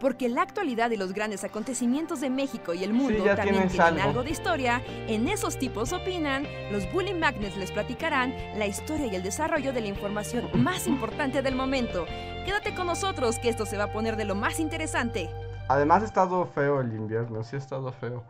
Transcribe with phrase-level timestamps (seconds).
[0.00, 3.80] Porque la actualidad y los grandes acontecimientos de México y el mundo ya también tienen
[3.80, 4.02] algo.
[4.02, 9.16] algo de historia, en esos tipos opinan, los Bully Magnets les platicarán la historia y
[9.16, 12.04] el desarrollo de la información más importante del momento.
[12.44, 15.30] Quédate con nosotros que esto se va a poner de lo más interesante.
[15.68, 18.22] Además ha estado feo el invierno, sí ha estado feo.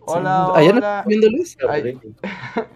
[0.00, 0.98] Hola, ¿Allá no hola.
[0.98, 1.56] estás viendo Luis?
[1.70, 2.00] Ay.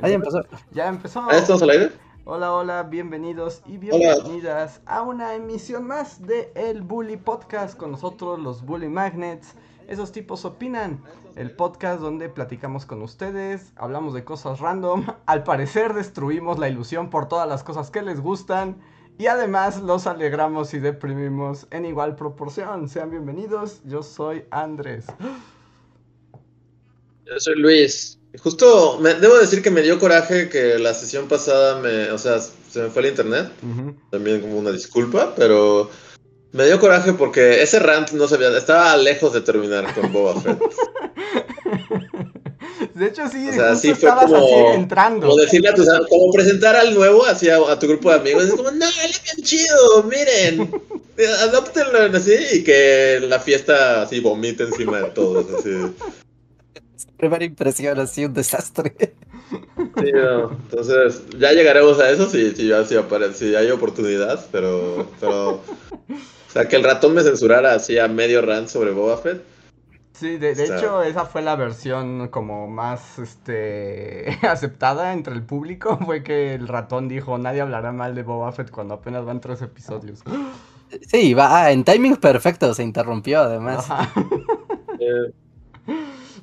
[0.00, 0.40] Ah, ya empezó.
[0.70, 1.26] Ya empezó.
[1.28, 1.90] ¿Ah, estamos al aire?
[2.28, 8.40] Hola, hola, bienvenidos y bienvenidas a una emisión más de El Bully Podcast con nosotros,
[8.40, 9.54] los Bully Magnets.
[9.86, 11.00] Esos tipos opinan.
[11.36, 15.06] El podcast donde platicamos con ustedes, hablamos de cosas random.
[15.26, 18.82] Al parecer destruimos la ilusión por todas las cosas que les gustan.
[19.18, 22.88] Y además los alegramos y deprimimos en igual proporción.
[22.88, 25.06] Sean bienvenidos, yo soy Andrés.
[27.24, 28.15] Yo soy Luis.
[28.40, 32.38] Justo, me, debo decir que me dio coraje que la sesión pasada me, o sea,
[32.40, 33.48] se me fue el internet.
[34.10, 35.90] También como una disculpa, pero
[36.52, 40.40] me dio coraje porque ese rant no se había, estaba lejos de terminar con Boba
[40.40, 40.58] Fett.
[42.94, 45.26] De hecho, sí, O sea, justo sí fue estabas como- así entrando.
[45.26, 48.44] Como decirle a tus, como presentar al nuevo así a, a tu grupo de amigos,
[48.44, 50.70] es como, no, él es bien chido, miren,
[51.42, 55.70] adóptenlo así y que la fiesta así vomite encima de todos, así.
[57.16, 58.94] Primera impresión, así un desastre.
[59.98, 60.50] Sí, no.
[60.50, 65.50] Entonces, ya llegaremos a eso si, si, si, apare- si hay oportunidad, pero, pero.
[65.52, 69.42] O sea, que el ratón me censurara así a medio rant sobre Boba Fett.
[70.12, 75.32] Sí, de, de O sea- hecho esa fue la versión como más este aceptada entre
[75.34, 79.24] el público, fue que el ratón dijo nadie hablará mal de Boba Fett cuando apenas
[79.24, 80.22] van tres episodios.
[81.10, 83.90] Sí, va ah, en timing perfecto, se interrumpió además.
[83.90, 84.08] Ajá.
[85.00, 85.32] Eh,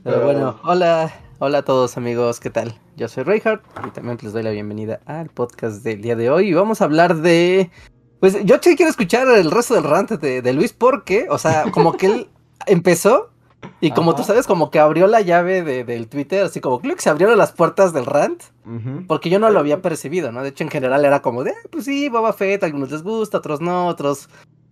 [0.04, 2.76] Pero bueno, hola, hola a todos amigos, ¿qué tal?
[2.98, 6.50] Yo soy Reinhardt y también les doy la bienvenida al podcast del día de hoy
[6.50, 7.72] y vamos a hablar de...
[8.20, 11.66] Pues yo sí quiero escuchar el resto del rant de, de Luis porque, o sea,
[11.72, 12.30] como que él
[12.66, 13.30] empezó
[13.80, 14.18] y como Ajá.
[14.22, 17.10] tú sabes, como que abrió la llave de- del Twitter, así como creo que se
[17.10, 18.44] abrieron las puertas del rant.
[19.08, 20.42] Porque yo no lo había percibido, ¿no?
[20.44, 23.04] De hecho, en general era como de, "Ah, pues sí, Boba Fett, a algunos les
[23.04, 24.30] gusta, otros no, otros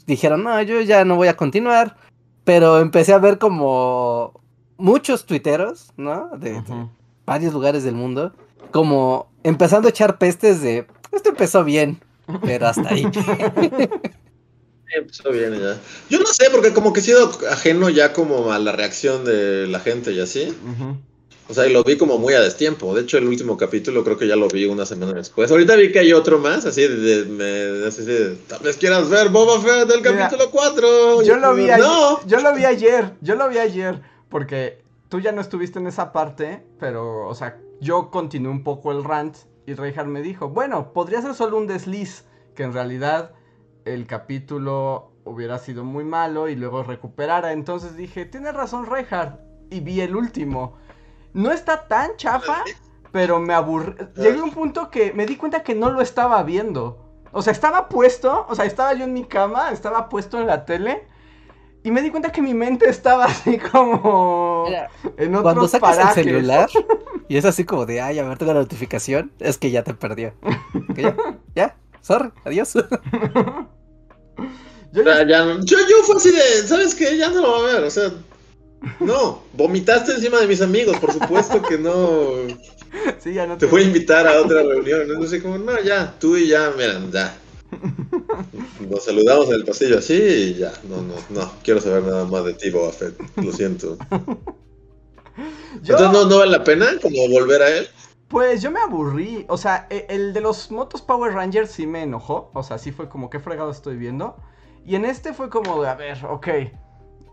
[0.08, 1.96] dijeron, no, yo ya no voy a continuar.
[2.44, 4.41] Pero empecé a ver como
[4.82, 6.30] muchos tuiteros, ¿no?
[6.38, 6.62] De,
[7.26, 8.34] varios lugares del mundo,
[8.72, 12.02] como empezando a echar pestes de, esto empezó bien,
[12.44, 13.04] pero hasta ahí.
[14.94, 15.78] empezó bien ya.
[16.10, 19.68] Yo no sé, porque como que he sido ajeno ya como a la reacción de
[19.68, 20.54] la gente y así.
[21.48, 22.94] O sea, y lo vi como muy a destiempo.
[22.96, 25.52] De hecho, el último capítulo creo que ya lo vi una semana después.
[25.52, 29.10] Ahorita vi que hay otro más, así de, de- me, así de, tal vez quieras
[29.10, 31.24] ver Boba Fett del Mira, capítulo 4.
[31.24, 31.74] Yo lo vi No.
[31.74, 35.86] ayer, yo lo vi ayer, yo lo vi ayer, porque tú ya no estuviste en
[35.86, 39.38] esa parte, pero, o sea, yo continué un poco el rant
[39.68, 42.26] y Reinhardt me dijo, bueno, podría ser solo un desliz,
[42.56, 43.34] que en realidad
[43.86, 47.52] el capítulo hubiera sido muy malo y luego recuperara.
[47.52, 50.78] Entonces dije, tienes razón Reinhardt, y vi el último.
[51.34, 52.64] No está tan chafa,
[53.12, 53.96] pero me aburrí.
[54.16, 57.06] Llegué a un punto que me di cuenta que no lo estaba viendo.
[57.32, 60.66] O sea, estaba puesto, o sea, estaba yo en mi cama, estaba puesto en la
[60.66, 61.08] tele.
[61.84, 65.98] Y me di cuenta que mi mente estaba así como Mira, en otros Cuando sacas
[65.98, 66.18] parajes.
[66.18, 66.70] el celular
[67.28, 69.94] y es así como de, ay, a ver, tengo la notificación, es que ya te
[69.94, 70.34] perdió.
[70.96, 71.16] Ya,
[71.56, 72.74] ya, sorry, adiós.
[74.94, 77.18] Yo ya no- yo, yo fue así de, ¿sabes qué?
[77.18, 78.12] Ya no lo va a ver, o sea,
[79.00, 82.48] no, vomitaste encima de mis amigos, por supuesto que no,
[83.20, 86.18] sí, ya no te voy a invitar a otra reunión, no sé cómo, no, ya,
[86.20, 87.41] tú y ya, miren, ya.
[88.92, 92.44] Nos saludamos en el pasillo así y ya, no, no, no, quiero saber nada más
[92.44, 93.98] de ti, Boba Fett, lo siento.
[95.82, 97.88] Yo- Entonces no, no vale la pena como volver a él.
[98.28, 99.46] Pues yo me aburrí.
[99.48, 102.52] O sea, e- el de los motos Power Rangers sí me enojó.
[102.54, 104.36] O sea, sí fue como que fregado estoy viendo.
[104.86, 106.48] Y en este fue como de, a ver, ok.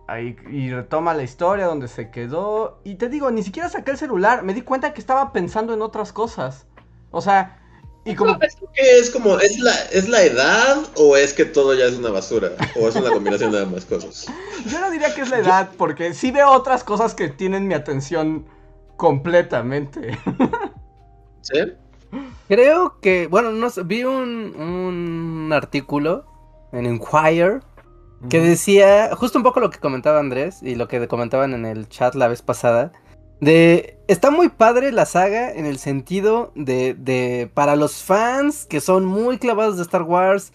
[0.06, 2.80] Ahí, y retoma la historia donde se quedó.
[2.84, 4.42] Y te digo, ni siquiera saqué el celular.
[4.44, 6.66] Me di cuenta que estaba pensando en otras cosas.
[7.10, 7.58] O sea,
[8.08, 8.38] y como...
[8.38, 12.10] ¿Qué es como, es la, es la edad o es que todo ya es una
[12.10, 12.52] basura?
[12.80, 14.26] ¿O es una combinación de ambas cosas?
[14.66, 17.74] Yo no diría que es la edad, porque sí veo otras cosas que tienen mi
[17.74, 18.46] atención
[18.96, 20.18] completamente.
[21.42, 21.58] ¿Sí?
[22.48, 26.24] Creo que, bueno, no sé, vi un, un artículo
[26.72, 27.60] en Enquire
[28.28, 31.88] que decía justo un poco lo que comentaba Andrés y lo que comentaban en el
[31.88, 32.92] chat la vez pasada.
[33.40, 38.80] De, está muy padre la saga en el sentido de, de, para los fans que
[38.80, 40.52] son muy clavados de Star Wars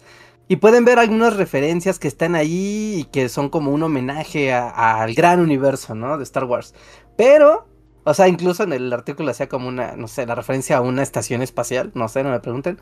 [0.48, 5.14] y pueden ver algunas referencias que están ahí y que son como un homenaje al
[5.14, 6.18] gran universo, ¿no?
[6.18, 6.74] De Star Wars.
[7.16, 7.66] Pero,
[8.04, 11.02] o sea, incluso en el artículo hacía como una, no sé, la referencia a una
[11.02, 12.78] estación espacial, no sé, no me pregunten.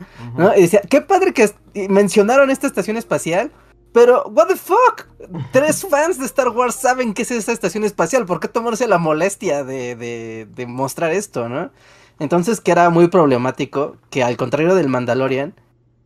[0.57, 1.49] Y decía, qué padre que
[1.87, 3.51] mencionaron esta estación espacial,
[3.93, 5.07] Pero, what the fuck?
[5.51, 8.25] Tres fans de Star Wars saben qué es esa estación espacial.
[8.25, 11.71] ¿Por qué tomarse la molestia de, de, de mostrar esto, no?
[12.19, 15.53] Entonces, que era muy problemático que al contrario del Mandalorian,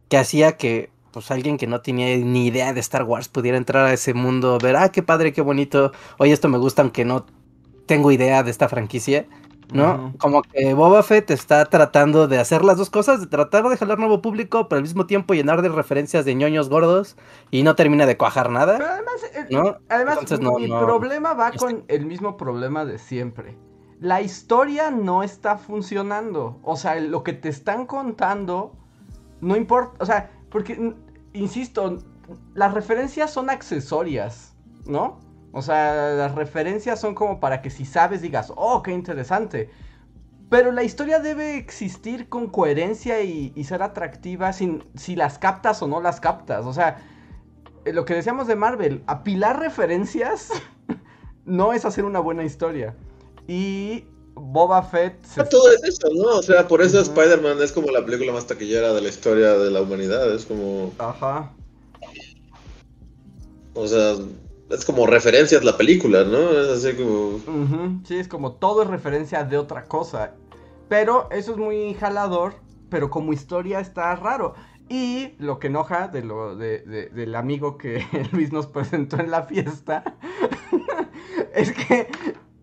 [0.10, 3.86] que hacía que pues alguien que no tenía ni idea de Star Wars pudiera entrar
[3.86, 7.26] a ese mundo, ver, ah, qué padre, qué bonito, oye, esto me gusta aunque no
[7.88, 9.26] tengo idea de esta franquicia,
[9.74, 10.14] ¿no?
[10.18, 14.00] Como que Boba Fett está tratando de hacer las dos cosas, de tratar de jalar
[14.00, 17.18] nuevo público, pero al mismo tiempo llenar de referencias de ñoños gordos
[17.52, 19.78] y no termina de cuajar Pero nada, además, eh, ¿no?
[19.90, 20.80] además Entonces, no, mi no.
[20.80, 23.58] problema va Este- con el mismo problema de siempre.
[24.00, 26.60] La historia no está funcionando.
[26.64, 28.72] O sea, lo que te están contando
[29.42, 29.92] no importa.
[30.00, 30.94] O sea, porque,
[31.34, 31.98] insisto,
[32.54, 34.54] las referencias son accesorias,
[34.86, 35.20] ¿no?
[35.52, 39.70] O sea, las referencias son como para que si sabes digas, oh, qué interesante.
[40.50, 45.82] Pero la historia debe existir con coherencia y, y ser atractiva sin, si las captas
[45.82, 46.66] o no las captas.
[46.66, 46.98] O sea,
[47.86, 50.50] eh, lo que decíamos de Marvel, apilar referencias
[51.46, 52.96] no es hacer una buena historia.
[53.48, 54.06] Y
[54.36, 55.44] Boba Fett se...
[55.46, 56.38] Todo es eso, ¿no?
[56.38, 57.12] O sea, por eso Ujú.
[57.12, 60.34] Spider-Man es como la película más taquillera de la historia de la humanidad.
[60.34, 61.54] Es como, Ajá.
[63.74, 64.16] o sea,
[64.70, 66.52] es como referencias la película, ¿no?
[66.52, 67.40] Es así como...
[68.06, 70.34] Sí, es como todo es referencia de otra cosa.
[70.90, 72.56] Pero eso es muy jalador,
[72.90, 74.56] pero como historia está raro.
[74.90, 79.32] Y lo que enoja de lo, de- de- del amigo que Luis nos presentó en
[79.32, 80.16] la fiesta
[81.54, 82.08] es que eh,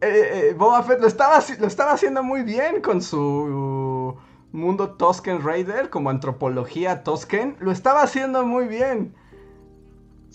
[0.00, 4.16] eh, Boba Fett lo estaba, lo estaba haciendo muy bien con su
[4.52, 7.56] mundo Tosken Raider, como antropología Tosken.
[7.60, 9.14] Lo estaba haciendo muy bien.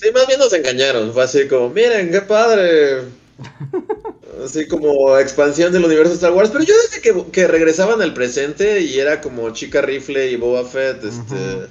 [0.01, 1.13] Sí, más bien nos engañaron.
[1.13, 3.03] Fue así como, miren, qué padre.
[4.43, 6.49] Así como expansión del universo de Star Wars.
[6.51, 10.63] Pero yo desde que, que regresaban al presente y era como Chica Rifle y Boba
[10.65, 11.67] Fett, este...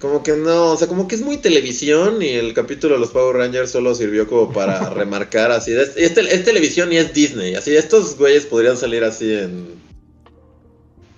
[0.00, 3.10] Como que no, o sea, como que es muy televisión y el capítulo de los
[3.10, 5.72] Power Rangers solo sirvió como para remarcar así.
[5.72, 7.54] Es, es televisión y es Disney.
[7.54, 9.78] Así, estos güeyes podrían salir así en...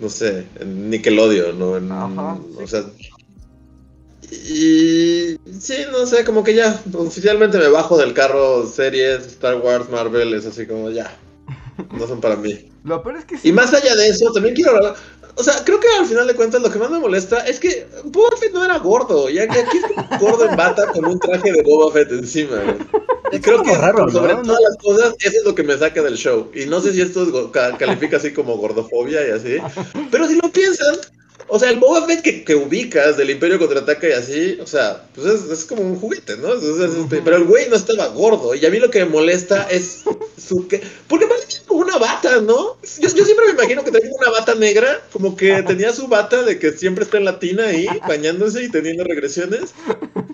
[0.00, 1.76] No sé, en Nickelodeon, ¿no?
[1.76, 2.84] En- Ajá, O sea...
[4.32, 5.36] Y...
[5.60, 10.34] Sí, no sé, como que ya, oficialmente me bajo del carro series, Star Wars, Marvel,
[10.34, 11.14] es así como ya.
[11.92, 12.68] No son para mí.
[12.84, 13.48] Lo peor es que sí.
[13.48, 14.94] Y más allá de eso, también quiero hablar.
[15.34, 17.86] O sea, creo que al final de cuentas lo que más me molesta es que
[18.04, 19.30] Boba Fett no era gordo.
[19.30, 22.56] Y aquí aquí es gordo en bata con un traje de Boba Fett encima.
[23.30, 23.70] Y creo que
[24.10, 26.50] sobre No- todas las cosas, eso es lo que me saca del show.
[26.54, 29.56] Y no sé si esto es califica así como gordofobia y así.
[30.10, 30.96] Pero si lo piensan,
[31.54, 35.04] o sea, el Boba Fett que, que ubicas del Imperio Contraataca y así, o sea,
[35.14, 36.54] pues es, es como un juguete, ¿no?
[36.54, 38.54] Es- es- es- pero el güey no estaba gordo.
[38.54, 40.02] Y a mí lo que me molesta es
[40.38, 40.80] su que.
[41.08, 42.76] Porque parece como una bata, ¿no?
[42.98, 46.42] Yo, yo siempre me imagino que tenía una bata negra, como que tenía su bata
[46.42, 49.74] de que siempre está en la tina ahí, bañándose y teniendo regresiones.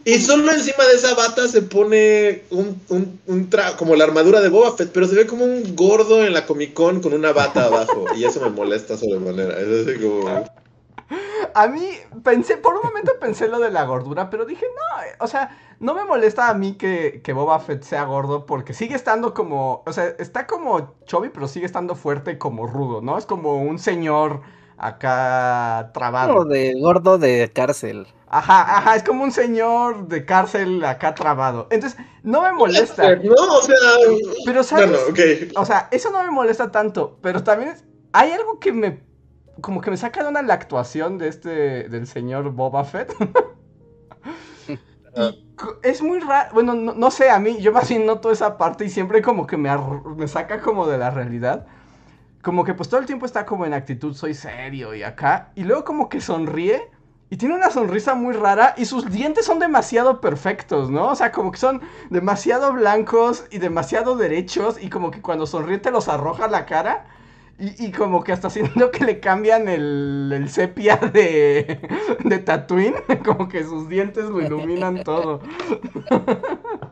[0.04, 4.40] Y solo encima de esa bata se pone un, un, un tra- como la armadura
[4.40, 7.32] de Boba Fett, pero se ve como un gordo en la Comic Con con una
[7.32, 8.06] bata abajo.
[8.16, 9.60] Y eso me molesta sobremanera.
[9.60, 10.44] Es así como.
[11.54, 11.88] A mí
[12.22, 15.94] pensé, por un momento pensé lo de la gordura, pero dije, no, o sea, no
[15.94, 19.92] me molesta a mí que, que Boba Fett sea gordo porque sigue estando como, o
[19.92, 23.16] sea, está como chubby, pero sigue estando fuerte y como rudo, ¿no?
[23.16, 24.42] Es como un señor
[24.76, 26.34] acá trabado.
[26.34, 28.06] Como de gordo de cárcel.
[28.28, 31.66] Ajá, ajá, es como un señor de cárcel acá trabado.
[31.70, 33.16] Entonces, no me molesta.
[33.16, 33.76] No, o sea.
[34.44, 34.90] Pero, ¿sabes?
[35.56, 37.74] O sea, eso no me molesta tanto, pero también
[38.12, 39.07] hay algo que me
[39.60, 43.14] como que me saca de onda la actuación de este del señor Boba Fett.
[45.16, 45.44] Y
[45.82, 48.84] es muy raro, bueno, no, no sé, a mí yo más bien noto esa parte
[48.84, 49.70] y siempre como que me,
[50.16, 51.66] me saca como de la realidad.
[52.42, 55.64] Como que pues todo el tiempo está como en actitud soy serio y acá y
[55.64, 56.88] luego como que sonríe
[57.30, 61.08] y tiene una sonrisa muy rara y sus dientes son demasiado perfectos, ¿no?
[61.08, 65.78] O sea, como que son demasiado blancos y demasiado derechos y como que cuando sonríe
[65.78, 67.06] te los arroja a la cara.
[67.58, 71.80] Y, y como que hasta siento que le cambian el, el sepia de,
[72.24, 75.40] de Tatooine, como que sus dientes lo iluminan todo.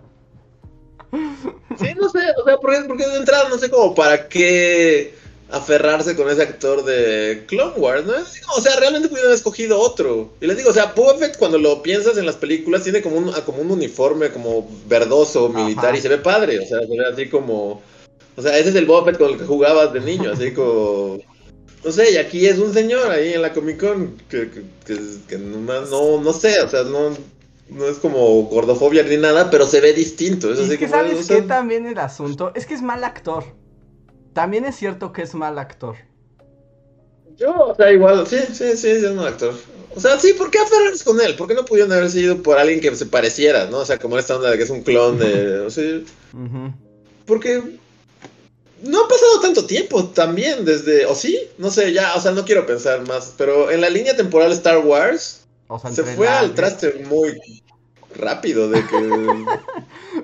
[1.78, 5.14] Sí, no sé, o sea, porque, porque de entrada no sé como para qué
[5.50, 8.14] aferrarse con ese actor de Clone Wars, ¿no?
[8.56, 10.32] O sea, realmente pudieron haber escogido otro.
[10.40, 13.16] Y les digo, o sea, Boba Fett cuando lo piensas en las películas tiene como
[13.16, 15.98] un, como un uniforme como verdoso, militar, Ajá.
[15.98, 17.82] y se ve padre, o sea, se ve así como...
[18.36, 21.18] O sea, ese es el Boba Fett con el que jugabas de niño, así como...
[21.84, 25.00] No sé, y aquí es un señor ahí en la Comic Con que, que, que-
[25.28, 27.16] que nomás no, no sé, o sea, no,
[27.70, 30.52] no es como gordofobia ni nada, pero se ve distinto.
[30.52, 32.74] Es Y así es que como, sabes o sea, qué también el asunto, es que
[32.74, 33.44] es mal actor.
[34.32, 35.96] También es cierto que es mal actor.
[37.36, 39.54] Yo, o sea, igual, sí, sí, sí, es un actor.
[39.94, 41.36] O sea, sí, ¿por qué aferrarse con él?
[41.36, 43.78] ¿Por qué no pudieron haber sido por alguien que se pareciera, no?
[43.78, 45.60] O sea, como esta onda de que es un clon de...
[45.60, 46.00] O sea,
[46.32, 46.72] Ujú.
[47.26, 47.62] porque
[48.82, 51.06] no ha pasado tanto tiempo también desde...
[51.06, 51.38] ¿O sí?
[51.58, 53.34] No sé, ya, o sea, no quiero pensar más.
[53.38, 57.38] Pero en la línea temporal Star Wars O sea, se fue la- al traste muy
[58.14, 59.44] rápido de que...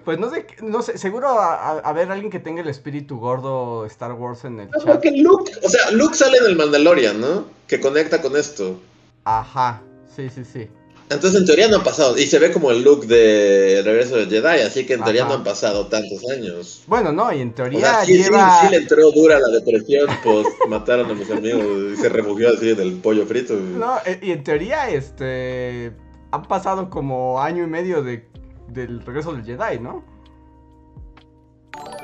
[0.06, 3.18] Pues no sé, no sé, seguro a, a- a ver alguien que tenga el espíritu
[3.21, 4.87] gordo Star Wars en el No, chat.
[4.87, 7.44] porque Luke, o sea, Luke sale en el Mandalorian, ¿no?
[7.68, 8.80] Que conecta con esto.
[9.25, 9.82] Ajá,
[10.16, 10.68] sí, sí, sí.
[11.12, 12.19] Entonces, en teoría no han pasado.
[12.19, 15.35] Y se ve como el look de Regreso de Jedi, así que en teoría no
[15.35, 16.83] han pasado tantos años.
[16.87, 18.61] Bueno, no, y en O teoría sea, sí, sí, lleva...
[18.62, 22.71] sí le entró dura la depresión, pues mataron a mis amigos y se refugió así
[22.71, 23.54] en el pollo frito.
[23.54, 25.92] No, eh, y en teoría, este...
[26.33, 28.26] Han pasado como año y medio de,
[28.69, 30.02] del regreso del Jedi, ¿no?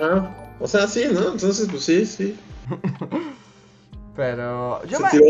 [0.00, 1.32] Ah, o sea, sí, ¿no?
[1.32, 2.36] Entonces, pues sí, sí.
[4.18, 4.82] Pero...
[4.86, 5.24] Yo se me- tiró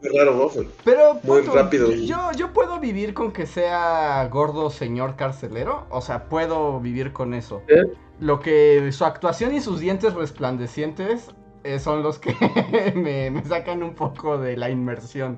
[0.00, 0.48] muy raro.
[0.84, 1.90] Pero Muy punto, rápido.
[1.90, 5.86] Yo, yo puedo vivir con que sea gordo señor carcelero.
[5.90, 7.62] O sea, puedo vivir con eso.
[7.66, 7.82] ¿Eh?
[8.20, 11.30] Lo que su actuación y sus dientes resplandecientes
[11.64, 12.32] eh, son los que
[12.94, 15.36] me, me sacan un poco de la inmersión.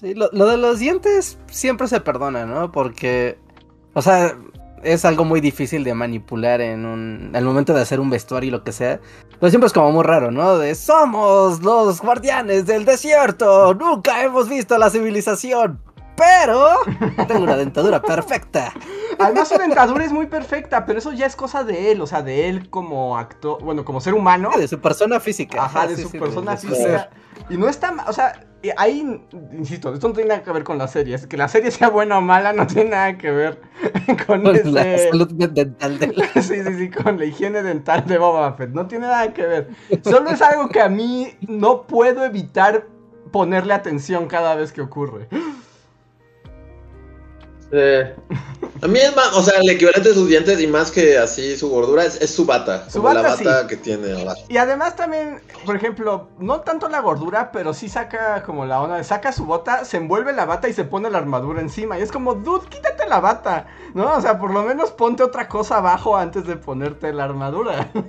[0.00, 2.72] Sí, lo, lo de los dientes siempre se perdona, ¿no?
[2.72, 3.38] Porque,
[3.92, 4.36] o sea,
[4.84, 8.50] es algo muy difícil de manipular en un, al momento de hacer un vestuario y
[8.50, 9.00] lo que sea.
[9.40, 10.58] Pero siempre es como muy raro, ¿no?
[10.58, 15.80] De somos los guardianes del desierto, nunca hemos visto la civilización,
[16.16, 16.80] pero
[17.26, 18.72] tengo una dentadura perfecta.
[19.18, 22.00] Además, su dentadura es muy perfecta, pero eso ya es cosa de él.
[22.00, 24.50] O sea, de él como actor, bueno, como ser humano.
[24.56, 25.64] De su persona física.
[25.64, 27.10] Ajá, de sí, su sí, persona de física.
[27.48, 28.44] Y no está, o sea,
[28.76, 29.20] ahí,
[29.52, 31.14] insisto, esto no tiene nada que ver con la serie.
[31.14, 33.60] Es que la serie sea buena o mala no tiene nada que ver
[34.26, 38.18] con la ese- salud dental de la- Sí, sí, sí, con la higiene dental de
[38.18, 38.70] Boba Fett.
[38.70, 39.68] No tiene nada que ver.
[40.02, 42.86] Solo es algo que a mí no puedo evitar
[43.32, 45.28] ponerle atención cada vez que ocurre.
[48.82, 51.56] A mí es más, o sea, el equivalente de sus dientes y más que así
[51.56, 52.88] su gordura es, es su bata.
[52.90, 53.66] Su como la bata, bata sí.
[53.68, 54.42] que tiene abajo.
[54.48, 59.02] Y además también, por ejemplo, no tanto la gordura, pero sí saca como la onda
[59.02, 61.98] saca su bota, se envuelve la bata y se pone la armadura encima.
[61.98, 63.66] Y es como, dude, quítate la bata.
[63.94, 64.16] ¿No?
[64.16, 67.90] O sea, por lo menos ponte otra cosa abajo antes de ponerte la armadura.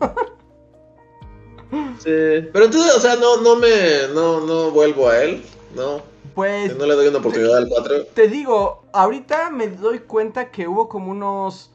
[1.97, 2.47] Sí.
[2.53, 5.43] Pero entonces, o sea, no, no me, no, no vuelvo a él,
[5.75, 6.01] no.
[6.35, 8.07] Pues No le doy una oportunidad al 4.
[8.13, 11.71] Te digo, ahorita me doy cuenta que hubo como unos...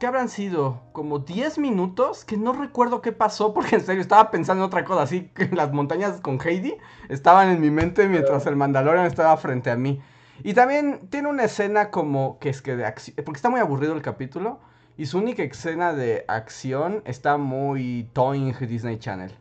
[0.00, 0.80] ¿Qué habrán sido?
[0.92, 4.84] Como 10 minutos que no recuerdo qué pasó porque en serio estaba pensando en otra
[4.84, 6.74] cosa, así que las montañas con Heidi
[7.08, 10.00] estaban en mi mente mientras el Mandalorian estaba frente a mí.
[10.42, 13.94] Y también tiene una escena como que es que de acción, porque está muy aburrido
[13.94, 14.58] el capítulo
[14.96, 19.32] y su única escena de acción está muy Toing Disney Channel.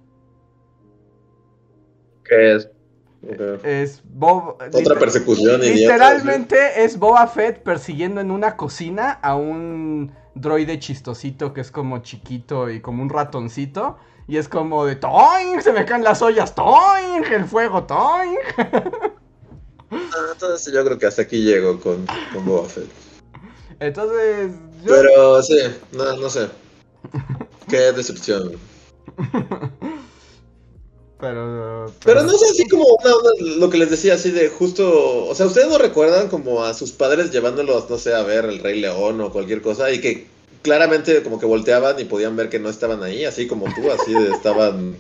[2.24, 2.70] ¿Qué es?
[3.64, 4.58] Es Bob...
[4.74, 11.54] Otra persecución idiota, Literalmente es Boba Fett persiguiendo en una cocina a un droide chistosito
[11.54, 13.98] que es como chiquito y como un ratoncito.
[14.28, 15.62] Y es como de ¡Toing!
[15.62, 17.24] Se me caen las ollas, ¡Toing!
[17.32, 18.38] El fuego, ¡Toing!
[19.92, 22.90] Ah, entonces yo creo que hasta aquí llego con, con Boba Fett.
[23.80, 24.54] Entonces,
[24.84, 24.94] yo...
[24.96, 25.60] Pero sí,
[25.92, 26.48] no, no sé.
[27.70, 28.54] Qué decepción.
[31.24, 31.90] Pero...
[32.04, 35.26] Pero no sé, así como una onda, lo que les decía, así de justo.
[35.26, 38.60] O sea, ¿ustedes no recuerdan como a sus padres llevándolos, no sé, a ver el
[38.60, 39.90] Rey León o cualquier cosa?
[39.90, 40.28] Y que
[40.64, 44.14] claramente como que volteaban y podían ver que no estaban ahí, así como tú, así
[44.14, 44.98] de estaban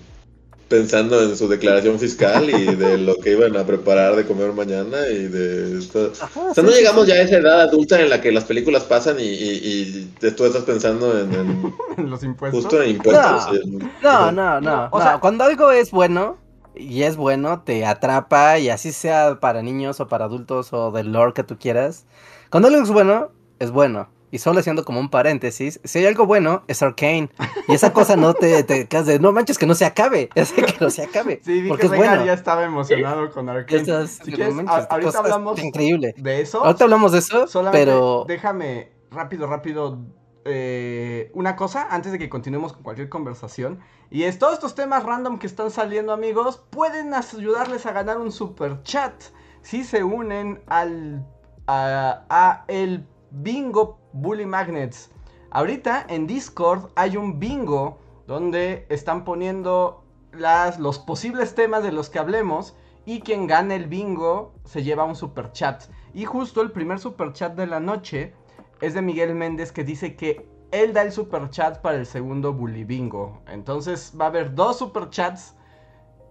[0.73, 5.07] pensando en su declaración fiscal y de lo que iban a preparar de comer mañana
[5.07, 5.79] y de...
[6.19, 8.31] Ajá, O sea, no sí, llegamos sí, ya a esa edad adulta en la que
[8.31, 11.75] las películas pasan y, y, y tú estás pensando en, en-
[12.09, 12.63] Los impuestos.
[12.63, 13.47] justo en impuestos.
[13.49, 13.55] No.
[13.55, 14.87] en- No, no, no.
[14.91, 16.37] O no, sea- cuando algo es bueno
[16.75, 21.11] y es bueno, te atrapa y así sea para niños o para adultos o del
[21.11, 22.05] lore que tú quieras.
[22.49, 24.09] Cuando algo es bueno, es bueno.
[24.33, 27.29] Y solo haciendo como un paréntesis, si hay algo bueno, es Arcane.
[27.67, 30.29] Y esa cosa no te, te quedas de, no manches que no se acabe.
[30.35, 31.39] Es que no se acabe.
[31.45, 32.25] Sí, vi porque que es bueno.
[32.25, 33.79] ya estaba emocionado con Arkane.
[33.81, 36.15] Estas- Si no quieres, manches, a- esta ahorita hablamos increíble.
[36.17, 36.65] de eso.
[36.65, 39.99] Ahorita hablamos de eso, Solamente pero déjame rápido, rápido
[40.45, 43.81] eh, una cosa antes de que continuemos con cualquier conversación.
[44.09, 48.31] Y es todos estos temas random que están saliendo, amigos, pueden ayudarles a ganar un
[48.31, 49.13] super chat
[49.61, 51.23] si se unen al
[51.67, 55.11] a, a el bingo Bully Magnets.
[55.51, 62.09] Ahorita en Discord hay un bingo donde están poniendo las, los posibles temas de los
[62.09, 65.83] que hablemos y quien gane el bingo se lleva un super chat.
[66.13, 68.33] Y justo el primer super chat de la noche
[68.81, 72.53] es de Miguel Méndez que dice que él da el super chat para el segundo
[72.53, 73.41] Bully Bingo.
[73.47, 75.55] Entonces va a haber dos super chats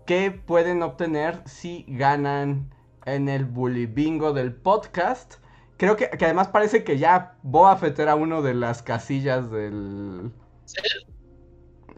[0.06, 2.74] que pueden obtener si ganan
[3.04, 5.41] en el Bully Bingo del podcast.
[5.82, 10.30] Creo que, que además parece que ya Boa Fett era uno de las casillas del,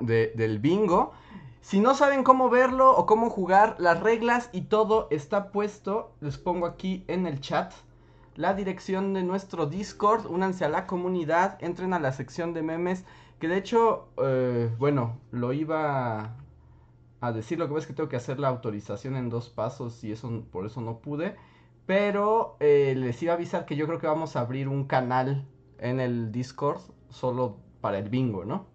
[0.01, 1.13] de- del bingo.
[1.61, 6.13] Si no saben cómo verlo o cómo jugar, las reglas y todo está puesto.
[6.21, 7.73] Les pongo aquí en el chat
[8.37, 10.27] la dirección de nuestro Discord.
[10.27, 13.05] Únanse a la comunidad, entren a la sección de memes.
[13.39, 16.37] Que de hecho, eh, bueno, lo iba
[17.21, 17.59] a decir.
[17.59, 20.45] Lo que pasa es que tengo que hacer la autorización en dos pasos y eso
[20.53, 21.37] por eso no pude.
[21.87, 25.47] Pero eh, les iba a avisar que yo creo que vamos a abrir un canal
[25.79, 28.67] en el Discord solo para el bingo, ¿no?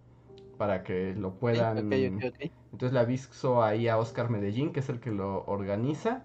[0.56, 1.78] Para que lo puedan.
[1.78, 2.52] Ok, ok, ok.
[2.72, 6.22] Entonces le aviso ahí a Oscar Medellín, que es el que lo organiza,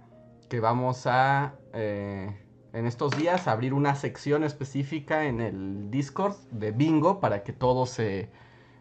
[0.47, 2.37] que vamos a, eh,
[2.73, 7.87] en estos días, abrir una sección específica en el Discord de bingo para que todo
[7.87, 8.29] se,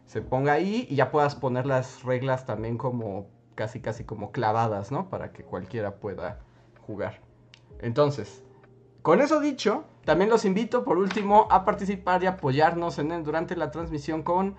[0.04, 4.92] se ponga ahí y ya puedas poner las reglas también como casi casi como clavadas,
[4.92, 5.08] ¿no?
[5.08, 6.40] Para que cualquiera pueda
[6.86, 7.20] jugar.
[7.80, 8.42] Entonces,
[9.02, 14.22] con eso dicho, también los invito por último a participar y apoyarnos durante la transmisión
[14.22, 14.56] con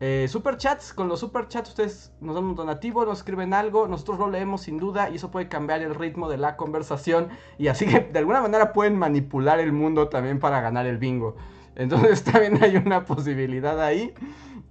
[0.00, 0.92] eh, superchats.
[0.92, 4.78] Con los superchats ustedes nos dan un donativo, nos escriben algo, nosotros lo leemos sin
[4.78, 7.28] duda y eso puede cambiar el ritmo de la conversación
[7.58, 11.36] y así que de alguna manera pueden manipular el mundo también para ganar el bingo.
[11.76, 14.12] Entonces también hay una posibilidad ahí.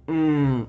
[0.06, 0.64] Mm,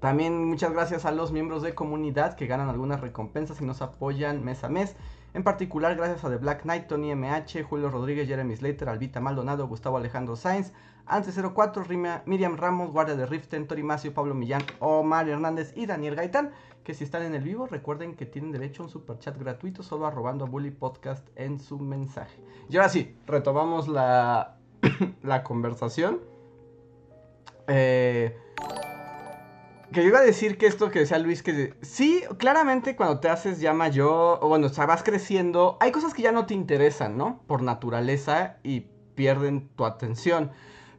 [0.00, 4.44] también muchas gracias a los miembros de comunidad que ganan algunas recompensas y nos apoyan
[4.44, 4.96] mes a mes.
[5.34, 9.66] En particular, gracias a The Black Knight, Tony MH, Julio Rodríguez, Jeremy Slater, Albita Maldonado,
[9.66, 10.72] Gustavo Alejandro Sainz,
[11.08, 16.14] Anse04, Rima- Miriam Ramos, Guardia de Riften, Tori Macio, Pablo Millán, Omar Hernández y Daniel
[16.14, 16.52] Gaitán.
[16.84, 20.06] Que si están en el vivo, recuerden que tienen derecho a un superchat gratuito solo
[20.06, 22.38] arrobando a Bully Podcast en su mensaje.
[22.68, 24.56] Y ahora sí, retomamos la,
[25.22, 26.20] la conversación.
[27.66, 28.36] Eh,
[29.92, 33.28] que yo iba a decir que esto que decía Luis, que sí, claramente cuando te
[33.28, 37.16] haces ya mayor, o bueno, o vas creciendo, hay cosas que ya no te interesan,
[37.16, 37.40] ¿no?
[37.46, 40.50] Por naturaleza y pierden tu atención.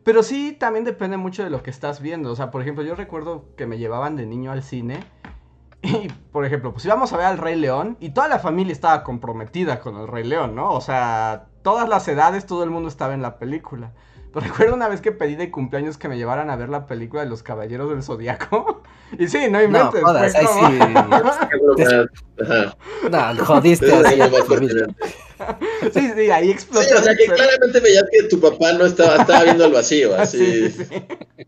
[0.03, 2.31] Pero sí, también depende mucho de lo que estás viendo.
[2.31, 5.00] O sea, por ejemplo, yo recuerdo que me llevaban de niño al cine.
[5.81, 9.03] Y, por ejemplo, pues íbamos a ver al Rey León y toda la familia estaba
[9.03, 10.71] comprometida con el Rey León, ¿no?
[10.71, 13.93] O sea, todas las edades, todo el mundo estaba en la película.
[14.35, 17.24] Pero recuerdo una vez que pedí de cumpleaños que me llevaran a ver la película
[17.24, 18.83] de los Caballeros del Zodiaco.
[19.19, 20.01] Y sí, no No, inventes.
[20.01, 21.85] jodas, fue ahí sí.
[23.11, 24.19] No, jodiste así.
[25.93, 26.85] Sí, sí, ahí explotó.
[26.87, 29.74] Sí, o sea que el- claramente veías que tu papá no estaba, estaba viendo al
[29.74, 31.45] vacío, así, Sí, sí, sí.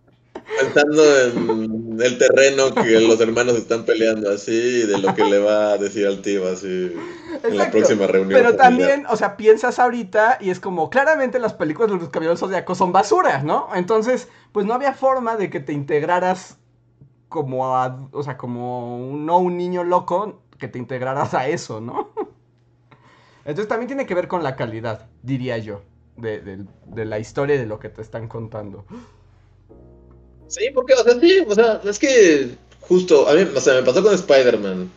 [0.59, 5.73] Pensando en el terreno que los hermanos están peleando, así, de lo que le va
[5.73, 6.93] a decir al tío, así,
[7.43, 8.29] en la próxima reunión.
[8.41, 8.57] Pero familiar.
[8.57, 12.77] también, o sea, piensas ahorita y es como, claramente las películas de los Caballeros Zodiacos
[12.77, 13.69] son basura, ¿no?
[13.75, 16.57] Entonces, pues no había forma de que te integraras
[17.29, 21.81] como a, o sea, como un- no un niño loco, que te integraras a eso,
[21.81, 22.11] ¿no?
[23.45, 25.81] Entonces también tiene que ver con la calidad, diría yo,
[26.17, 28.85] de, de- de la historia y de lo que te están contando.
[30.47, 32.49] Sí, porque, o sea, sí, o sea, es que
[32.81, 34.89] justo, a mí, o sea, me pasó con Spider-Man,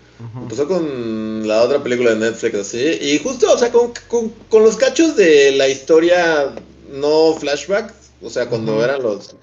[0.43, 4.29] me pasó con la otra película de Netflix, así, y justo, o sea, con, con,
[4.49, 6.55] con los cachos de la historia
[6.91, 9.35] no flashback, o sea, cuando eran los,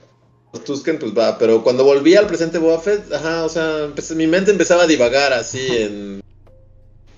[0.54, 4.16] los Tusken, pues va, pero cuando volví al presente Boba Fett, ajá, o sea, empecé-
[4.16, 6.22] mi mente empezaba a divagar así en,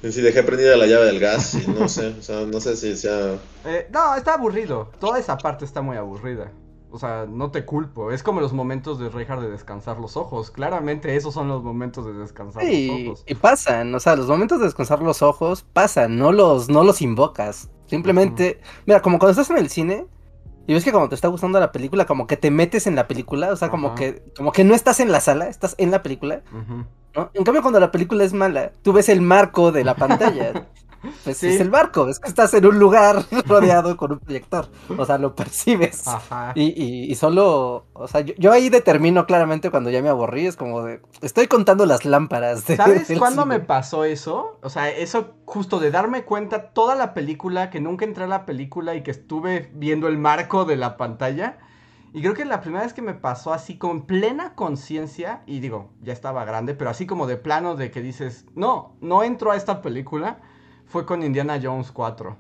[0.02, 2.76] en si dejé prendida la llave del gas, y no sé, o sea, no sé
[2.76, 3.38] si sea...
[3.66, 4.90] Eh, no, está aburrido.
[5.00, 6.52] Toda esa parte está muy aburrida.
[6.92, 8.12] O sea, no te culpo.
[8.12, 10.52] Es como los momentos de Reinhardt de descansar los ojos.
[10.52, 13.24] Claramente esos son los momentos de descansar los ojos.
[13.28, 17.02] y pasan, o sea, los momentos de descansar los ojos pasan, no los, no los
[17.02, 17.70] invocas.
[17.86, 20.08] Simplemente, mira, como cuando estás en el cine
[20.68, 23.08] y ves que como te está gustando la película, como que te metes en la
[23.08, 26.04] película, o sea, como que, como que no estás en la sala, estás en la
[26.04, 26.44] película.
[27.16, 27.32] ¿no?
[27.34, 30.68] En cambio, cuando la película es mala, tú ves el marco de la pantalla.
[31.24, 31.48] Pues Sí.
[31.48, 35.18] es el marco, es que estás en un lugar rodeado con un proyector, o sea,
[35.18, 36.08] lo percibes.
[36.08, 36.52] Ajá.
[36.56, 40.46] Y, y, y solo, o sea, yo, yo ahí determino claramente cuando ya me aburrí,
[40.48, 42.66] es como de, estoy contando las lámparas.
[42.68, 43.60] de- ¿Sabes cuándo cine.
[43.60, 44.60] me pasó eso?
[44.62, 48.46] O sea, eso justo de darme cuenta toda la película, que nunca entré a la
[48.46, 51.58] película y que estuve viendo el marco de la pantalla.
[52.12, 55.90] Y creo que la primera vez que me pasó así con plena conciencia, y digo,
[56.02, 59.56] ya estaba grande, pero así como de plano de que dices, no, no entro a
[59.56, 60.40] esta película,
[60.90, 62.38] fue con Indiana Jones 4.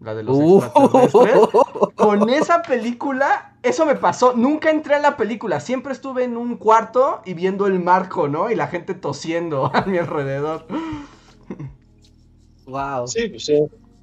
[0.00, 0.62] La de los Uh.
[0.64, 1.48] extraterrestres.
[1.96, 4.34] Con esa película, eso me pasó.
[4.34, 5.60] Nunca entré a la película.
[5.60, 8.50] Siempre estuve en un cuarto y viendo el marco, ¿no?
[8.50, 10.66] Y la gente tosiendo a mi alrededor.
[12.66, 13.08] Wow.
[13.08, 13.58] Sí, pues sí.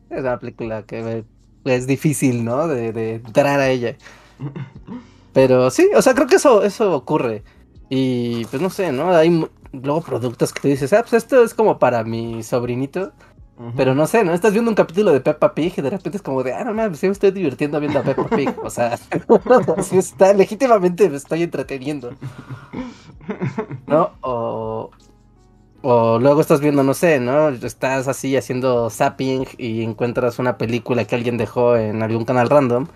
[0.10, 1.26] Es una película que
[1.66, 2.68] es difícil, ¿no?
[2.68, 3.98] De, de entrar a ella.
[5.34, 7.44] Pero sí, o sea, creo que eso, eso ocurre.
[7.90, 9.12] Y pues no sé, ¿no?
[9.16, 13.14] Hay, luego productos que tú dices, ah, pues esto es como para mi sobrinito.
[13.76, 14.34] Pero no sé, ¿no?
[14.34, 16.76] Estás viendo un capítulo de Peppa Pig y de repente es como de, ah, no
[16.76, 18.54] mames, sí me estoy divirtiendo viendo a Peppa Pig.
[18.64, 18.98] O sea,
[19.82, 22.12] sí está, legítimamente me estoy entreteniendo.
[23.88, 24.12] ¿No?
[24.22, 24.92] O,
[25.82, 27.50] o luego estás viendo, no sé, ¿no?
[27.50, 32.88] Estás así haciendo zapping y encuentras una película que alguien dejó en algún canal random.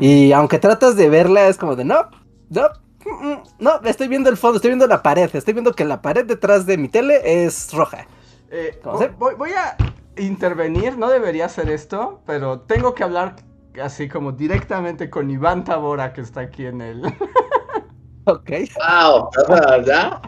[0.00, 2.08] Y aunque tratas de verla, es como de, no,
[2.50, 2.68] no,
[3.04, 6.02] mm, mm, no, estoy viendo el fondo, estoy viendo la pared, estoy viendo que la
[6.02, 8.06] pared detrás de mi tele es roja.
[8.50, 8.78] Eh,
[9.18, 9.76] voy, a
[10.16, 13.36] intervenir, no debería hacer esto, pero tengo que hablar
[13.82, 17.02] así como directamente con Iván Tabora que está aquí en el...
[18.24, 18.50] ok.
[18.76, 19.30] Wow,
[19.86, 20.20] ¿ya?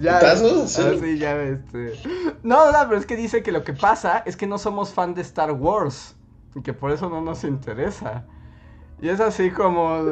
[0.00, 0.36] ya.
[0.36, 1.18] Sí.
[1.18, 1.94] ya, este...
[2.42, 5.14] No, no, pero es que dice que lo que pasa es que no somos fan
[5.14, 6.16] de Star Wars
[6.54, 8.26] y que por eso no nos interesa.
[9.00, 10.04] Y es así como...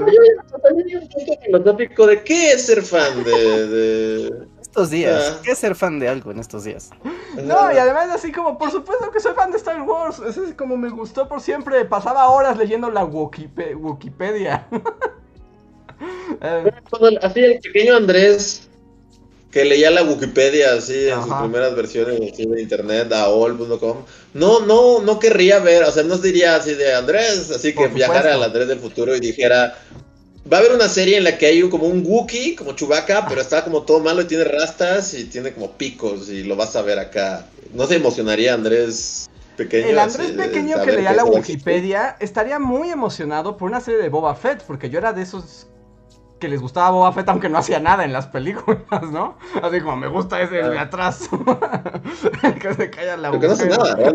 [0.62, 5.34] también un punto filosófico de qué es ser fan de estos días.
[5.34, 5.40] Ah.
[5.42, 6.90] ¿Qué es ser fan de algo en estos días?
[7.34, 10.20] No, y además así como, por supuesto que soy fan de Star Wars.
[10.26, 11.84] Eso es como me gustó por siempre.
[11.84, 14.66] Pasaba horas leyendo la Wikipedia.
[16.40, 16.70] Eh.
[17.22, 18.68] así el pequeño Andrés
[19.50, 25.18] que leía la Wikipedia así en sus primeras versiones de internet, aol.com, no, no, no
[25.18, 28.78] querría ver, o sea, no diría así de Andrés, así que viajara al Andrés del
[28.78, 29.76] futuro y dijera,
[30.50, 33.42] Va a haber una serie en la que hay como un Wookiee, como Chewbacca, pero
[33.42, 36.80] está como todo malo y tiene rastas y tiene como picos y lo vas a
[36.82, 37.44] ver acá.
[37.74, 39.88] ¿No se emocionaría Andrés pequeño?
[39.88, 44.34] El Andrés pequeño que leía la Wikipedia estaría muy emocionado por una serie de Boba
[44.34, 45.66] Fett, porque yo era de esos
[46.40, 49.36] que les gustaba Boba Fett aunque no hacía nada en las películas, ¿no?
[49.62, 51.28] Así como me gusta ese de atrás.
[52.62, 53.98] que se calla la Porque no hace nada,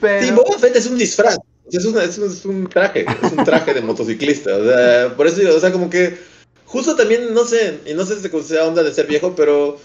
[0.00, 0.26] Pero...
[0.26, 1.36] Sí, Boba Fett es un disfraz.
[1.72, 4.56] Es, es, un traje, es un traje de motociclista.
[4.56, 6.18] O sea, por eso o sea, como que
[6.72, 9.78] justo también, no sé, y no sé si sea onda de ser viejo, pero,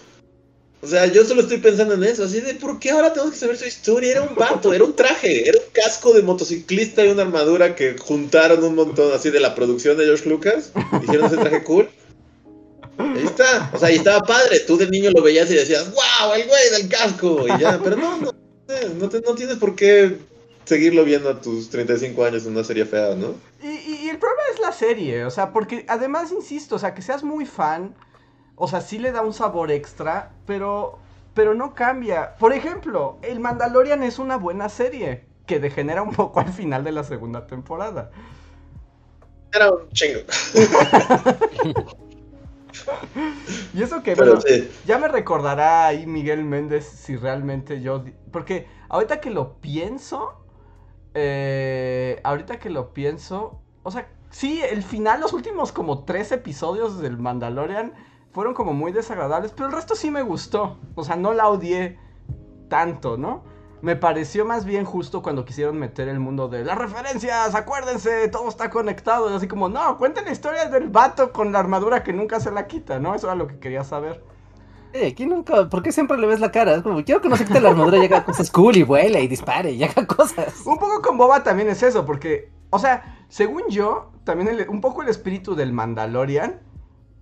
[0.82, 3.38] o sea, yo solo estoy pensando en eso, así de, ¿por qué ahora tenemos que
[3.38, 4.12] saber su historia?
[4.12, 7.96] Era un vato, era un traje, era un casco de motociclista y una armadura que
[7.98, 10.72] juntaron un montón así de la producción de George Lucas,
[11.02, 11.90] hicieron ese traje cool.
[12.96, 16.34] Ahí está, o sea, y estaba padre, tú de niño lo veías y decías, wow,
[16.34, 20.16] el güey del casco, y ya, pero no, no, no, no tienes por qué
[20.68, 23.34] seguirlo viendo a tus 35 años en una serie fea, ¿no?
[23.62, 27.24] Y, el problema es la serie, o sea, porque además, insisto, o sea, que seas
[27.24, 27.94] muy fan,
[28.54, 30.98] o sea, sí le da un sabor extra, pero,
[31.32, 32.36] pero no cambia.
[32.36, 36.92] Por ejemplo, El Mandalorian es una buena serie, que degenera un poco al final de
[36.92, 38.10] la segunda temporada.
[39.54, 40.20] Era un chingo.
[43.74, 44.38] y eso que, bueno,
[44.86, 48.04] ya me recordará ahí Miguel Méndez si realmente yo...
[48.30, 50.44] Porque ahorita que lo pienso,
[51.14, 57.00] eh, ahorita que lo pienso, o sea, sí, el final, los últimos como tres episodios
[57.00, 57.94] del Mandalorian
[58.32, 60.78] fueron como muy desagradables, pero el resto sí me gustó.
[60.94, 61.98] O sea, no la odié
[62.68, 63.42] tanto, ¿no?
[63.80, 68.48] Me pareció más bien justo cuando quisieron meter el mundo de las referencias, acuérdense, todo
[68.48, 69.30] está conectado.
[69.30, 72.50] Y así como, no, cuenten la historia del vato con la armadura que nunca se
[72.50, 73.14] la quita, ¿no?
[73.14, 74.22] Eso era lo que quería saber.
[74.92, 75.68] Eh, ¿quién nunca?
[75.68, 76.74] ¿Por qué siempre le ves la cara?
[76.74, 79.20] Es como, quiero que no se quite la armadura y haga cosas cool y vuela
[79.20, 80.62] y dispare y haga cosas.
[80.64, 85.02] Un poco con Boba también es eso, porque, o sea, según yo, también un poco
[85.02, 86.60] el espíritu del Mandalorian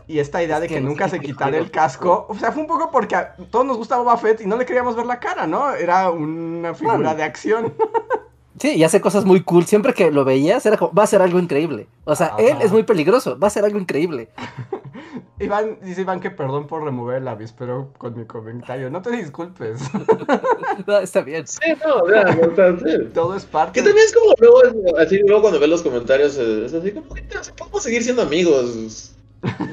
[0.07, 2.91] y esta idea de que, nunca se quitara el casco, o sea, fue un poco
[2.93, 5.73] porque a todos nos gusta Boba Fett y no le queríamos ver la cara, ¿no?
[5.73, 7.75] Era una figura de acción.
[8.59, 9.67] Sí, y hace cosas muy cool.
[9.67, 11.89] Siempre que lo veías, era como, va a ser algo increíble.
[12.05, 14.31] O sea, él es muy peligroso, va a ser algo increíble.
[15.39, 18.89] Iván, dice Iván que perdón por remover el avispero con mi comentario.
[18.89, 19.81] No te disculpes.
[20.87, 21.47] no, está bien.
[21.47, 23.09] Sí, no, ya, no, sí.
[23.13, 23.81] Todo es parte.
[23.81, 27.83] Que también es como luego, así luego cuando ves los comentarios, es así como, podemos
[27.83, 29.16] seguir siendo amigos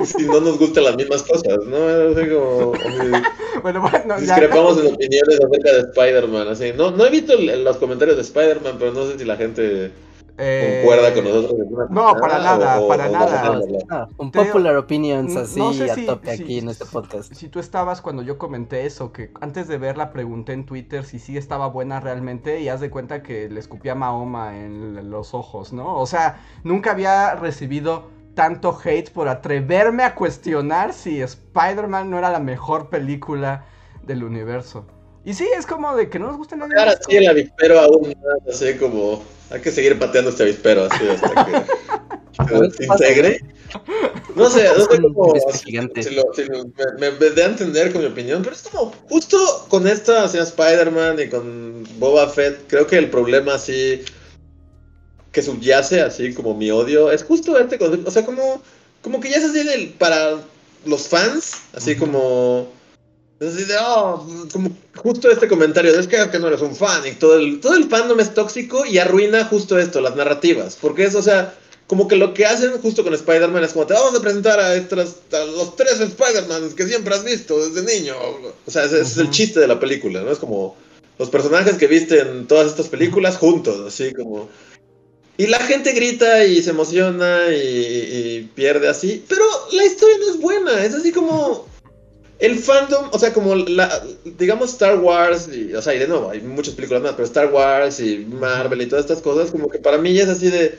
[0.05, 1.77] si no nos gustan las mismas cosas, ¿no?
[1.77, 2.73] Así como,
[3.63, 6.71] bueno, bueno, discrepamos en opiniones acerca de Spider-Man, así.
[6.75, 9.91] No, no he visto los comentarios de Spider-Man, pero no sé si la gente
[10.37, 11.89] eh, concuerda con nosotros.
[11.89, 14.09] No, para nada, para nada.
[14.17, 17.33] un popular opinions así a tope aquí en este podcast.
[17.33, 21.19] Si tú estabas cuando yo comenté eso, que antes de verla pregunté en Twitter si
[21.19, 25.71] sí estaba buena realmente y haz de cuenta que le escupía Mahoma en los ojos,
[25.71, 25.99] ¿no?
[25.99, 32.31] O sea, nunca había recibido tanto hate por atreverme a cuestionar si Spider-Man no era
[32.31, 33.65] la mejor película
[34.03, 34.85] del universo.
[35.25, 36.71] Y sí, es como de que no nos gusta nada.
[36.77, 41.07] Ahora sí el avispero aún más, así como hay que seguir pateando este avispero así
[41.07, 43.39] hasta que, se integre.
[44.35, 45.71] No sé, no sé cómo si,
[46.99, 50.43] me, me, a entender con mi opinión, pero es como justo con esta, o sea,
[50.43, 54.03] Spider-Man y con Boba Fett, creo que el problema así
[55.33, 58.61] que subyace así como mi odio, es justo este concepto, o sea, como,
[59.01, 60.39] como que ya es así del, para
[60.85, 62.71] los fans, así como...
[63.41, 67.13] Así de, oh, como justo este comentario, es que, que no eres un fan y
[67.13, 71.15] todo el, todo el fandom es tóxico y arruina justo esto, las narrativas, porque es,
[71.15, 71.53] o sea,
[71.87, 74.75] como que lo que hacen justo con Spider-Man es como te vamos a presentar a,
[74.75, 78.15] estos, a los tres Spider-Man que siempre has visto desde niño.
[78.65, 80.31] O sea, ese, es el chiste de la película, ¿no?
[80.31, 80.77] Es como
[81.19, 84.47] los personajes que viste en todas estas películas juntos, así como...
[85.37, 90.39] Y la gente grita y se emociona y, pierde así, pero la historia no es
[90.39, 91.65] buena, es así como
[92.37, 94.03] el fandom, o sea, como la,
[94.37, 97.99] digamos Star Wars, o sea, y de nuevo, hay muchas películas más, pero Star Wars
[97.99, 100.77] y Marvel y todas estas cosas, como que para mí es así de,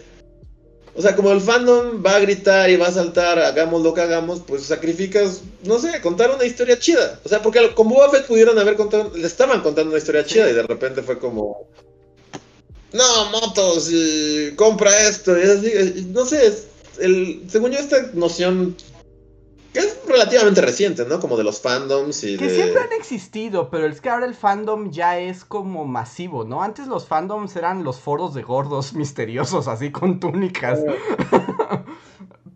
[0.97, 4.03] o sea, como el fandom va a gritar y va a saltar, hagamos lo que
[4.03, 7.19] hagamos, pues sacrificas, no sé, contar una historia chida.
[7.25, 10.49] O sea, porque con Boba Fett pudieron haber contado, le estaban contando una historia chida
[10.49, 11.67] y de repente fue como,
[12.95, 16.55] no, motos, y compra esto, y así, no sé,
[17.01, 18.77] el, según yo esta noción
[19.73, 21.19] que es relativamente reciente, ¿no?
[21.19, 22.55] Como de los fandoms y que de...
[22.55, 26.63] siempre han existido, pero es que ahora el fandom ya es como masivo, ¿no?
[26.63, 30.79] Antes los fandoms eran los foros de gordos misteriosos, así con túnicas.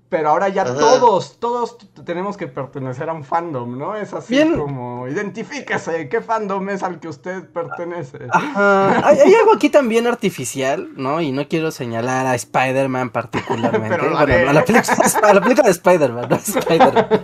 [0.08, 0.74] pero ahora ya Ajá.
[0.74, 3.94] todos, todos tenemos que pertenecer a un fandom, ¿no?
[3.96, 4.56] Es así Bien.
[4.56, 8.18] como, identifíquese, ¿qué fandom es al que usted pertenece?
[8.30, 9.06] Ajá.
[9.06, 11.20] Hay, hay algo aquí también artificial, ¿no?
[11.20, 13.88] Y no quiero señalar a Spider-Man particularmente.
[13.98, 17.06] Pero bueno, a la película, a la película de Spider-Man, no a Spider-Man.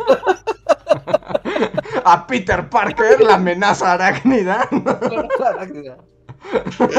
[2.06, 4.68] A Peter Parker, la amenaza arácnida.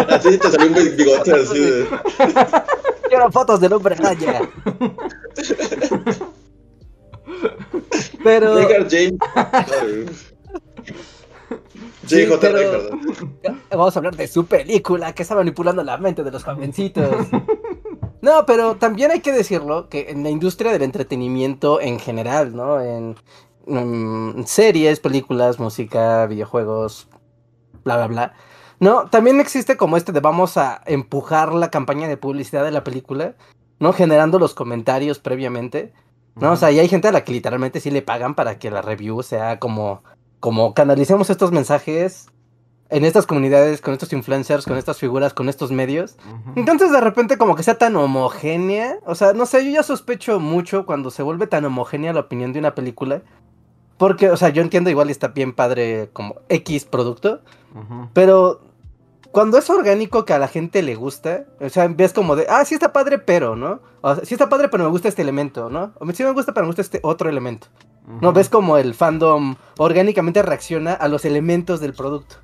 [0.10, 1.88] Así te salió un bigote así de...
[3.10, 4.42] Quiero fotos del hombre araña.
[8.24, 8.56] Pero
[8.90, 9.14] James.
[12.08, 12.90] Sí, pero-
[13.72, 17.28] vamos a hablar de su película que está manipulando la mente de los jovencitos.
[18.22, 22.82] No, pero también hay que decirlo que en la industria del entretenimiento en general, ¿no?
[22.82, 23.16] En,
[24.46, 27.08] series, películas, música, videojuegos,
[27.84, 28.34] bla, bla, bla.
[28.80, 32.84] No, también existe como este de vamos a empujar la campaña de publicidad de la
[32.84, 33.36] película,
[33.80, 33.94] ¿no?
[33.94, 35.94] Generando los comentarios previamente.
[36.36, 36.52] ¿no?
[36.52, 38.82] O sea, y hay gente a la que literalmente sí le pagan para que la
[38.82, 40.04] review sea como,
[40.40, 42.28] como canalicemos estos mensajes
[42.90, 46.18] en estas comunidades, con estos influencers, con estas figuras, con estos medios.
[46.56, 50.40] Entonces de repente como que sea tan homogénea, o sea, no sé, yo ya sospecho
[50.40, 53.24] mucho cuando se vuelve tan homogénea la opinión de una película.
[53.98, 57.42] Porque, o sea, yo entiendo igual está bien padre como X producto,
[58.14, 58.62] pero
[59.32, 62.64] cuando es orgánico que a la gente le gusta, o sea, ves como de, ah,
[62.66, 63.82] sí está padre, pero, ¿no?
[64.02, 65.94] O sea, sí está padre, pero me gusta este elemento, ¿no?
[66.00, 67.68] O sí me gusta, pero me gusta este otro elemento.
[68.22, 68.34] ¿No?
[68.34, 72.36] Ves como el fandom orgánicamente reacciona a los elementos del producto.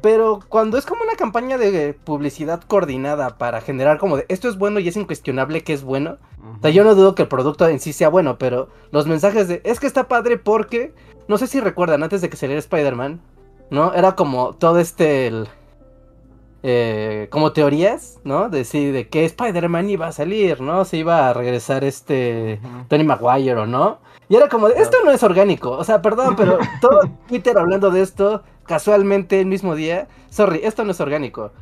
[0.00, 4.58] Pero cuando es como una campaña de publicidad coordinada para generar como de esto es
[4.58, 6.18] bueno y es incuestionable que es bueno.
[6.58, 9.48] O sea, yo no dudo que el producto en sí sea bueno, pero los mensajes
[9.48, 10.94] de es que está padre porque,
[11.28, 13.20] no sé si recuerdan, antes de que saliera Spider-Man,
[13.70, 13.92] ¿no?
[13.94, 15.48] Era como todo este, el,
[16.62, 18.48] eh, como teorías, ¿no?
[18.48, 20.84] De si de que Spider-Man iba a salir, ¿no?
[20.84, 22.60] Se iba a regresar este.
[22.88, 23.98] Tony Maguire o no.
[24.28, 25.70] Y era como, de, esto no es orgánico.
[25.70, 30.08] O sea, perdón, pero todo Twitter hablando de esto casualmente el mismo día.
[30.30, 31.52] Sorry, esto no es orgánico.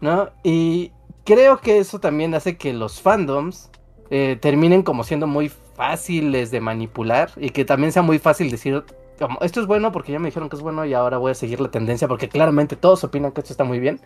[0.00, 0.30] ¿No?
[0.42, 0.92] Y
[1.24, 3.70] creo que eso también hace que los fandoms
[4.10, 8.84] eh, terminen como siendo muy fáciles de manipular y que también sea muy fácil decir,
[9.18, 11.34] como, esto es bueno porque ya me dijeron que es bueno y ahora voy a
[11.34, 14.00] seguir la tendencia porque claramente todos opinan que esto está muy bien.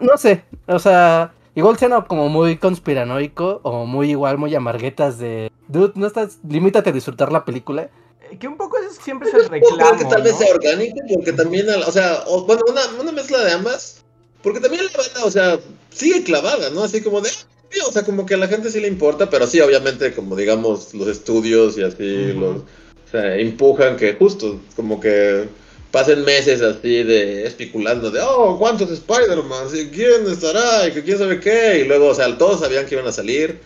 [0.00, 5.50] No sé, o sea, igual sea como muy conspiranoico o muy igual, muy amarguetas de,
[5.68, 7.90] dude, no estás, limítate a disfrutar la película.
[8.38, 10.38] Que un poco ese siempre es el Puedo creer reclamo, que tal vez ¿no?
[10.38, 14.02] sea orgánico, porque también, o sea, o- bueno, una, una mezcla de ambas,
[14.42, 16.82] porque también la banda, o sea, sigue clavada, ¿no?
[16.84, 19.46] Así como de, sí, o sea, como que a la gente sí le importa, pero
[19.46, 22.40] sí, obviamente, como digamos, los estudios y así, Ujú.
[22.40, 25.48] los, o sea, empujan que justo, como que
[25.90, 29.66] pasen meses así de especulando de, oh, ¿cuántos Spider-Man?
[29.74, 30.88] ¿Y ¿Quién estará?
[30.88, 33.60] Y que quién sabe qué, y luego, o sea, todos sabían que iban a salir.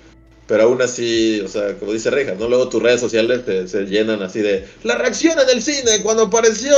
[0.46, 2.48] Pero aún así, o sea, como dice Reja, ¿no?
[2.48, 6.24] Luego tus redes sociales te- se llenan así de la reacción en el cine cuando
[6.24, 6.72] apareció,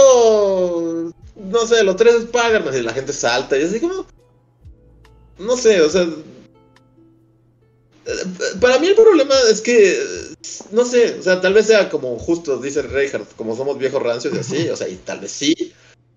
[1.37, 4.07] no sé, los tres Spider-Man y la gente salta y así como,
[5.39, 6.03] no sé, o sea,
[8.07, 8.11] eh,
[8.61, 10.01] para mí el problema es que,
[10.73, 14.35] no sé, o sea, tal vez sea como justo, dice Reinhardt, como somos viejos rancios
[14.35, 15.75] y así, o sea, y tal vez sí.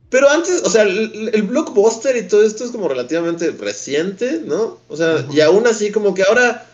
[0.10, 4.80] Pero antes, o sea, el, el blockbuster y todo esto es como relativamente reciente, ¿no?
[4.90, 6.68] O sea, y aún así como que ahora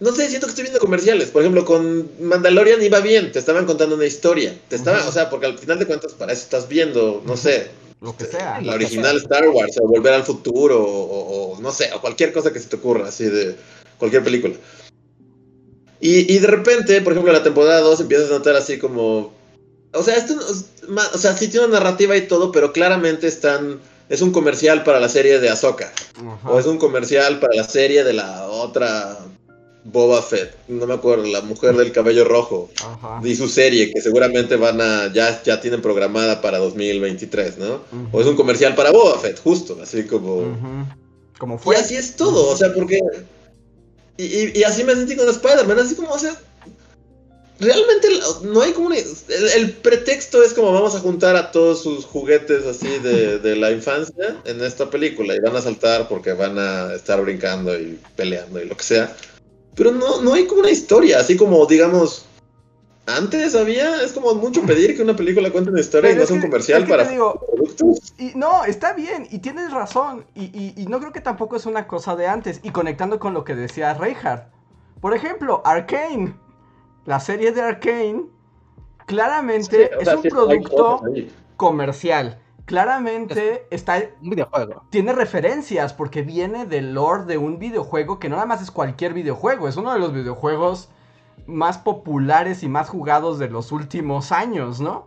[0.00, 1.30] no sé, siento que estoy viendo comerciales.
[1.30, 4.56] Por ejemplo, con Mandalorian iba bien, te estaban contando una historia.
[4.68, 7.70] Te estaban, o sea, porque al final de cuentas para eso estás viendo, no sé,
[8.00, 8.60] Lo que sea.
[8.60, 12.60] la original Star Wars o Volver al Futuro o, no sé, o cualquier cosa que
[12.60, 13.56] se te ocurra, así de
[13.98, 14.54] cualquier película.
[16.00, 19.32] Y, y de repente, por ejemplo, en la temporada 2 empiezas a notar así como.
[19.94, 23.80] O sea, esto, o sea, sí tiene una narrativa y todo, pero claramente están.
[24.08, 25.92] Es un comercial para la serie de Ahsoka.
[26.16, 26.50] Ajá.
[26.50, 29.18] O es un comercial para la serie de la otra
[29.90, 30.54] Boba Fett.
[30.68, 32.70] No me acuerdo, la mujer del cabello rojo.
[32.84, 33.20] Ajá.
[33.24, 35.12] Y su serie, que seguramente van a.
[35.12, 37.82] Ya, ya tienen programada para 2023, ¿no?
[38.12, 40.56] O es un comercial para Boba Fett, justo, así como.
[41.38, 41.76] Como Y fue.
[41.76, 42.98] así es todo, o sea, porque.
[44.16, 46.34] Y, y- y así me sentí con Spider-Man, así como, o sea.
[47.60, 48.06] Realmente
[48.44, 48.96] no hay como una.
[48.98, 49.06] El,
[49.56, 53.72] el pretexto es como vamos a juntar a todos sus juguetes así de, de la
[53.72, 58.62] infancia en esta película y van a saltar porque van a estar brincando y peleando
[58.62, 59.16] y lo que sea.
[59.78, 62.26] Pero no, no hay como una historia, así como, digamos.
[63.06, 66.30] Antes había, es como mucho pedir que una película cuente una historia y no es
[66.30, 68.12] un que- comercial es que para digo, productos.
[68.18, 70.26] Y no, está bien, y tienes razón.
[70.34, 72.60] Y, y- y no creo que tampoco es una cosa de antes.
[72.62, 74.52] Y conectando con lo que decía Reinhardt.
[75.00, 76.34] Por ejemplo, Arkane.
[77.06, 78.24] La serie de Arkane.
[79.06, 81.00] Claramente Sí, es sea, un sí producto
[81.56, 82.38] comercial.
[82.68, 84.84] Claramente está, Un videojuego.
[84.90, 89.14] tiene referencias porque viene del lore de un videojuego que no nada más es cualquier
[89.14, 89.68] videojuego.
[89.68, 90.90] Es uno de los videojuegos
[91.46, 95.06] más populares y más jugados de los últimos años, ¿no?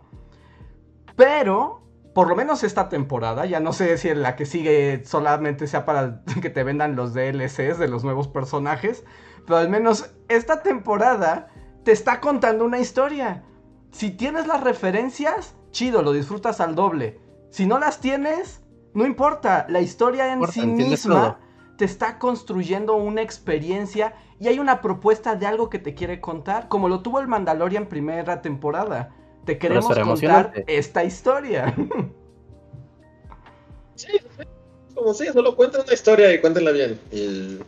[1.14, 1.82] Pero,
[2.16, 5.84] por lo menos esta temporada, ya no sé si en la que sigue solamente sea
[5.84, 9.04] para que te vendan los DLCs de los nuevos personajes,
[9.46, 11.46] pero al menos esta temporada
[11.84, 13.44] te está contando una historia.
[13.92, 17.21] Si tienes las referencias, chido, lo disfrutas al doble.
[17.52, 18.62] Si no las tienes,
[18.94, 21.38] no importa, la historia en Importa, sí misma todo.
[21.76, 26.68] te está construyendo una experiencia y hay una propuesta de algo que te quiere contar,
[26.68, 29.14] como lo tuvo el Mandalorian primera temporada.
[29.44, 30.64] Te queremos contar emocionante.
[30.66, 31.74] esta historia.
[33.94, 34.08] Sí,
[34.94, 36.98] como sí, solo cuenten una historia y cuéntenla bien.
[37.12, 37.58] Y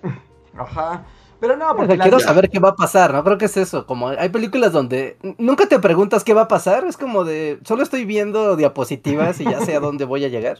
[0.56, 1.04] Ajá.
[1.46, 3.22] Pero no, O sea, porque quiero saber qué va a pasar, ¿no?
[3.22, 3.86] Creo que es eso.
[3.86, 6.84] Como hay películas donde nunca te preguntas qué va a pasar.
[6.86, 7.58] Es como de.
[7.64, 10.58] Solo estoy viendo diapositivas y ya sé a dónde voy a llegar.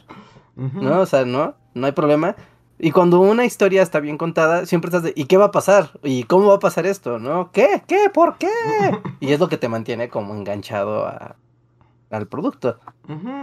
[0.55, 1.01] ¿No?
[1.01, 2.35] O sea, no, no hay problema.
[2.77, 5.91] Y cuando una historia está bien contada, siempre estás de, ¿y qué va a pasar?
[6.03, 7.19] ¿Y cómo va a pasar esto?
[7.19, 7.49] ¿No?
[7.51, 7.81] ¿Qué?
[7.87, 8.09] ¿Qué?
[8.13, 8.49] ¿Por qué?
[9.21, 11.35] Y es lo que te mantiene como enganchado a-
[12.11, 12.77] al producto.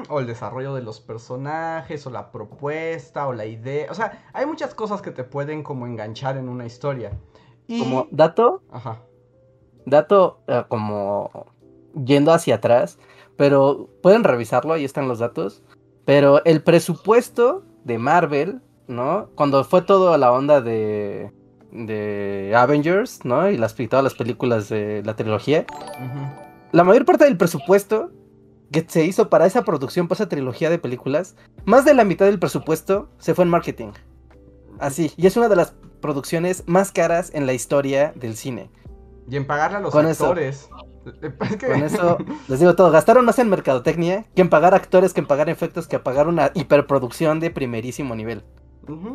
[0.08, 3.90] O el desarrollo de los personajes, o la propuesta, o la idea.
[3.90, 7.12] O sea, hay muchas cosas que te pueden como enganchar en una historia.
[7.66, 7.78] Y...
[7.78, 9.00] Como dato, Ajá.
[9.86, 11.46] dato eh, como
[12.04, 12.98] yendo hacia atrás,
[13.36, 15.62] pero pueden revisarlo, ahí están los datos.
[16.04, 19.28] Pero el presupuesto de Marvel, ¿no?
[19.34, 21.32] Cuando fue toda la onda de,
[21.70, 23.50] de Avengers, ¿no?
[23.50, 25.64] Y las, y todas las películas de la trilogía,
[26.72, 28.10] la mayor parte del presupuesto
[28.72, 32.26] que se hizo para esa producción, para esa trilogía de películas, más de la mitad
[32.26, 33.92] del presupuesto se fue en marketing.
[34.78, 38.68] Así, y es una de las producciones más caras en la historia del cine.
[39.30, 40.24] Y en pagarle a los Con eso.
[40.26, 40.68] actores.
[41.40, 45.12] Es que- Con eso les digo todo, gastaron más en mercadotecnia que en pagar actores,
[45.14, 48.44] que en pagar efectos, que en pagar una hiperproducción de primerísimo nivel.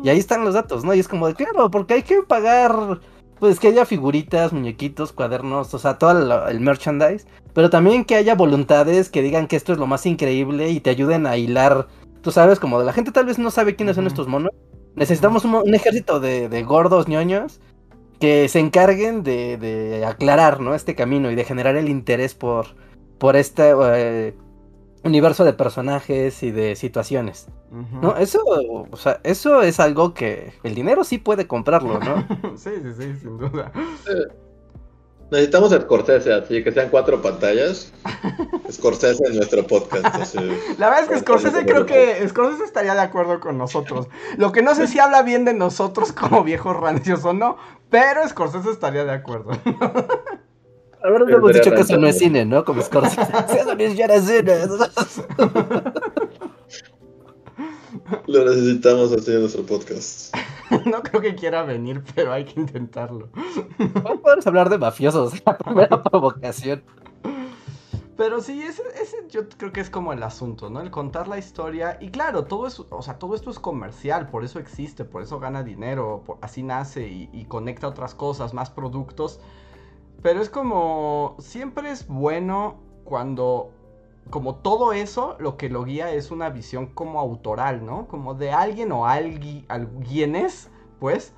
[0.02, 0.92] Y ahí están los datos, ¿no?
[0.94, 3.00] Y es como de, claro, porque hay que pagar,
[3.38, 8.16] pues que haya figuritas, muñequitos, cuadernos, o sea, todo el, el merchandise, pero también que
[8.16, 11.86] haya voluntades que digan que esto es lo más increíble y te ayuden a hilar,
[12.22, 14.52] tú sabes, como de la gente tal vez no sabe quiénes son estos monos.
[14.98, 17.60] Necesitamos un, un ejército de, de gordos ñoños
[18.20, 20.74] que se encarguen de, de aclarar, ¿no?
[20.74, 22.76] Este camino y de generar el interés por,
[23.18, 24.34] por este eh,
[25.04, 27.48] universo de personajes y de situaciones.
[27.70, 28.40] No, eso,
[28.90, 32.26] o sea, eso es algo que el dinero sí puede comprarlo, ¿no?
[32.56, 33.72] sí, sí, sí, sin duda.
[35.30, 37.92] Necesitamos Scorsese, así que sean cuatro pantallas.
[38.70, 40.04] Scorsese en nuestro podcast.
[40.14, 40.38] así.
[40.78, 44.08] La verdad es que Scorsese creo que Scorsese estaría de acuerdo con nosotros.
[44.36, 47.56] Lo que no sé si habla bien de nosotros como viejos rancios o no,
[47.90, 49.50] pero Scorsese estaría de acuerdo.
[51.00, 52.64] La verdad Pero hemos dicho que eso no es cine, ¿no?
[52.64, 53.22] Como Scorsese.
[53.22, 54.52] Eso siquiera es cine.
[58.26, 60.34] Lo necesitamos así en nuestro podcast.
[60.84, 63.30] No creo que quiera venir, pero hay que intentarlo.
[64.02, 65.32] ¿Cómo podemos hablar de mafiosos?
[65.46, 66.82] La primera provocación.
[68.18, 70.80] Pero sí, ese, ese yo creo que es como el asunto, ¿no?
[70.82, 71.96] El contar la historia.
[72.00, 75.38] Y claro, todo es, o sea, todo esto es comercial, por eso existe, por eso
[75.38, 79.40] gana dinero, por- así nace y, y conecta otras cosas, más productos.
[80.20, 83.70] Pero es como, siempre es bueno cuando,
[84.30, 88.06] como todo eso, lo que lo guía es una visión como autoral, ¿no?
[88.08, 90.70] Como de alguien o algui, alguienes,
[91.00, 91.32] pues,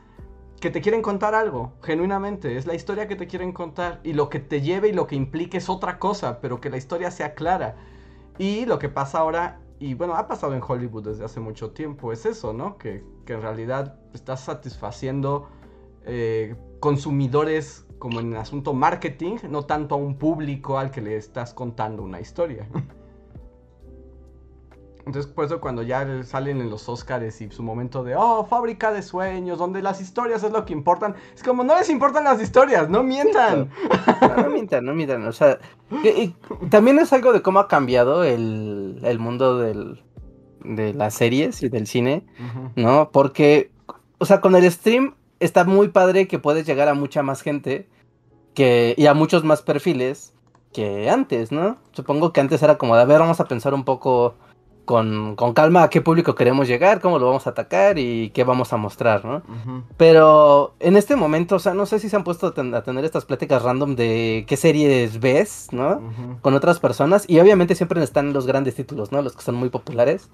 [0.61, 2.57] que te quieren contar algo, genuinamente.
[2.57, 4.01] Es la historia que te quieren contar.
[4.05, 6.77] Y lo que te lleve y lo que implique es otra cosa, pero que la
[6.77, 7.77] historia sea clara.
[8.39, 12.13] Y lo que pasa ahora, y bueno, ha pasado en Hollywood desde hace mucho tiempo,
[12.13, 12.77] es eso, ¿no?
[12.77, 15.49] Que, que en realidad estás satisfaciendo
[16.05, 21.55] eh, consumidores como en asunto marketing, no tanto a un público al que le estás
[21.55, 22.67] contando una historia.
[25.07, 28.93] Entonces, por eso cuando ya salen en los Oscars y su momento de, oh, fábrica
[28.93, 32.41] de sueños, donde las historias es lo que importan, es como, no les importan las
[32.41, 33.71] historias, no mientan.
[34.21, 35.27] No, no mientan, no mientan.
[35.27, 35.59] O sea,
[36.03, 36.35] y,
[36.69, 40.03] también es algo de cómo ha cambiado el, el mundo del,
[40.65, 42.27] de las series y del cine,
[42.77, 43.11] ¿no?
[43.11, 43.71] Porque,
[44.19, 47.89] o sea, con el stream está muy padre que puedes llegar a mucha más gente
[48.55, 50.33] que, y a muchos más perfiles
[50.73, 51.79] que antes, ¿no?
[51.93, 54.37] Supongo que antes era como de, a ver, vamos a pensar un poco
[54.91, 58.73] con, calma a qué público queremos llegar, cómo lo vamos a atacar y qué vamos
[58.73, 59.41] a mostrar, ¿no?
[59.97, 63.25] Pero en este momento, o sea, no sé si se han puesto a, tener estas
[63.25, 66.03] pláticas random de qué series ves, ¿no?
[66.43, 69.23] Con otras personas y obviamente siempre están los grandes títulos, ¿no?
[69.23, 70.29] Los que son muy populares.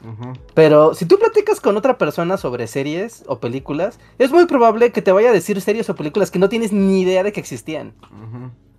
[0.54, 5.02] Pero si tú platicas con otra persona sobre series o películas, es muy probable que
[5.02, 7.92] te vaya a decir series o películas que no tienes ni idea de que existían.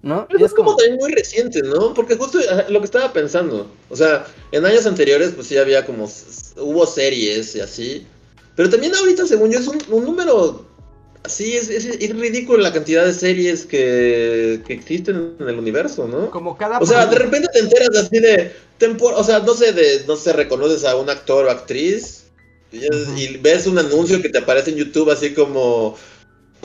[0.02, 0.28] ¿No?
[0.39, 0.76] es, como...
[0.76, 1.93] también muy reciente, ¿no?
[1.93, 2.39] Porque justo
[2.70, 6.10] lo que estaba pensando, o sea, en años anteriores pues sí había como,
[6.58, 8.08] hubo series y así,
[8.56, 10.66] pero también ahorita según yo es un, número,
[11.24, 16.30] así, es, es, ridículo la cantidad de series que, que, existen en el universo, ¿no?
[16.32, 16.80] Como cada...
[16.80, 18.52] O sea, de repente te enteras así de,
[19.02, 22.24] o sea, no sé, de, no sé, reconoces a un actor o actriz
[22.72, 25.95] y ves un anuncio que te aparece en YouTube así como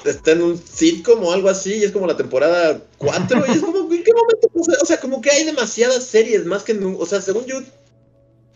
[0.04, 3.60] está en un sitcom o algo así, y es como la temporada 4, y es
[3.60, 4.48] como, ¿en qué momento?
[4.82, 7.60] O sea, como que hay demasiadas series, más que, o sea, según yo,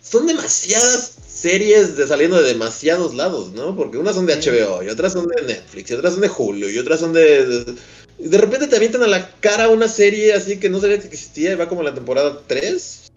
[0.00, 3.76] son demasiadas series de saliendo de demasiados lados, ¿no?
[3.76, 6.68] Porque unas son de HBO, y otras son de Netflix, y otras son de Hulu,
[6.68, 7.76] y otras son de...
[8.18, 11.52] De, repente te avientan a la cara una serie así que no sabía que existía
[11.52, 13.12] y va como la temporada 3.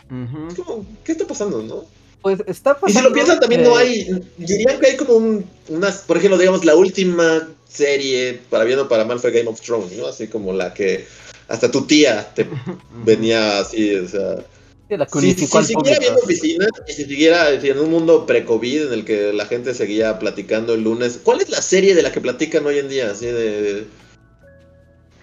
[1.05, 1.85] ¿qué está pasando, no?
[2.21, 2.89] Pues está pasando.
[2.89, 4.21] Y si lo piensan, también no hay.
[4.37, 5.99] Dirían que hay como un, unas.
[5.99, 9.91] Por ejemplo, digamos, la última serie, para bien o para mal, fue Game of Thrones,
[9.93, 10.07] ¿no?
[10.07, 11.05] Así como la que
[11.47, 12.47] hasta tu tía te
[13.05, 14.43] venía así, o sea...
[14.89, 18.93] la si, si, si siguiera viendo oficinas y si siguiera en un mundo pre-COVID en
[18.93, 22.21] el que la gente seguía platicando el lunes, ¿cuál es la serie de la que
[22.21, 23.11] platican hoy en día?
[23.11, 23.85] Así de...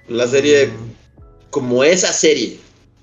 [0.09, 0.69] La serie...
[0.69, 0.97] Mm.
[1.51, 2.59] Como esa serie.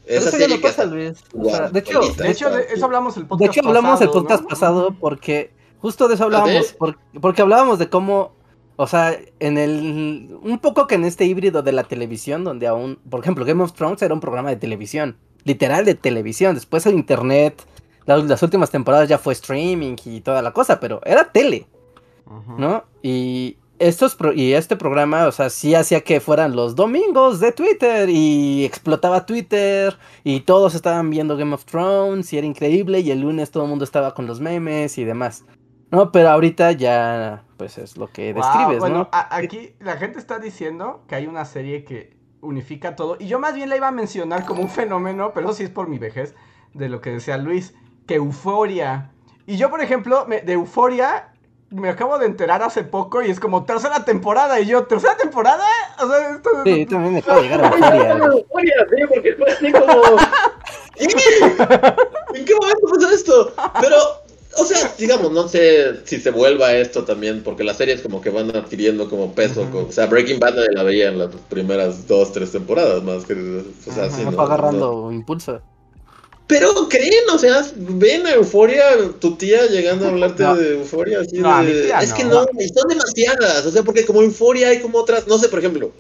[0.06, 1.24] Esa serie pasa, Luis.
[1.34, 5.52] de hecho, de hecho eso hablamos el podcast De hecho, hablamos el podcast pasado porque
[5.80, 6.76] justo de eso hablábamos,
[7.22, 8.34] porque hablábamos de cómo
[8.76, 10.40] o sea, en el.
[10.42, 13.00] Un poco que en este híbrido de la televisión, donde aún.
[13.10, 15.18] Por ejemplo, Game of Thrones era un programa de televisión.
[15.44, 16.56] Literal de televisión.
[16.56, 17.64] Después el internet.
[18.06, 21.68] Las, últimas temporadas ya fue streaming y toda la cosa, pero era tele.
[22.58, 22.84] ¿No?
[23.02, 23.58] Y.
[23.84, 28.64] Estos y este programa, o sea, sí hacía que fueran los domingos de Twitter y
[28.64, 33.52] explotaba Twitter y todos estaban viendo Game of Thrones y era increíble y el lunes
[33.52, 35.44] todo el mundo estaba con los memes y demás.
[35.92, 41.04] No, pero ahorita ya, pues es lo que describes, bueno, aquí la gente está diciendo
[41.10, 43.18] que hay una serie que unifica todo.
[43.20, 45.70] Y yo más bien la iba a mencionar como un fenómeno, pero eso sí es
[45.70, 46.36] por mi vejez,
[46.74, 47.76] de lo que decía Luis,
[48.08, 49.12] que Euforia.
[49.46, 51.33] Y yo, por ejemplo, de Euforia
[51.74, 54.60] me acabo de enterar hace poco y es como tercera temporada.
[54.60, 55.66] Y yo, ¿tercera temporada?
[56.00, 56.50] O sea, esto...
[56.64, 58.26] Sí, también me acabo de llegar a Euforia.
[58.26, 59.94] Euforia, sí, porque fue así como.
[62.36, 63.54] ¿En qué momento pasó esto?
[63.82, 63.98] Pero
[64.58, 68.30] o sea, digamos, no sé si se vuelva esto también, porque las series como que
[68.30, 69.68] van adquiriendo como peso.
[69.74, 73.34] o sea, Breaking Bad nadie la veía en las primeras dos, tres temporadas más que...
[73.34, 75.62] O sea, sí, no, agarrando impulso.
[76.48, 78.84] Pero creen, o sea, ven a Euforia,
[79.20, 81.94] tu tía llegando a hablarte de Euforia, así de...
[82.02, 85.48] es que no, son demasiadas, o sea, porque como Euforia hay como otras, no sé,
[85.48, 85.92] por ejemplo,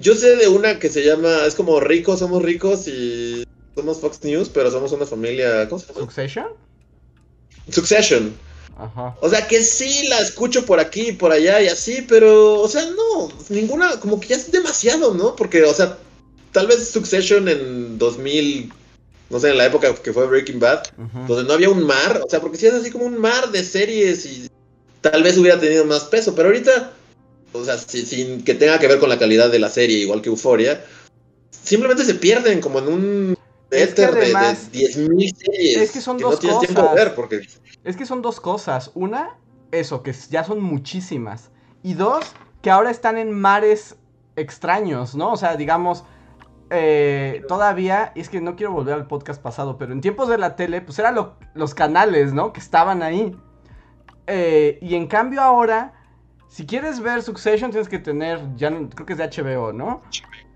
[0.00, 3.44] yo sé de una que se llama, es como ricos, somos ricos y
[3.74, 6.00] somos Fox News, pero somos una familia, ¿cómo se llama?
[6.00, 6.46] ¿Succession?
[7.70, 8.34] Succession.
[8.76, 9.16] Ajá.
[9.20, 12.68] O sea que sí la escucho por aquí y por allá y así, pero, o
[12.68, 15.34] sea, no, ninguna, como que ya es demasiado, ¿no?
[15.34, 15.98] Porque, o sea,
[16.52, 18.72] tal vez Succession en 2000,
[19.30, 20.84] no sé, en la época que fue Breaking Bad,
[21.26, 23.62] donde no había un mar, o sea, porque si es así como un mar de
[23.62, 24.50] series y
[25.00, 26.92] tal vez hubiera tenido más peso, pero ahorita,
[27.52, 30.30] o sea, sin que tenga que ver con la calidad de la serie, igual que
[30.30, 30.84] Euphoria,
[31.50, 33.38] simplemente se pierden como en un
[33.70, 35.76] es que además, de, 10.000 series.
[35.76, 37.10] Es que son dos cosas.
[37.14, 37.46] porque...
[37.84, 38.90] Es que son dos cosas.
[38.94, 39.36] Una,
[39.70, 41.50] eso, que ya son muchísimas.
[41.82, 42.24] Y dos,
[42.62, 43.96] que ahora están en mares
[44.36, 45.32] extraños, ¿no?
[45.32, 46.04] O sea, digamos,
[46.70, 50.38] eh, todavía, y es que no quiero volver al podcast pasado, pero en tiempos de
[50.38, 51.16] la tele, pues eran
[51.54, 52.52] los canales, ¿no?
[52.52, 53.36] Que estaban ahí.
[54.26, 55.94] Eh, y en cambio ahora,
[56.48, 60.02] si quieres ver Succession, tienes que tener, ya creo que es de HBO, ¿no?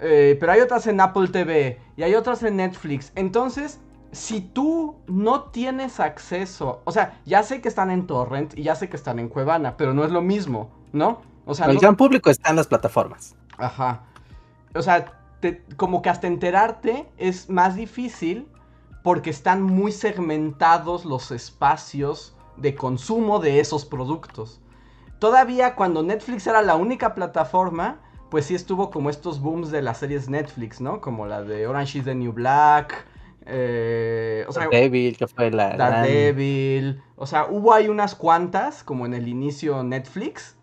[0.01, 3.13] Eh, pero hay otras en Apple TV y hay otras en Netflix.
[3.15, 8.65] Entonces, si tú no tienes acceso, o sea, ya sé que están en Torrent y
[8.65, 11.23] ya sé que están en Cuevana, pero no es lo mismo, ¿no?
[11.47, 13.35] O sea, el gran público está en las plataformas.
[13.57, 14.03] Ajá.
[14.75, 18.49] o sea, te- como que hasta enterarte es más difícil
[19.03, 24.61] porque están muy segmentados los espacios de consumo de esos productos.
[25.19, 29.99] Todavía cuando Netflix era la única plataforma, pues sí estuvo como estos booms de las
[29.99, 31.01] series Netflix, ¿no?
[31.01, 33.07] Como la de Orange is the New Black.
[33.45, 35.77] eh, o sea, Daredevil, que fue la...
[35.77, 37.03] Daredevil.
[37.17, 40.57] O sea, hubo ahí unas cuantas, como en el inicio Netflix,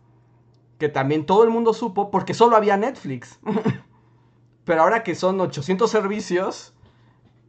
[0.77, 3.39] que también todo el mundo supo porque solo había Netflix.
[4.69, 6.75] Pero ahora que son 800 servicios,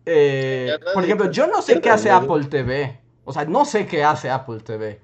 [0.07, 2.11] eh, por ejemplo, yo no sé qué hace.
[2.11, 2.99] Apple TV.
[3.27, 4.99] O sea, no sé qué hace Apple TV.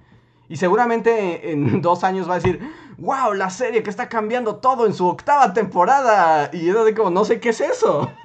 [0.49, 2.59] Y seguramente en dos años va a decir,
[2.97, 6.49] wow, la serie que está cambiando todo en su octava temporada.
[6.55, 8.11] Y yo digo, no sé qué es eso.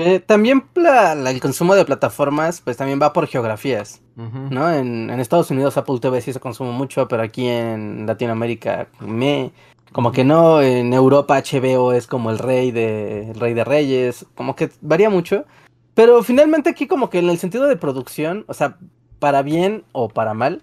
[0.00, 4.70] Eh, también la- la- el consumo de plataformas, pues también va por geografías, ¿no?
[4.70, 9.50] En, en Estados Unidos Apple TV sí se consume mucho, pero aquí en Latinoamérica me...
[9.92, 14.26] Como que no, en Europa HBO es como el rey de, el rey de reyes,
[14.34, 15.44] como que varía mucho.
[15.94, 18.76] Pero finalmente aquí como que en el sentido de producción, o sea,
[19.18, 20.62] para bien o para mal,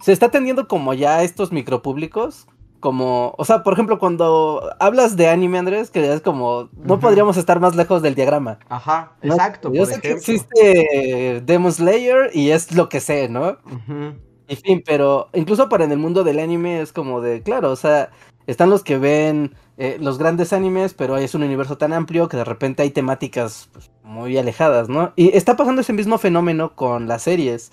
[0.00, 2.46] se está atendiendo como ya a estos micropúblicos.
[2.80, 7.38] Como, o sea, por ejemplo, cuando hablas de anime, Andrés, que es como, no podríamos
[7.38, 8.58] estar más lejos del diagrama.
[8.68, 9.34] Ajá, ¿no?
[9.34, 9.72] exacto.
[9.72, 10.34] Yo por sé que ejemplo.
[10.34, 13.56] existe eh, Demon Slayer y es lo que sé, ¿no?
[13.64, 14.14] Ujú.
[14.46, 17.76] En fin, pero incluso para en el mundo del anime es como de, claro, o
[17.76, 18.10] sea,
[18.46, 22.36] están los que ven eh, los grandes animes, pero es un universo tan amplio que
[22.36, 25.12] de repente hay temáticas pues, muy alejadas, ¿no?
[25.16, 27.70] Y está pasando ese mismo fenómeno con las series.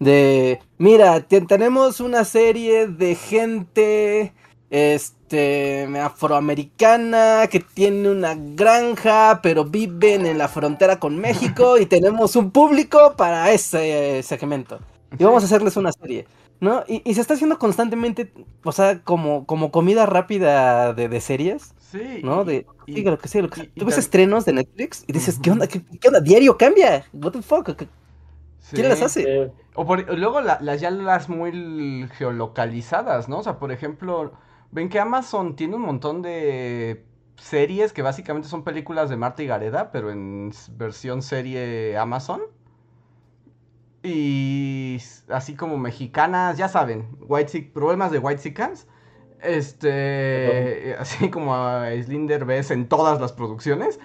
[0.00, 4.32] De, mira, te- tenemos una serie de gente,
[4.70, 12.36] este, afroamericana que tiene una granja, pero viven en la frontera con México y tenemos
[12.36, 14.80] un público para ese segmento.
[15.18, 16.26] Y vamos a hacerles una serie,
[16.60, 16.84] ¿no?
[16.88, 18.32] Y, y se está haciendo constantemente,
[18.64, 22.20] o sea, como, como comida rápida de, de series, Sí.
[22.24, 22.44] ¿no?
[22.44, 23.64] De, y- sí, lo que sea, lo que sea.
[23.64, 25.66] y- Tú ves estrenos de Netflix y dices, ¿qué onda?
[25.68, 26.20] ¿Qué, qué onda?
[26.20, 27.04] Diario cambia.
[27.12, 27.76] What the fuck?
[27.76, 27.88] ¿Qué-
[28.58, 28.74] sí.
[28.76, 29.22] ¿Quién las hace?
[29.26, 33.38] Eh, O por- luego la- las ya las muy geolocalizadas, ¿no?
[33.38, 34.32] O sea, por ejemplo,
[34.72, 37.04] ven que Amazon tiene un montón de
[37.36, 42.40] series que básicamente son películas de Marta y Gareda, pero en versión serie Amazon.
[44.04, 44.98] Y
[45.30, 48.86] así como mexicanas, ya saben, White problemas de White Sicans.
[49.42, 53.98] Este, así como a Slinder ves en todas las producciones.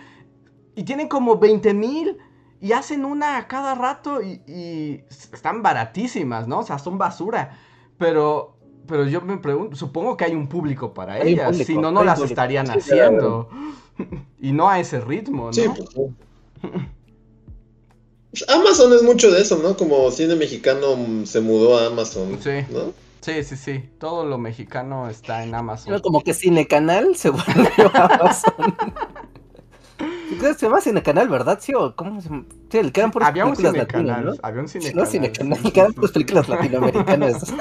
[0.75, 2.17] Y tienen como 20 mil.
[2.61, 6.59] Y hacen una a cada rato y, están baratísimas, ¿no?
[6.59, 7.57] O sea, son basura.
[7.97, 11.57] Pero, pero yo me pregunto, supongo que hay un público para Hay ellas.
[11.57, 12.33] si no, no las público.
[12.33, 13.49] estarían Sí, haciendo.
[14.39, 15.53] y no a ese ritmo, ¿no?
[15.53, 15.89] Sí, pues,
[18.47, 19.75] Amazon es mucho de eso, ¿no?
[19.77, 22.51] Como cine mexicano se mudó a Amazon, Sí.
[22.69, 22.93] ¿no?
[23.21, 23.83] Sí, sí, sí.
[23.99, 25.93] Todo lo mexicano está en Amazon.
[25.93, 28.53] Era como que Cinecanal se volvió a Amazon.
[30.39, 31.59] Que Se llama Cinecanal, ¿verdad?
[31.61, 32.45] Sí, o cómo se llama?
[32.71, 34.07] Sí, el que eran puras Había un películas cinecanal.
[34.07, 34.47] latinas, ¿no?
[34.47, 35.59] Había un cinecanal.
[35.63, 37.43] no, que eran puras películas latinoamericanas.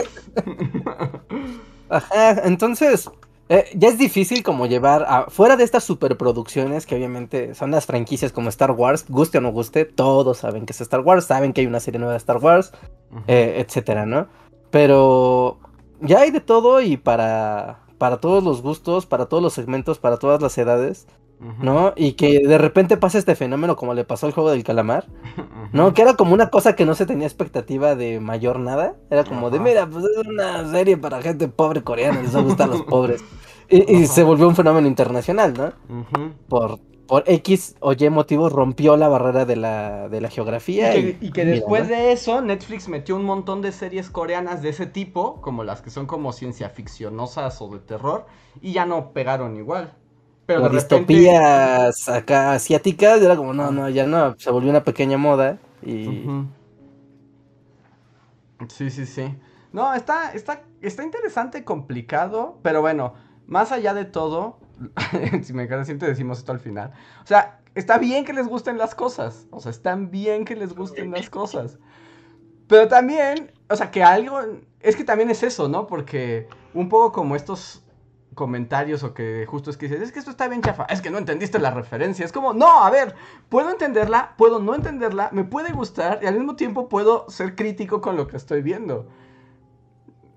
[1.89, 3.09] Ajá, entonces,
[3.49, 7.87] eh, ya es difícil como llevar a, fuera de estas superproducciones que obviamente son las
[7.87, 11.53] franquicias como Star Wars, guste o no guste, todos saben que es Star Wars, saben
[11.53, 12.73] que hay una serie nueva de Star Wars,
[13.27, 14.29] eh, etcétera, ¿no?
[14.71, 15.59] Pero
[16.01, 20.19] ya hay de todo y para, para todos los gustos, para todos los segmentos, para
[20.19, 21.07] todas las edades.
[21.41, 21.93] ¿No?
[21.97, 25.07] Y que de repente pasa este fenómeno como le pasó al juego del calamar.
[25.73, 25.95] ¿no?
[25.95, 28.97] Que era como una cosa que no se tenía expectativa de mayor nada.
[29.11, 32.69] Era como de, mira, pues es una serie para gente pobre coreana, les gusta a
[32.69, 33.23] los pobres.
[33.71, 35.73] Y, se volvió un fenómeno internacional, ¿no?
[36.49, 40.93] Por, por X o Y motivos rompió la barrera de la, de la Y geografía.
[40.93, 41.89] que, y que mira, después ¿no?
[41.95, 45.91] de eso, Netflix metió un montón de series coreanas de ese tipo, como las que
[45.91, 48.27] son como ciencia ficcionosas o de terror,
[48.63, 49.95] y ya no pegaron igual.
[50.49, 50.77] Pero repente.
[50.77, 55.59] distopías acá asiáticas, era como, no, no, ya no, se volvió una pequeña moda.
[55.83, 56.25] Y.
[58.69, 59.37] Sí, sí, sí.
[59.75, 63.13] No, está, está, está interesante, complicado, pero bueno,
[63.47, 64.59] más allá de todo,
[65.43, 66.93] si me queda siempre decimos esto al final.
[67.23, 69.47] O sea, está bien que les gusten las cosas.
[69.51, 71.79] O sea, están bien que les gusten las cosas.
[72.69, 74.41] Pero también, o sea, que algo,
[74.81, 75.87] es que también es eso, ¿no?
[75.87, 77.85] Porque un poco como estos
[78.35, 81.11] comentarios o que justo es que dices, es que esto está bien chafa, es que
[81.11, 83.15] no entendiste la referencia, es como, no, a ver,
[83.49, 88.01] puedo entenderla, puedo no entenderla, me puede gustar y al mismo tiempo puedo ser crítico
[88.01, 89.07] con lo que estoy viendo.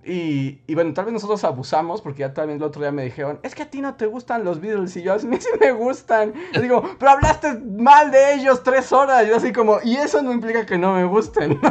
[0.03, 3.39] Y, y bueno, tal vez nosotros abusamos, porque ya también el otro día me dijeron,
[3.43, 5.71] es que a ti no te gustan los Beatles, y yo, a mí sí me
[5.73, 6.33] gustan.
[6.53, 10.23] Yo digo, pero hablaste mal de ellos tres horas, y yo así como, y eso
[10.23, 11.59] no implica que no me gusten.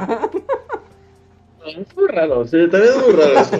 [1.62, 3.56] Es muy raro, sí, también es muy raro eso.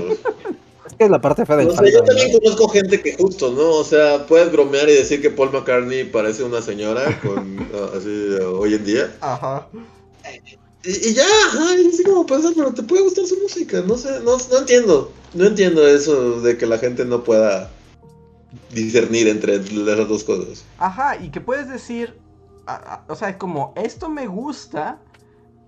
[1.01, 2.41] Que es la parte fea del O sea, yo también ¿no?
[2.41, 3.71] conozco gente que justo, ¿no?
[3.71, 8.11] O sea, puedes bromear y decir que Paul McCartney parece una señora con ah, así
[8.11, 9.17] eh, hoy en día.
[9.23, 9.67] Ajá.
[10.85, 13.81] Y, y ya, ajá, y así como pensar, pero te puede gustar su música.
[13.81, 15.11] No sé, no, no entiendo.
[15.33, 17.71] No entiendo eso de que la gente no pueda
[18.75, 20.65] discernir entre esas dos cosas.
[20.77, 22.15] Ajá, y que puedes decir,
[23.09, 24.99] o sea, como, esto me gusta,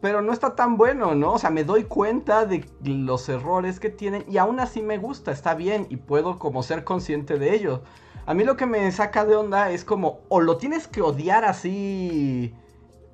[0.02, 1.34] pero no está tan bueno, ¿no?
[1.34, 5.30] O sea, me doy cuenta de los errores que tienen y aún así me gusta,
[5.30, 7.82] está bien y puedo como ser consciente de ello.
[8.26, 11.44] A mí lo que me saca de onda es como, o lo tienes que odiar
[11.44, 12.52] así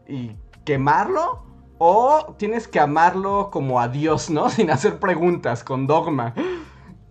[0.08, 0.32] y
[0.64, 1.42] quemarlo,
[1.76, 4.48] o tienes que amarlo como a Dios, ¿no?
[4.50, 6.32] Sin hacer preguntas, con dogma.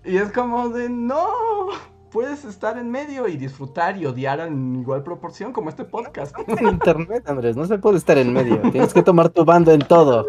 [0.04, 1.28] Y es como de, no,
[2.12, 6.36] puedes estar en medio y disfrutar y odiar en igual proporción como este podcast.
[6.48, 8.60] En internet, Andrés, no se puede estar en medio.
[8.72, 10.26] Tienes que tomar tu bando en todo.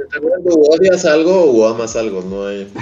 [0.50, 2.72] O odias algo o amas algo, no hay,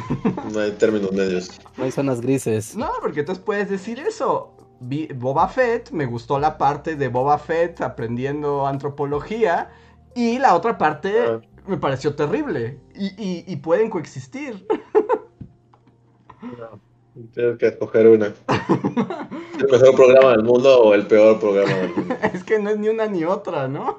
[0.53, 1.51] no hay términos medios.
[1.77, 2.77] No hay zonas grises.
[2.77, 4.53] No, porque entonces puedes decir eso.
[4.81, 9.71] Vi- Boba Fett, me gustó la parte de Boba Fett aprendiendo antropología
[10.15, 11.41] y la otra parte Ah.
[11.67, 12.79] me pareció terrible.
[12.95, 14.67] Y, y- y pueden coexistir.
[17.35, 18.27] Tienes que escoger una.
[19.59, 22.15] ¿El mejor programa del mundo o el peor programa del mundo?
[22.35, 23.97] es que no es ni una ni otra, ¿no?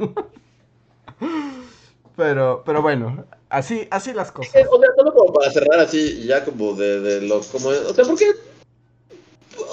[2.16, 4.68] pero, pero bueno, así, así las cosas.
[4.72, 7.42] O sea, solo como para cerrar así, ya como de, de lo...
[7.42, 8.28] Como, o sea, ¿por qué?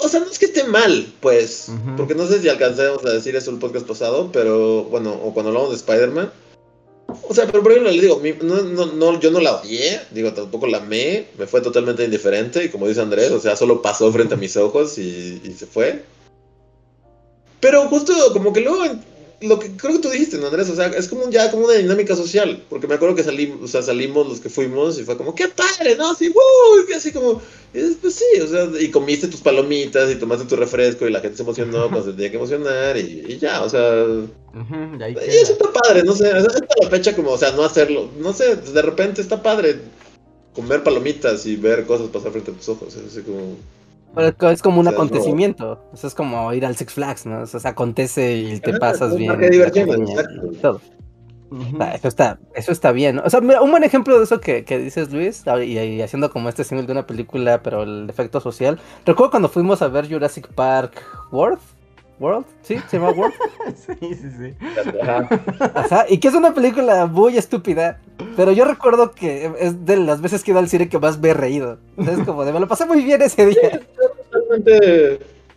[0.01, 1.71] O sea, no es que esté mal, pues.
[1.95, 5.49] Porque no sé si alcancemos a decir eso el podcast pasado, pero bueno, o cuando
[5.49, 6.31] hablamos de Spider-Man.
[7.23, 10.33] O sea, pero por ejemplo, le digo, no, no, no, yo no la odié, digo,
[10.33, 14.11] tampoco la amé, me fue totalmente indiferente, y como dice Andrés, o sea, solo pasó
[14.11, 16.03] frente a mis ojos y, y se fue.
[17.59, 18.83] Pero justo como que luego,
[19.41, 20.69] lo que creo que tú dijiste, ¿no, Andrés?
[20.69, 23.67] O sea, es como ya como una dinámica social, porque me acuerdo que salimos, o
[23.67, 25.95] sea, salimos los que fuimos y fue como, ¡qué padre!
[25.95, 26.11] ¿No?
[26.11, 26.85] Así, ¡wow!
[26.89, 27.41] Y así como,
[27.73, 31.19] y después sí, o sea, y comiste tus palomitas y tomaste tu refresco y la
[31.19, 34.05] gente se emocionó cuando se tenía que emocionar y, y ya, o sea,
[34.99, 35.25] y ahí y queda.
[35.25, 38.09] eso está padre, no sé, o sea, hasta la fecha como, o sea, no hacerlo,
[38.19, 39.79] no sé, de repente está padre
[40.53, 43.57] comer palomitas y ver cosas pasar frente a tus ojos, es así como...
[44.13, 45.03] Pero es como un O sea, no.
[45.03, 45.81] acontecimiento.
[45.93, 47.41] Eso es como ir al Six Flags, ¿no?
[47.41, 49.31] O sea, acontece y te pasas es bien.
[50.51, 50.81] y todo.
[51.49, 53.17] O sea, eso está, eso está bien.
[53.17, 53.23] ¿no?
[53.25, 56.29] O sea, mira, un buen ejemplo de eso que, que dices, Luis, y, y haciendo
[56.31, 58.79] como este símil de una película, pero el efecto social.
[59.05, 61.01] Recuerdo cuando fuimos a ver Jurassic Park
[61.31, 61.59] World.
[62.19, 62.45] ¿World?
[62.61, 62.77] ¿Sí?
[62.87, 63.33] ¿Se llama World?
[63.75, 64.55] Sí, sí, sí.
[65.01, 65.27] Ajá.
[65.75, 67.99] Ajá, y que es una película muy estúpida.
[68.37, 71.29] Pero yo recuerdo que es de las veces que iba al cine que más me
[71.29, 71.77] he reído.
[71.97, 73.81] Es como de me lo pasé muy bien ese día.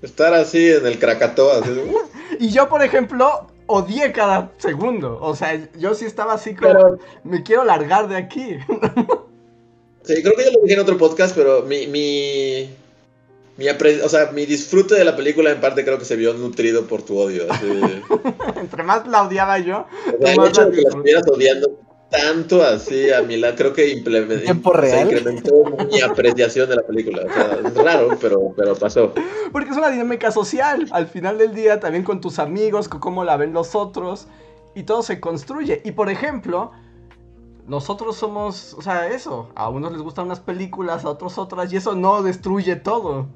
[0.03, 1.63] Estar así en el Krakatoa.
[2.41, 5.19] Y yo, por ejemplo, odié cada segundo.
[5.21, 8.59] O sea, yo sí estaba así como, Pero- me quiero largar de aquí.
[10.05, 12.71] Sí, creo que ya lo dije en otro podcast, pero mi, mi,
[14.03, 17.03] o sea, mi disfrute de la película en parte creo que se vio nutrido por
[17.03, 17.43] tu odio.
[17.53, 17.67] así.
[18.57, 19.87] Entre más la odiaba yo,
[20.19, 21.79] O sea, el hecho la de que la estuvieras odiando
[22.11, 25.11] tanto así a mi lado, creo que implementó, ¿En tiempo real?
[25.11, 25.53] incrementó
[25.91, 27.23] mi apreciación de la película.
[27.29, 29.13] O sea, es raro, pero, pero pasó.
[29.53, 30.87] Porque es una dinámica social.
[30.91, 34.27] Al final del día, también con tus amigos, con cómo la ven los otros.
[34.75, 35.83] Y todo se construye.
[35.85, 36.73] Y por ejemplo,
[37.67, 39.51] nosotros somos, o sea, eso.
[39.55, 41.73] A unos les gustan unas películas, a otros otras.
[41.73, 43.27] Y eso no destruye todo.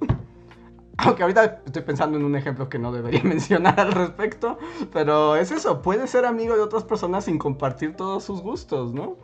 [1.05, 4.59] Aunque ahorita estoy pensando en un ejemplo que no debería mencionar al respecto.
[4.93, 5.83] Pero es eso.
[5.83, 9.17] Puedes ser amigo de otras personas sin compartir todos sus gustos, ¿no?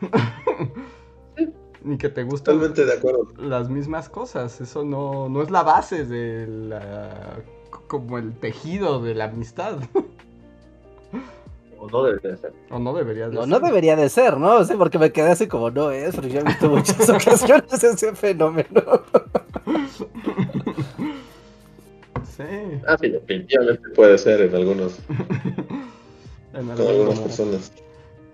[1.84, 3.26] Ni que te gusten Totalmente de acuerdo.
[3.38, 4.60] las mismas cosas.
[4.60, 7.42] Eso no, no es la base de la.
[7.88, 9.78] como el tejido de la amistad.
[11.84, 12.52] O no debería ser.
[12.70, 13.48] o no debería de No, ser.
[13.50, 14.64] no debería de ser, ¿no?
[14.64, 18.14] Sí, porque me quedé así como no es, pero yo he visto muchas ocasiones ese
[18.14, 18.68] fenómeno.
[22.36, 22.44] Sí.
[22.86, 24.98] Ah, sí, definitivamente puede ser en algunos,
[26.54, 27.72] En con algún algunas personas.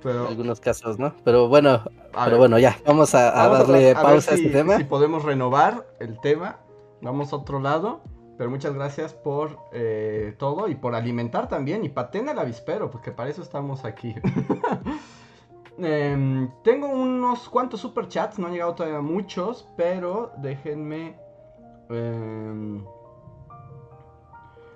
[0.05, 1.13] En algunos casos, ¿no?
[1.25, 4.35] Pero bueno, a pero ver, bueno, ya, vamos a, a vamos darle a ver pausa
[4.35, 4.77] a si, este tema.
[4.77, 6.61] si podemos renovar el tema.
[7.01, 8.01] Vamos a otro lado.
[8.39, 11.85] Pero muchas gracias por eh, todo y por alimentar también.
[11.85, 14.15] Y paten el avispero, porque para eso estamos aquí.
[15.81, 21.17] Em, tengo unos cuantos superchats, no han llegado todavía muchos, pero déjenme...
[21.91, 22.85] em,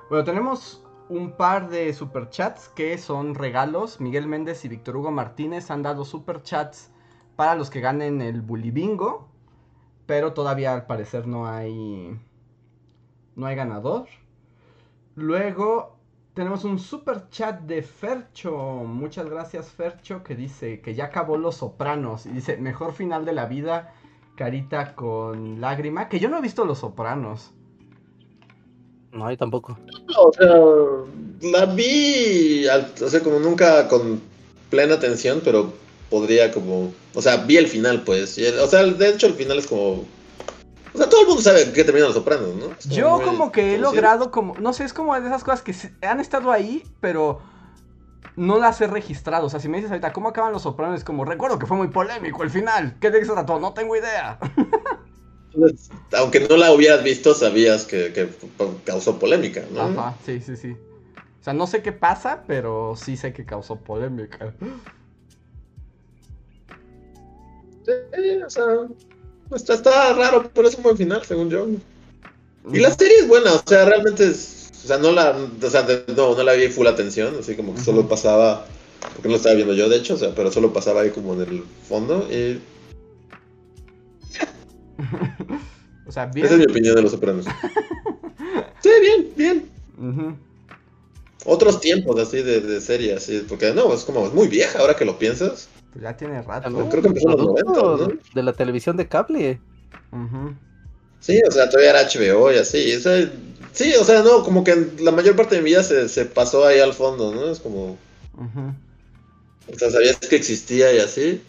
[0.09, 4.01] Bueno, tenemos un par de superchats que son regalos.
[4.01, 6.93] Miguel Méndez y Víctor Hugo Martínez han dado superchats
[7.37, 9.29] para los que ganen el Bully Bingo.
[10.07, 12.19] Pero todavía al parecer no hay.
[13.37, 14.07] No hay ganador.
[15.15, 15.97] Luego
[16.35, 18.53] tenemos un super chat de Fercho.
[18.57, 22.27] Muchas gracias, Fercho, que dice que ya acabó Los Sopranos.
[22.27, 23.95] Y dice: Mejor final de la vida
[24.37, 27.53] carita con lágrima, que yo no he visto Los Sopranos.
[29.13, 29.79] No, yo tampoco.
[30.17, 34.23] O sea, la vi, o sea, como nunca con
[34.71, 35.73] plena atención, pero
[36.09, 38.39] podría como, o sea, vi el final, pues.
[38.39, 40.05] el- o sea, de hecho el final es como,
[40.95, 42.67] o sea, todo el mundo sabe que termina Los Sopranos, ¿no?
[42.89, 45.75] Yo como que he logrado como, no sé, es como de esas cosas que
[46.07, 47.41] han estado ahí, pero
[48.37, 49.47] no las he registrado.
[49.47, 51.77] O sea, si me dices ahorita cómo acaban los sopranos, es como, recuerdo que fue
[51.77, 52.97] muy polémico el final.
[53.01, 53.59] ¿Qué se trató?
[53.59, 54.39] No tengo idea.
[55.55, 58.29] Entonces, aunque no la hubieras visto, sabías que, que
[58.85, 59.83] causó polémica, ¿no?
[59.83, 60.77] Ajá, sí, sí, sí.
[61.41, 64.55] O sea, no sé qué pasa, pero sí sé que causó polémica.
[67.85, 68.65] Sí, o sea,
[69.57, 71.67] está, está raro, pero es un buen final, según yo.
[72.73, 75.87] Y la serie es buena, o sea, realmente es, o sea, no la, o sea,
[76.17, 78.67] no, no la vi full atención, así como que solo pasaba,
[79.01, 81.35] porque no lo estaba viendo yo, de hecho, o sea, pero solo pasaba ahí como
[81.35, 82.61] en el fondo, y
[86.07, 86.71] O sea, esa es mi bien.
[86.71, 87.47] opinión de Los Sopranos.
[88.83, 90.39] Sí, bien, bien.
[91.45, 94.97] Otros tiempos así de, de serie, así, porque no, es como, es muy vieja ahora
[94.97, 95.69] que lo piensas.
[95.93, 96.63] Pues ya tiene rato.
[96.65, 98.21] También creo que empezó en los producto 90, ¿no?
[98.35, 99.61] De la televisión de cable.
[100.11, 100.55] Ujú.
[101.21, 103.31] Sí, o sea, todavía era HBO y así, o sea,
[103.73, 106.67] sí, o sea, no, como que la mayor parte de mi vida se, se pasó
[106.67, 107.51] ahí al fondo, ¿no?
[107.51, 107.97] Es como...
[109.73, 111.41] O sea, sabías que existía y así.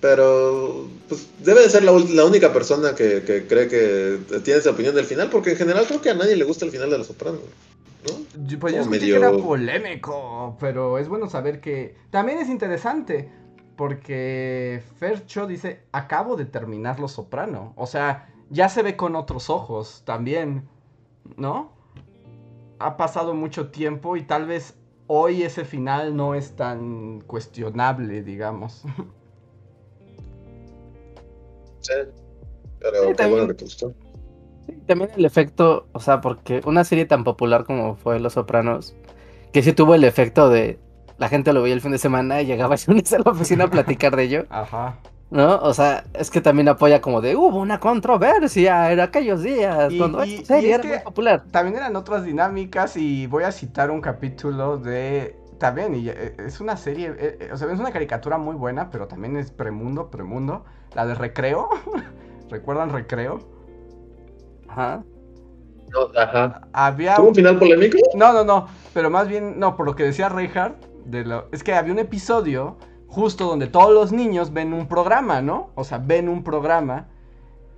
[0.00, 4.70] Pero, pues, debe de ser la, la única persona que, que cree que tiene esa
[4.70, 6.98] opinión del final, porque en general creo que a nadie le gusta el final de
[6.98, 7.40] Los Sopranos,
[8.06, 8.46] ¿no?
[8.46, 12.48] Yo- Pues yo escuché medio- que era polémico, pero es bueno saber que también es
[12.48, 13.30] interesante
[13.76, 19.50] porque Fercho dice, acabo de terminar Los Soprano, o sea, ya se ve con otros
[19.50, 20.68] ojos también,
[21.36, 21.72] ¿no?
[22.78, 24.78] Ha pasado mucho tiempo y tal vez
[25.08, 28.82] hoy ese final no es tan cuestionable, digamos.
[31.80, 31.92] Sí.
[32.80, 33.30] Pero Sí, qué también.
[33.40, 33.94] bueno que te gustó.
[34.66, 38.94] Sí, También el efecto, o sea, porque una serie tan popular como fue Los Sopranos,
[39.52, 40.78] que sí tuvo el efecto de
[41.18, 43.64] la gente lo veía el fin de semana y llegaba el lunes a la oficina
[43.64, 44.96] a platicar de ello, Ajá.
[45.30, 45.56] ¿no?
[45.56, 49.98] O sea, es que también apoya como de hubo una controversia en aquellos días Y-
[49.98, 51.44] cuando y- serie y es era muy popular.
[51.50, 55.36] También eran otras dinámicas y voy a citar un capítulo de...
[55.58, 58.90] También, y eh, es una serie, eh, eh, o sea, es una caricatura muy buena,
[58.90, 60.66] pero también es premundo, premundo.
[60.94, 61.70] La de Recreo.
[62.50, 63.38] ¿Recuerdan Recreo?
[64.68, 65.04] Ajá.
[65.92, 66.68] No, ajá.
[66.72, 67.16] Había...
[67.16, 67.98] ¿Tuvo un final polémico?
[68.14, 71.48] No, no, no, pero más bien, no, por lo que decía Reinhardt, de lo...
[71.52, 75.70] es que había un episodio justo donde todos los niños ven un programa, ¿no?
[75.74, 77.08] O sea, ven un programa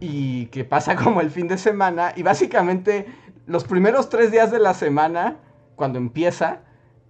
[0.01, 3.07] y que pasa como el fin de semana y básicamente
[3.47, 5.37] los primeros tres días de la semana,
[5.77, 6.63] cuando empieza,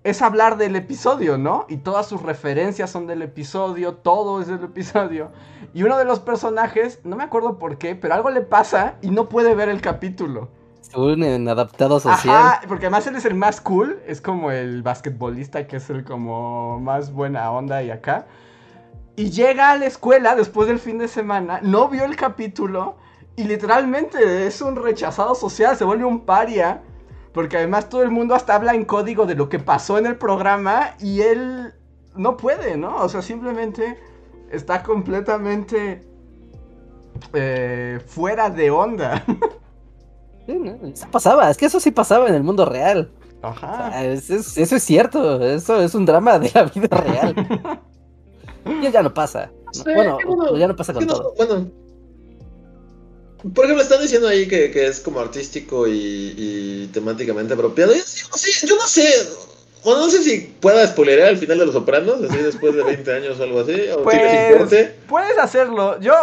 [0.05, 1.67] es hablar del episodio, ¿no?
[1.69, 5.31] Y todas sus referencias son del episodio, todo es del episodio.
[5.75, 9.11] Y uno de los personajes, no me acuerdo por qué, pero algo le pasa y
[9.11, 10.49] no puede ver el capítulo.
[10.95, 12.35] Un adaptado social.
[12.35, 16.05] Ajá, porque además él es el más cool, es como el basquetbolista que es el
[16.05, 18.27] como más buena onda y acá.
[19.17, 22.97] Y llega a la escuela después del fin de semana, no vio el capítulo
[23.37, 26.83] y literalmente es un rechazado social, se vuelve un paria.
[27.33, 30.17] Porque además todo el mundo hasta habla en código de lo que pasó en el
[30.17, 31.75] programa y él
[32.17, 32.97] no puede, ¿no?
[33.03, 33.99] O sea, simplemente
[34.51, 36.07] está completamente
[37.33, 39.25] eh, fuera de onda.
[40.47, 40.87] Sí, ¿no?
[40.89, 43.11] Eso pasaba, es que eso sí pasaba en el mundo real.
[43.43, 43.91] O Ajá.
[43.91, 47.35] sea, es- es- eso es cierto, eso es un drama de la vida real.
[48.83, 49.51] Y ya no pasa.
[49.85, 51.35] bueno, bueno, ya no pasa con no, todo.
[51.39, 51.71] bueno.
[53.55, 57.95] Por ejemplo, están diciendo ahí que, que es como artístico y, y temáticamente apropiado.
[57.95, 59.09] Yo, sí, yo no sé.
[59.85, 63.13] O no sé si pueda spoilerear el final de Los Sopranos, así después de 20
[63.15, 63.73] años o algo así.
[63.73, 64.95] O si les Pues importe.
[65.09, 66.01] puedes hacerlo.
[66.01, 66.15] Yo,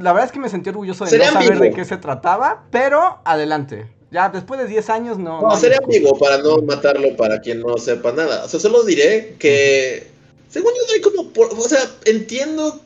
[0.00, 1.70] la verdad es que me sentí orgulloso de Sería no saber ambiguo.
[1.70, 3.88] de qué se trataba, pero adelante.
[4.12, 5.40] Ya después de 10 años no.
[5.40, 8.44] No, hay sería ambiguo para no matarlo para quien no sepa nada.
[8.44, 10.06] O sea, solo diré que.
[10.48, 11.30] Según yo, no hay como.
[11.32, 12.80] por- o sea, entiendo.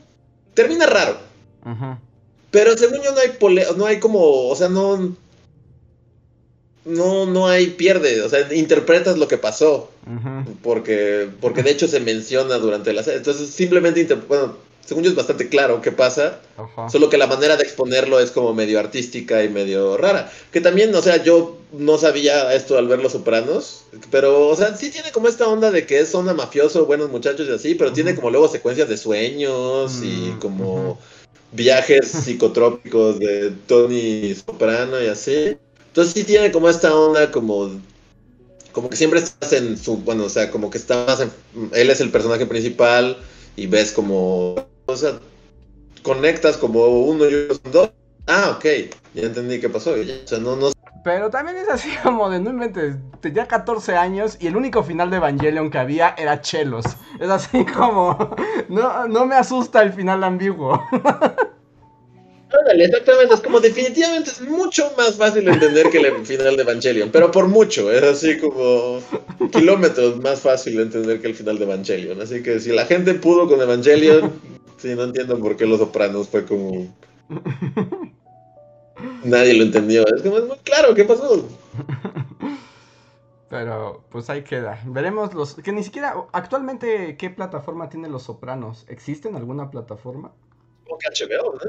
[0.55, 1.19] Termina raro.
[1.67, 1.99] Ujú.
[2.55, 5.17] Pero según yo no hay pole no hay como, o sea, no
[6.85, 9.91] no no hay pierde, o sea, interpretas lo que pasó,
[10.63, 13.19] porque porque de hecho se menciona durante la serie.
[13.19, 16.89] Entonces, simplemente bueno, según yo es bastante claro qué pasa, Ajá.
[16.91, 20.95] solo que la manera de exponerlo es como medio artística y medio rara, que también,
[20.95, 25.11] o sea, yo no sabía esto al ver Los Sopranos, pero o sea, sí tiene
[25.11, 28.31] como esta onda de que es onda mafioso, buenos muchachos y así, pero tiene como
[28.31, 30.99] luego secuencias de sueños y Mm, como.
[31.55, 35.57] Viajes psicotrópicos de Tony Soprano y así.
[35.87, 37.71] Entonces sí tiene como esta onda como
[38.73, 41.31] como que siempre estás en su, bueno, o sea, como que estás en,
[41.73, 43.17] él es el personaje principal
[43.55, 45.21] y ves como, o sea,
[46.03, 47.91] conectas como uno y uno son dos.
[48.27, 48.65] Ah, ok,
[49.15, 49.93] ya entendí qué pasó.
[49.93, 50.74] O sea, no
[51.05, 55.11] Pero también es así como de no inventes, tenía 14 años y el único final
[55.11, 56.87] de Evangelion que había era Chelos.
[57.21, 58.35] Es así como,
[58.69, 60.83] no, no me asusta el final ambiguo.
[62.61, 66.63] Ándale, exactamente, es como definitivamente es mucho más fácil de entender que el final de
[66.63, 69.01] Evangelion, pero por mucho, es así como
[69.51, 72.21] kilómetros más fácil de entender que el final de Evangelion.
[72.23, 74.33] Así que si la gente pudo con Evangelion,
[74.77, 76.87] sí, no entiendo por qué Los Sopranos fue como...
[79.25, 81.45] Nadie lo entendió, es como es muy claro, ¿qué pasó?
[83.51, 84.81] Pero pues ahí queda.
[84.85, 85.55] Veremos los...
[85.55, 86.27] Que ni siquiera...
[86.33, 88.85] Actualmente, ¿qué plataforma tiene Los Sopranos?
[88.89, 90.33] ¿Existe en alguna plataforma?
[90.85, 91.61] Como que HBO, ¿no?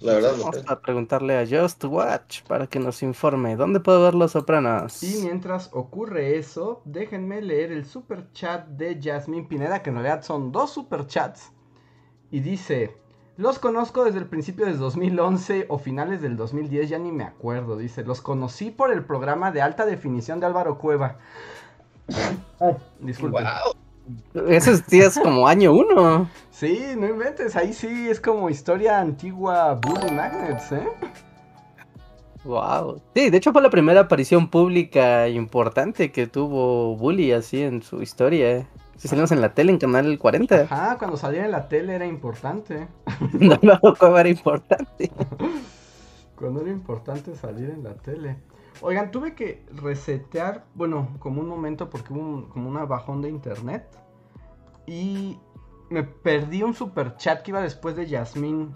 [0.00, 0.44] La verdad, no sé.
[0.44, 3.56] Vamos a preguntarle a Just Watch para que nos informe.
[3.56, 5.02] ¿Dónde puedo ver Los Sopranos?
[5.02, 10.22] Y mientras ocurre eso, déjenme leer el super chat de Jasmine Pineda, que en realidad
[10.22, 11.52] son dos super chats.
[12.30, 12.96] Y dice,
[13.36, 17.76] los conozco desde el principio del 2011 o finales del 2010, ya ni me acuerdo.
[17.76, 21.16] Dice, los conocí por el programa de alta definición de Álvaro Cueva.
[22.60, 23.44] Ay, disculpen.
[23.44, 23.74] Wow.
[24.48, 26.28] Ese sí es como año uno.
[26.50, 30.88] Sí, no inventes, ahí sí es como historia antigua Bully Magnets, ¿eh?
[32.44, 33.00] Wow.
[33.14, 38.02] Sí, de hecho fue la primera aparición pública importante que tuvo Bully así en su
[38.02, 38.68] historia.
[38.96, 40.62] Si salimos en la tele en Canal 40.
[40.62, 42.88] Ajá, cuando salía en la tele era importante.
[43.32, 45.10] No me acuerdo era importante.
[46.36, 48.36] Cuando era importante salir en la tele.
[48.80, 53.28] Oigan, tuve que resetear, bueno, como un momento porque hubo un- como una bajón de
[53.30, 53.86] internet.
[54.86, 55.38] Y
[55.90, 58.74] me perdí un super chat que iba después de Yasmín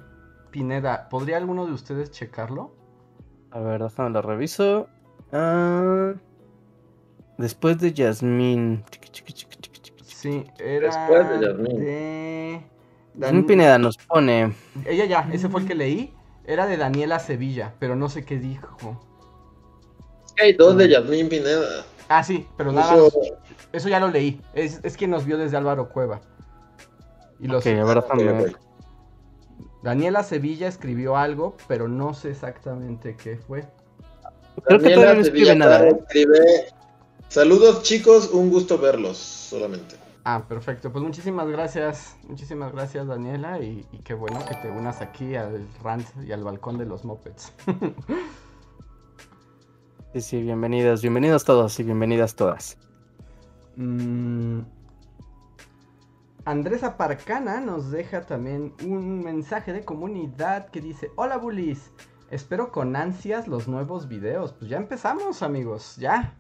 [0.52, 1.08] Pineda.
[1.08, 2.72] ¿Podría alguno de ustedes checarlo?
[3.50, 4.88] A ver, déjame lo reviso.
[5.32, 6.12] Ah,
[7.38, 8.84] después de Yasmín.
[10.20, 11.78] Sí, era Después de Yasmín.
[11.80, 12.62] de...
[13.14, 14.52] Dan- Pineda nos pone.
[14.84, 16.12] Ella ya, ese fue el que leí.
[16.44, 19.00] Era de Daniela Sevilla, pero no sé qué dijo.
[20.42, 21.84] Hay dos de Yasmín Pineda.
[22.08, 22.96] Ah, sí, pero nada.
[23.72, 24.40] Eso ya lo leí.
[24.54, 26.20] Es, es que nos vio desde Álvaro Cueva.
[27.38, 28.50] Y los, Ok, a ver, déjame Ok, ver.
[28.50, 28.58] ok.
[29.84, 33.64] Daniela Sevilla escribió algo, pero no sé exactamente qué fue.
[34.64, 35.86] Creo que Daniela todavía no escribe Sevilla nada.
[35.86, 35.96] ¿eh?
[36.00, 36.38] escribe,
[37.28, 39.94] Saludos chicos, un gusto verlos solamente.
[40.30, 40.92] Ah, perfecto.
[40.92, 42.18] Pues muchísimas gracias.
[42.28, 43.60] Muchísimas gracias, Daniela.
[43.60, 47.04] Y, y qué bueno que te unas aquí al rant y al balcón de los
[47.06, 47.54] mopeds.
[50.14, 52.78] Sí, sí, bienvenidos, bienvenidos todos y bienvenidas todas.
[53.76, 54.60] Mm.
[56.46, 61.90] Andrés Aparcana nos deja también un mensaje de comunidad que dice: Hola bullies,
[62.30, 64.54] espero con ansias los nuevos videos.
[64.54, 66.34] Pues ya empezamos, amigos, ya.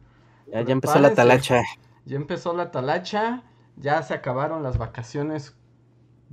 [0.50, 1.62] Ya, ya empezó la talacha.
[2.06, 3.42] Ya empezó la talacha,
[3.80, 5.54] ya se acabaron las vacaciones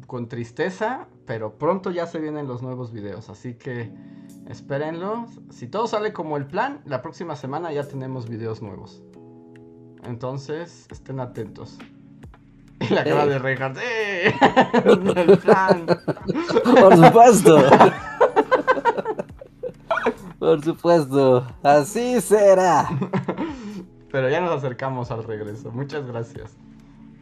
[0.07, 3.91] con tristeza, pero pronto ya se vienen los nuevos videos, así que
[4.49, 5.25] espérenlo.
[5.49, 9.01] Si todo sale como el plan, la próxima semana ya tenemos videos nuevos.
[10.03, 11.77] Entonces, estén atentos.
[12.77, 14.35] Y la cara de Reinhardt, ¡eh!
[14.83, 15.85] El plan.
[16.65, 17.63] Por supuesto.
[20.37, 21.47] Por supuesto.
[21.63, 22.89] Así será.
[24.11, 25.71] Pero ya nos acercamos al regreso.
[25.71, 26.57] Muchas gracias.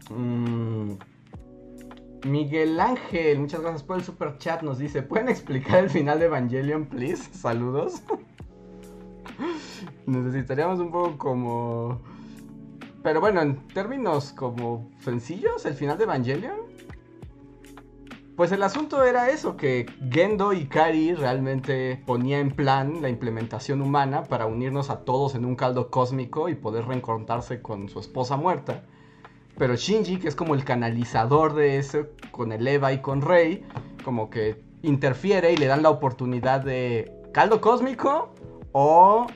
[0.09, 0.93] Mm,
[2.25, 4.61] Miguel Ángel, muchas gracias por el super chat.
[4.61, 7.23] Nos dice: ¿Pueden explicar el final de Evangelion, please?
[7.33, 8.01] Saludos.
[10.05, 12.01] Necesitaríamos un poco como.
[13.01, 16.73] Pero bueno, en términos como sencillos, el final de Evangelion.
[18.35, 23.79] Pues el asunto era eso, que Gendo y Kari realmente ponía en plan la implementación
[23.79, 28.35] humana para unirnos a todos en un caldo cósmico y poder reencontrarse con su esposa
[28.35, 28.85] muerta.
[29.57, 33.63] Pero Shinji, que es como el canalizador de eso, con el Eva y con Rey,
[34.03, 38.33] como que interfiere y le dan la oportunidad de caldo cósmico
[38.71, 39.27] o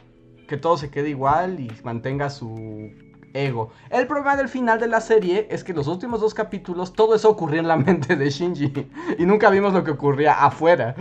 [0.47, 2.91] que todo se quede igual y mantenga su
[3.33, 3.71] ego.
[3.89, 7.29] El problema del final de la serie es que los últimos dos capítulos todo eso
[7.29, 8.87] ocurría en la mente de Shinji
[9.17, 10.95] y nunca vimos lo que ocurría afuera.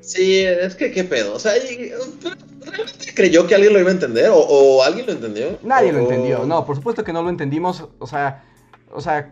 [0.00, 1.34] Sí, es que qué pedo.
[1.34, 1.52] O sea,
[2.60, 4.30] ¿realmente creyó que alguien lo iba a entender?
[4.30, 5.58] ¿O, o alguien lo entendió?
[5.62, 6.44] Nadie lo entendió.
[6.44, 7.88] No, por supuesto que no lo entendimos.
[7.98, 8.44] O sea,
[8.92, 9.28] o sea,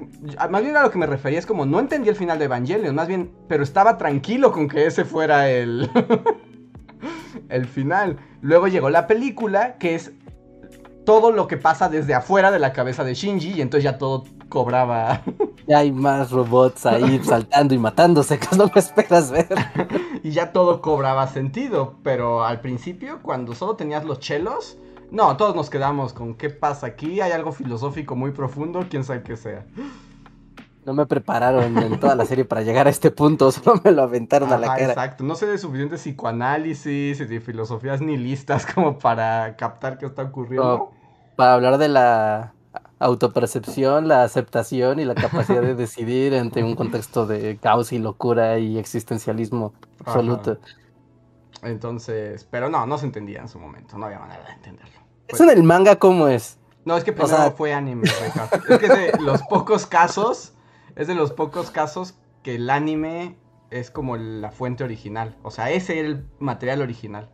[0.51, 2.95] más bien a lo que me refería es como no entendí el final de Evangelion,
[2.95, 5.91] más bien, pero estaba tranquilo con que ese fuera el
[7.49, 8.19] el final.
[8.41, 10.13] Luego llegó la película, que es
[11.05, 14.25] todo lo que pasa desde afuera de la cabeza de Shinji y entonces ya todo
[14.49, 15.23] cobraba
[15.69, 19.49] Ya hay más robots ahí saltando y matándose que no me esperas ver.
[20.23, 24.79] y ya todo cobraba sentido, pero al principio cuando solo tenías los chelos,
[25.11, 29.23] no, todos nos quedamos con qué pasa aquí, hay algo filosófico muy profundo, quién sabe
[29.23, 29.67] qué sea.
[30.87, 34.03] No me prepararon en toda la serie para llegar a este punto, solo me lo
[34.03, 34.89] aventaron a la cara.
[34.89, 35.23] exacto.
[35.23, 40.23] No sé de suficiente psicoanálisis y de filosofías ni listas como para captar qué está
[40.23, 40.79] ocurriendo.
[40.79, 40.91] No.
[41.37, 42.55] Para hablar de la
[42.99, 48.59] autopercepción, la aceptación y la capacidad de decidir ante un contexto de caos y locura
[48.59, 49.73] y existencialismo
[50.05, 50.59] absoluto.
[51.63, 54.99] Entonces, pero no, no se entendía en su momento, no había manera de entenderlo.
[55.27, 56.59] ¿Eso en el manga cómo es?
[56.85, 58.09] No, es que primero sea- fue anime.
[58.69, 60.53] Es que es de los pocos casos,
[60.97, 63.37] es de los pocos casos que el anime
[63.71, 65.37] es como la fuente original.
[65.43, 67.29] O sea, ese era el material original.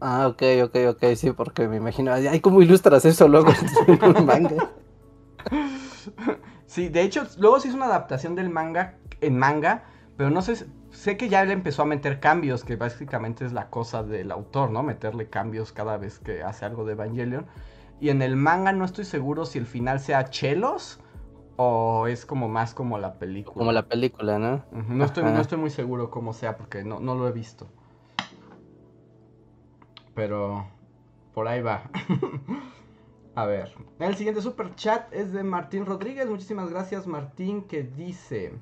[0.00, 3.52] Ah, ok, ok, ok, sí, porque me imagino, ay, ay, ¿cómo ilustras eso luego
[3.86, 4.70] en un manga?
[6.66, 9.84] Sí, de hecho, luego se hizo una adaptación del manga en manga,
[10.16, 13.70] pero no sé, sé que ya le empezó a meter cambios, que básicamente es la
[13.70, 14.82] cosa del autor, ¿no?
[14.82, 17.46] Meterle cambios cada vez que hace algo de Evangelion.
[18.00, 21.00] Y en el manga no estoy seguro si el final sea chelos
[21.56, 23.58] o es como más como la película.
[23.58, 24.64] Como la película, ¿no?
[24.70, 27.66] No estoy, no estoy muy seguro cómo sea porque no, no lo he visto.
[30.14, 30.66] Pero
[31.34, 31.82] por ahí va.
[33.40, 33.72] A ver.
[33.98, 36.28] El siguiente super chat es de Martín Rodríguez.
[36.28, 38.52] Muchísimas gracias Martín que dice...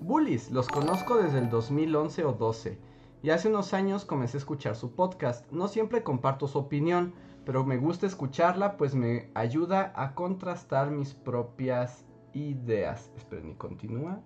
[0.00, 2.76] Bullies, los conozco desde el 2011 o 12.
[3.22, 5.48] Y hace unos años comencé a escuchar su podcast.
[5.52, 7.14] No siempre comparto su opinión,
[7.46, 13.12] pero me gusta escucharla pues me ayuda a contrastar mis propias ideas.
[13.16, 14.20] Esperen, y continúa.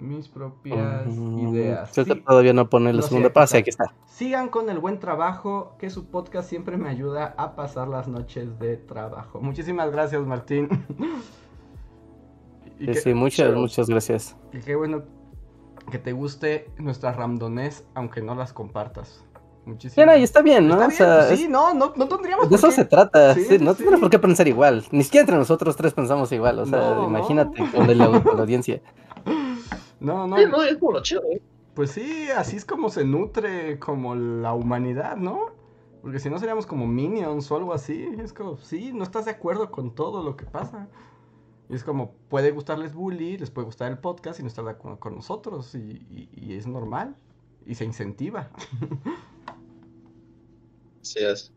[0.00, 1.90] Mis propias Mm, ideas.
[1.92, 3.92] Creo que Sí, todavía no pone la No, segunda pase, aquí está.
[4.06, 8.58] Sigan con el buen trabajo, que su podcast siempre me ayuda a pasar las noches
[8.60, 9.40] de trabajo.
[9.40, 10.68] Muchísimas gracias, Martín.
[12.78, 14.36] y, Sí, que- sí, muchas, muchas gracias.
[14.52, 15.02] y qué bueno
[15.90, 19.24] que te guste nuestra ramdonés, aunque no las compartas.
[19.64, 20.74] Sí, Muchísimas no, y está bien, ¿no?
[20.74, 22.84] Está O bien, sea, pues es- sí, no, no, no tendríamos de eso qué- se
[22.86, 23.34] trata.
[23.34, 23.96] Sí, sí, no sí, sí.
[24.00, 24.84] por qué pensar igual.
[24.92, 26.58] Ni siquiera entre nosotros tres pensamos igual.
[26.60, 27.04] O sea, no.
[27.08, 28.80] imagínate con la, con la audiencia.
[30.00, 31.42] No, no, Sí, no, es como lo chido, ¿eh?
[31.74, 35.46] Pues sí, así es como se nutre como la humanidad, ¿no?
[36.02, 38.08] Porque si no seríamos como minions o algo así.
[38.20, 40.88] Es como, sí, no estás de acuerdo con todo lo que pasa.
[41.68, 44.70] Y es como, puede gustarles Bully, les puede gustar el podcast y no estar de
[44.70, 45.74] acuerdo con nosotros.
[45.74, 45.78] Y,
[46.10, 47.14] y- y es normal.
[47.66, 48.50] Y se incentiva.
[51.00, 51.52] Sí es.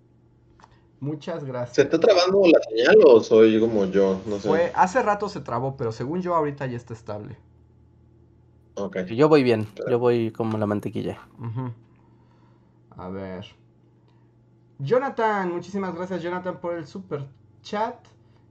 [0.99, 1.79] Muchas ¿Se gracias.
[1.79, 4.21] está trabando la señal o soy como yo?
[4.27, 4.47] No sé.
[4.47, 7.37] Fue, hace rato se trabó, pero según yo ahorita ya está estable.
[8.75, 8.97] Ok.
[9.07, 11.19] Yo voy bien, yo voy como la mantequilla.
[11.37, 11.71] Ujú.
[12.91, 13.45] A ver.
[14.79, 17.27] Jonathan, muchísimas gracias Jonathan por el super
[17.61, 17.95] chat.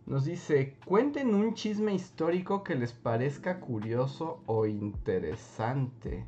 [0.06, 6.24] Nos dice, cuenten un chisme histórico que les parezca curioso o interesante.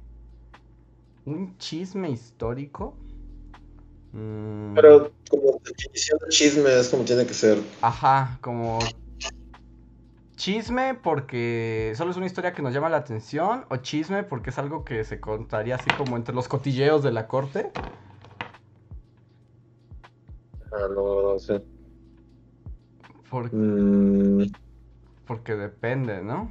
[1.24, 2.94] ¿Un chisme histórico?
[4.12, 7.58] Mm, Pero como definición de chisme es como tiene que ser.
[7.80, 8.78] Ajá, como
[10.42, 14.58] chisme porque solo es una historia que nos llama la atención o chisme porque es
[14.58, 17.70] algo que se contaría así como entre los cotilleos de la corte.
[20.72, 21.62] Ah, no, no sé.
[23.30, 24.42] Por- Mm,
[25.26, 26.50] porque depende, ¿no?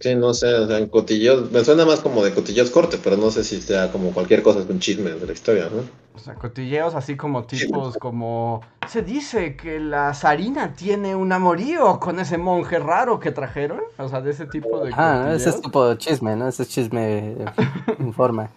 [0.00, 3.16] Sí, no sé, o sea, en cotillos, me suena más como de cotillos corte, pero
[3.16, 5.82] no sé si sea como cualquier cosa con chisme de la historia, ¿no?
[6.14, 8.60] O sea, cotilleos así como tipos como...
[8.88, 13.80] Se dice que la zarina tiene un amorío con ese monje raro que trajeron.
[13.96, 14.92] O sea, de ese tipo de...
[14.94, 16.48] Ah, ese es tipo chisme, ¿no?
[16.48, 17.44] Ese es chisme eh,
[18.00, 18.50] informa.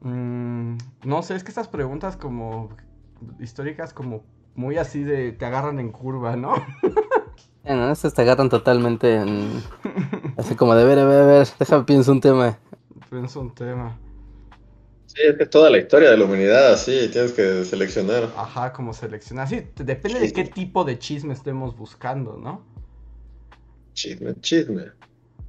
[0.00, 2.70] Mm, no sé, es que estas preguntas como
[3.38, 4.22] históricas como
[4.54, 5.32] muy así de...
[5.32, 6.54] Te agarran en curva, ¿no?
[7.64, 7.90] Eh, ¿no?
[7.90, 9.62] Esas te agarran totalmente en...
[10.40, 12.58] Así como de ver, a ver, a ver, déjame pienso un tema.
[13.12, 13.98] Es un tema.
[15.04, 18.26] Sí, es que toda la historia de la humanidad así, tienes que seleccionar.
[18.38, 19.48] Ajá, como seleccionar.
[19.48, 22.62] Sí, depende de qué tipo de chisme estemos buscando, ¿no?
[23.92, 24.92] Chisme, chisme.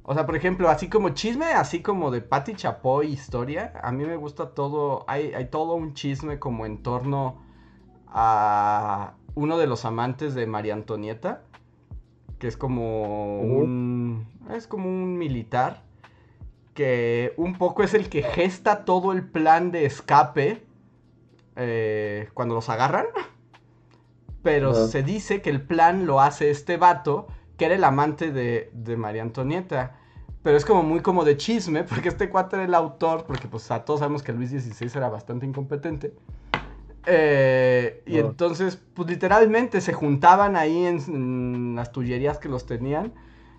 [0.02, 4.04] O sea, por ejemplo, así como chisme, así como de Patti Chapoy historia, a mí
[4.04, 7.42] me gusta todo, hay, hay todo un chisme como en torno
[8.08, 11.44] a uno de los amantes de María Antonieta,
[12.42, 15.84] que es como un, es como un militar,
[16.74, 20.64] que un poco es el que gesta todo el plan de escape
[21.54, 23.06] eh, cuando los agarran,
[24.42, 28.72] pero se dice que el plan lo hace este vato, que era el amante de,
[28.72, 30.00] de María Antonieta.
[30.42, 33.70] Pero es como muy como de chisme, porque este cuate era el autor, porque pues
[33.70, 36.12] a todos sabemos que Luis XVI era bastante incompetente.
[37.06, 43.12] Eh, y entonces, pues literalmente se juntaban ahí en, en las tullerías que los tenían.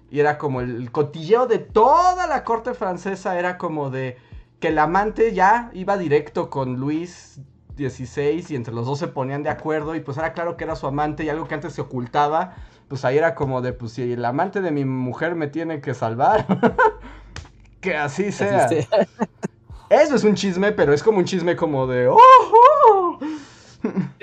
[0.09, 4.17] Y era como el, el cotilleo de toda la corte francesa, era como de
[4.59, 7.41] que el amante ya iba directo con Luis
[7.75, 10.75] 16 y entre los dos se ponían de acuerdo y pues era claro que era
[10.75, 12.55] su amante y algo que antes se ocultaba,
[12.87, 15.93] pues ahí era como de, pues si el amante de mi mujer me tiene que
[15.93, 16.45] salvar,
[17.81, 18.65] que así sea.
[18.65, 18.87] Así
[20.01, 22.17] Eso es un chisme, pero es como un chisme como de, ¡oh!
[22.17, 23.19] oh".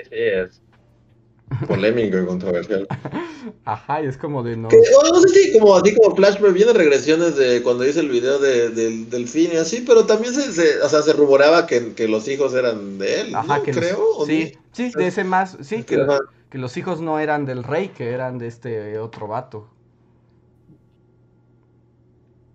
[0.09, 0.61] Es
[1.67, 2.87] polémico y controversial.
[3.65, 4.69] Ajá, y es como de no.
[4.69, 8.09] Que, no sé si como así como Flash me viene regresiones de cuando hice el
[8.09, 11.93] video de, del delfín y así, pero también se, se, o sea, se rumoraba que,
[11.93, 13.63] que los hijos eran de él, Ajá, ¿no?
[13.63, 13.99] que los- creo.
[14.17, 16.05] ¿o sí, sí, de ese más, sí, que,
[16.49, 19.67] que los hijos no eran del rey, que eran de este otro vato.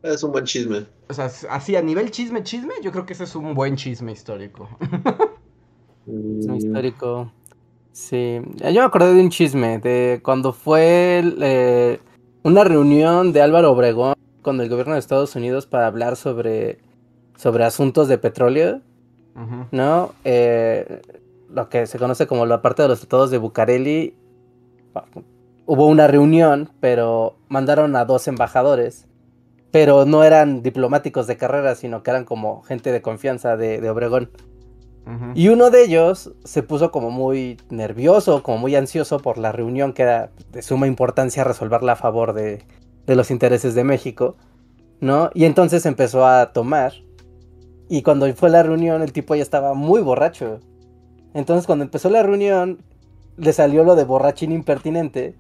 [0.03, 0.87] Es un buen chisme.
[1.09, 4.13] O sea, así a nivel chisme, chisme, yo creo que ese es un buen chisme
[4.13, 4.69] histórico.
[6.07, 7.33] Es un histórico.
[7.91, 11.99] Sí, yo me acordé de un chisme, de cuando fue el, eh,
[12.45, 16.79] una reunión de Álvaro Obregón con el gobierno de Estados Unidos para hablar sobre,
[17.37, 18.83] sobre asuntos de petróleo.
[19.71, 20.13] ¿no?
[20.25, 21.03] Eh,
[21.51, 24.15] lo que se conoce como la parte de los tratados de Bucareli.
[25.67, 29.07] Hubo una reunión, pero mandaron a dos embajadores,
[29.71, 33.91] pero no eran diplomáticos de carrera, sino que eran como gente de confianza de, de
[33.91, 34.31] Obregón.
[35.37, 39.93] Y uno de ellos se puso como muy nervioso, como muy ansioso por la reunión
[39.93, 42.65] que era de suma importancia resolverla a favor de,
[43.07, 44.35] de los intereses de México,
[45.01, 45.31] ¿no?
[45.33, 46.93] Y entonces empezó a tomar.
[47.89, 50.59] Y cuando fue la reunión, el tipo ya estaba muy borracho.
[51.35, 52.79] Entonces cuando empezó la reunión,
[53.37, 55.37] le salió lo de borrachín impertinente.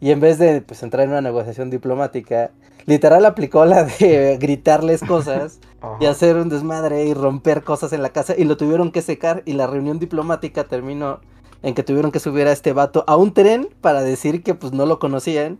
[0.00, 2.50] Y en vez de pues, entrar en una negociación diplomática,
[2.86, 5.96] literal aplicó la de gritarles cosas Ajá.
[6.00, 9.42] y hacer un desmadre y romper cosas en la casa y lo tuvieron que secar
[9.44, 11.20] y la reunión diplomática terminó
[11.62, 14.72] en que tuvieron que subir a este vato a un tren para decir que pues
[14.72, 15.58] no lo conocían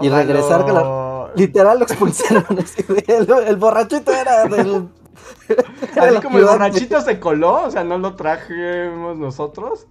[0.00, 2.44] y O sea, regresar con la- literal lo expulsaron
[3.08, 4.88] el, el borrachito era del
[6.00, 9.86] Así como el borrachito se coló, o sea, no lo trajimos nosotros.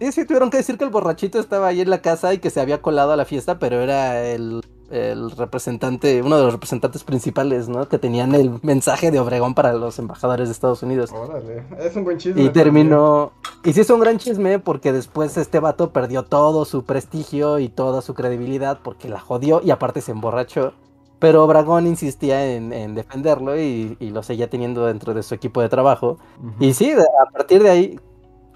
[0.00, 2.48] Sí, sí, tuvieron que decir que el borrachito estaba ahí en la casa y que
[2.48, 7.04] se había colado a la fiesta, pero era el, el representante, uno de los representantes
[7.04, 7.86] principales, ¿no?
[7.86, 11.12] Que tenían el mensaje de Obregón para los embajadores de Estados Unidos.
[11.12, 12.42] Órale, es un buen chisme.
[12.42, 13.32] Y terminó.
[13.62, 17.68] Y sí es un gran chisme porque después este vato perdió todo su prestigio y
[17.68, 20.72] toda su credibilidad porque la jodió y aparte se emborrachó.
[21.18, 25.60] Pero Obregón insistía en, en defenderlo y, y lo seguía teniendo dentro de su equipo
[25.60, 26.16] de trabajo.
[26.58, 28.00] Y sí, a partir de ahí,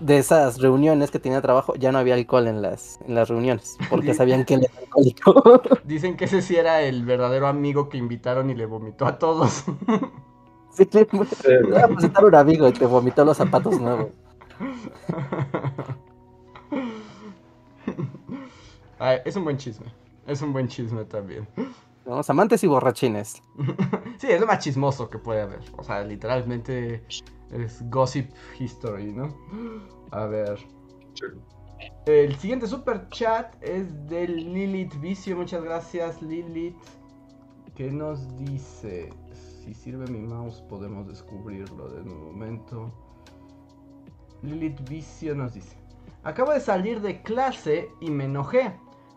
[0.01, 3.77] de esas reuniones que tenía trabajo, ya no había alcohol en las, en las reuniones
[3.91, 5.63] porque sabían que él era alcohólico.
[5.85, 9.65] Dicen que ese sí era el verdadero amigo que invitaron y le vomitó a todos.
[10.73, 11.27] sí, le voy
[11.77, 14.09] a presentar un amigo y te vomitó los zapatos nuevos.
[18.99, 19.87] Ay, es un buen chisme.
[20.27, 21.47] Es un buen chisme también.
[22.07, 23.43] Los amantes y borrachines.
[24.19, 25.61] Sí, es lo más chismoso que puede haber.
[25.77, 27.03] O sea, literalmente
[27.51, 29.35] es gossip history, ¿no?
[30.11, 30.59] A ver.
[32.07, 35.37] El siguiente super chat es de Lilith Vicio.
[35.37, 36.77] Muchas gracias, Lilith.
[37.75, 39.11] ¿Qué nos dice?
[39.33, 42.93] Si sirve mi mouse, podemos descubrirlo de un momento.
[44.43, 45.77] Lilith Vicio nos dice:
[46.23, 48.73] Acabo de salir de clase y me enojé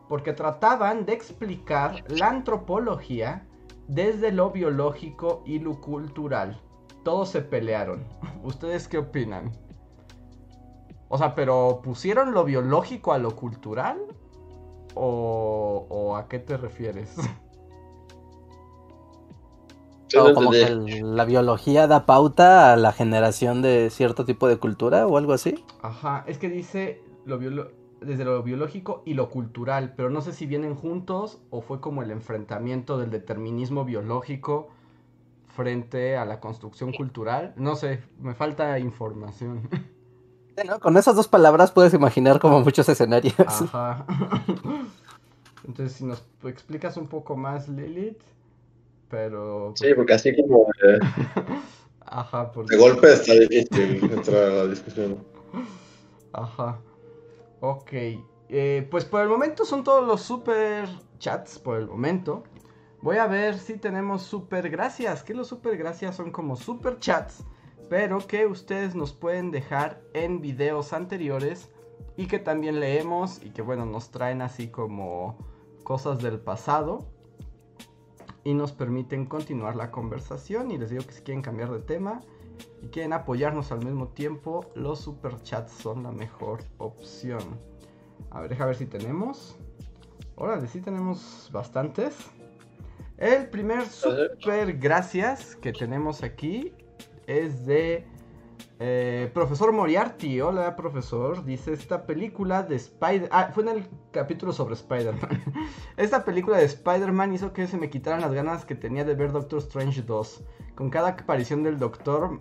[0.07, 3.45] porque trataban de explicar la antropología
[3.87, 6.61] desde lo biológico y lo cultural.
[7.07, 8.03] Todos se pelearon.
[8.43, 9.53] ¿Ustedes qué opinan?
[11.07, 13.97] O sea, pero ¿pusieron lo biológico a lo cultural?
[14.93, 17.15] ¿O, o a qué te refieres?
[20.09, 24.49] Sí, O no como que la biología da pauta a la generación de cierto tipo
[24.49, 25.63] de cultura o algo así.
[25.81, 27.39] Ajá, es que dice lo
[28.01, 32.03] desde lo biológico y lo cultural, pero no sé si vienen juntos o fue como
[32.03, 34.67] el enfrentamiento del determinismo biológico
[35.57, 37.53] frente a la construcción cultural.
[37.57, 39.67] No sé, me falta información.
[40.55, 40.79] Sí, ¿no?
[40.79, 43.33] Con esas dos palabras puedes imaginar como muchos escenarios.
[43.39, 44.05] Ajá.
[45.67, 48.21] Entonces, si nos explicas un poco más, Lilith,
[49.09, 49.73] pero...
[49.75, 50.99] Sí, porque así como eh,
[52.05, 52.75] Ajá, porque...
[52.75, 55.17] de golpe está difícil entrar a la discusión.
[56.33, 56.79] Ajá.
[57.59, 57.91] Ok.
[58.49, 61.57] Eh, pues por el momento son todos los super chats.
[61.57, 62.43] Por el momento.
[63.01, 65.23] Voy a ver si tenemos super gracias.
[65.23, 67.43] Que los super gracias son como super chats.
[67.89, 71.69] Pero que ustedes nos pueden dejar en videos anteriores.
[72.15, 73.43] Y que también leemos.
[73.43, 75.37] Y que bueno, nos traen así como
[75.83, 77.05] cosas del pasado.
[78.43, 80.71] Y nos permiten continuar la conversación.
[80.71, 82.21] Y les digo que si quieren cambiar de tema
[82.81, 87.43] y quieren apoyarnos al mismo tiempo, los super chats son la mejor opción.
[88.31, 89.57] A ver, deja ver si tenemos.
[90.35, 92.15] Órale, sí tenemos bastantes.
[93.17, 96.73] El primer super gracias que tenemos aquí
[97.25, 98.05] es de
[98.79, 103.27] Eh, profesor Moriarty, hola profesor, dice esta película de Spider...
[103.31, 105.43] Ah, fue en el capítulo sobre Spider-Man.
[105.97, 109.31] esta película de Spider-Man hizo que se me quitaran las ganas que tenía de ver
[109.31, 110.43] Doctor Strange 2.
[110.75, 112.39] Con cada aparición del Doctor,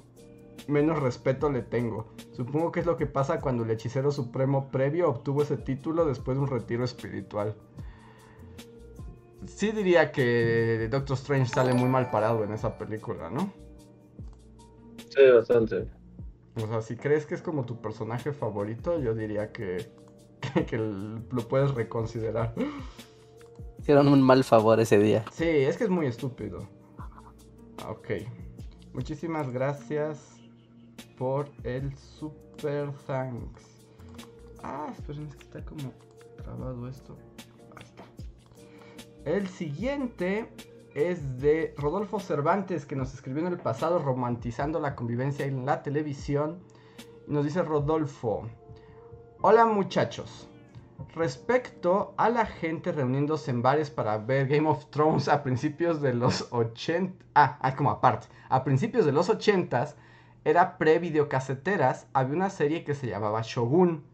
[0.69, 2.12] menos respeto le tengo.
[2.32, 6.36] Supongo que es lo que pasa cuando el hechicero supremo previo obtuvo ese título después
[6.36, 7.57] de un retiro espiritual.
[9.47, 13.52] Sí diría que Doctor Strange sale muy mal parado en esa película, ¿no?
[15.09, 15.89] Sí, bastante.
[16.56, 19.90] O sea, si crees que es como tu personaje favorito, yo diría que,
[20.66, 22.55] que, lo puedes reconsiderar.
[23.78, 25.24] Hicieron un mal favor ese día.
[25.32, 26.68] Sí, es que es muy estúpido.
[27.86, 28.09] Ok.
[28.94, 30.40] Muchísimas gracias
[31.18, 33.85] por el super thanks.
[34.62, 35.93] Ah, esperen, es que está como
[36.43, 37.16] trabado esto.
[39.27, 40.48] El siguiente
[40.94, 45.82] es de Rodolfo Cervantes, que nos escribió en el pasado romantizando la convivencia en la
[45.82, 46.61] televisión.
[47.27, 48.47] Nos dice Rodolfo,
[49.43, 50.48] hola muchachos,
[51.12, 56.15] respecto a la gente reuniéndose en bares para ver Game of Thrones a principios de
[56.15, 59.97] los 80, ah, ah, como aparte, a principios de los 80
[60.44, 64.05] era pre-videocaseteras, había una serie que se llamaba Shogun.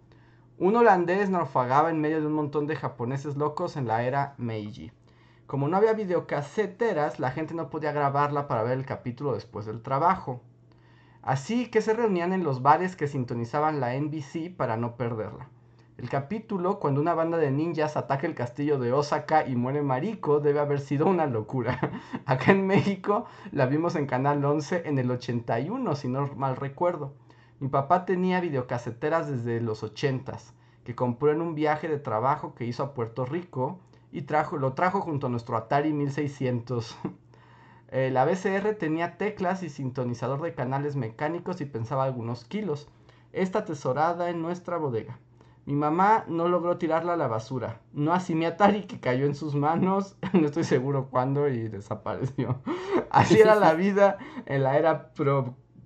[0.57, 4.91] Un holandés naufragaba en medio de un montón de japoneses locos en la era Meiji.
[5.47, 9.83] Como no había videocaseteras, la gente no podía grabarla para ver el capítulo después del
[9.83, 10.41] trabajo.
[11.23, 15.49] Así que se reunían en los bares que sintonizaban la NBC para no perderla.
[15.99, 20.41] El capítulo, cuando una banda de ninjas ataca el castillo de Osaka y muere Mariko,
[20.41, 21.79] debe haber sido una locura.
[22.27, 27.13] Acá en México la vimos en Canal 11 en el 81, si no mal recuerdo.
[27.61, 32.65] Mi papá tenía videocaseteras desde los 80s, que compró en un viaje de trabajo que
[32.65, 33.79] hizo a Puerto Rico
[34.13, 36.97] y trajo, lo trajo junto a nuestro Atari 1600.
[37.95, 42.89] Eh, la BCR tenía teclas y sintonizador de canales mecánicos y pensaba algunos kilos.
[43.35, 45.19] Esta tesorada en nuestra bodega.
[45.67, 47.83] Mi mamá no logró tirarla a la basura.
[47.93, 52.63] No así mi Atari que cayó en sus manos, no estoy seguro cuándo y desapareció.
[53.11, 54.17] Así era la vida
[54.47, 55.13] en la era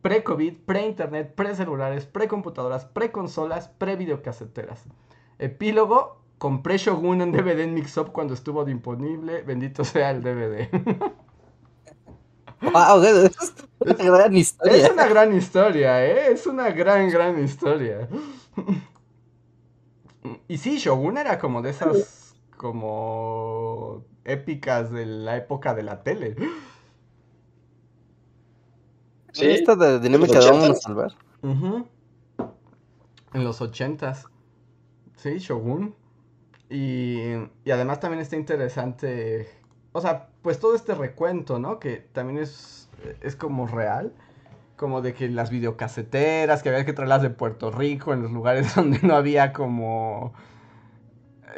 [0.03, 4.85] pre-COVID, pre-internet, pre-celulares, pre-computadoras, pre-consolas, pre-videocaseteras.
[5.41, 9.43] Epílogo, Compré Shogun en DVD en Mixup cuando estuvo disponible.
[9.43, 10.69] Bendito sea el DVD.
[12.61, 14.77] Wow, es una gran historia.
[14.77, 16.33] Es una gran historia, ¿eh?
[16.33, 18.09] Es una gran, gran historia.
[20.49, 26.37] Y sí, Shogun era como de esas, como épicas de la época de la tele.
[29.33, 31.13] Sí, esta de dinámica de vamos a salvar.
[31.43, 34.27] En los ochentas.
[35.17, 35.95] Sí, Shogun.
[36.69, 37.33] Y,
[37.71, 39.49] además también está interesante,
[39.93, 41.79] o sea, pues todo este recuento, ¿no?
[41.79, 42.89] Que también es,
[43.21, 44.13] es como real,
[44.77, 48.75] como de que las videocaseteras, que había que traerlas de Puerto Rico, en los lugares
[48.77, 50.33] donde no había como...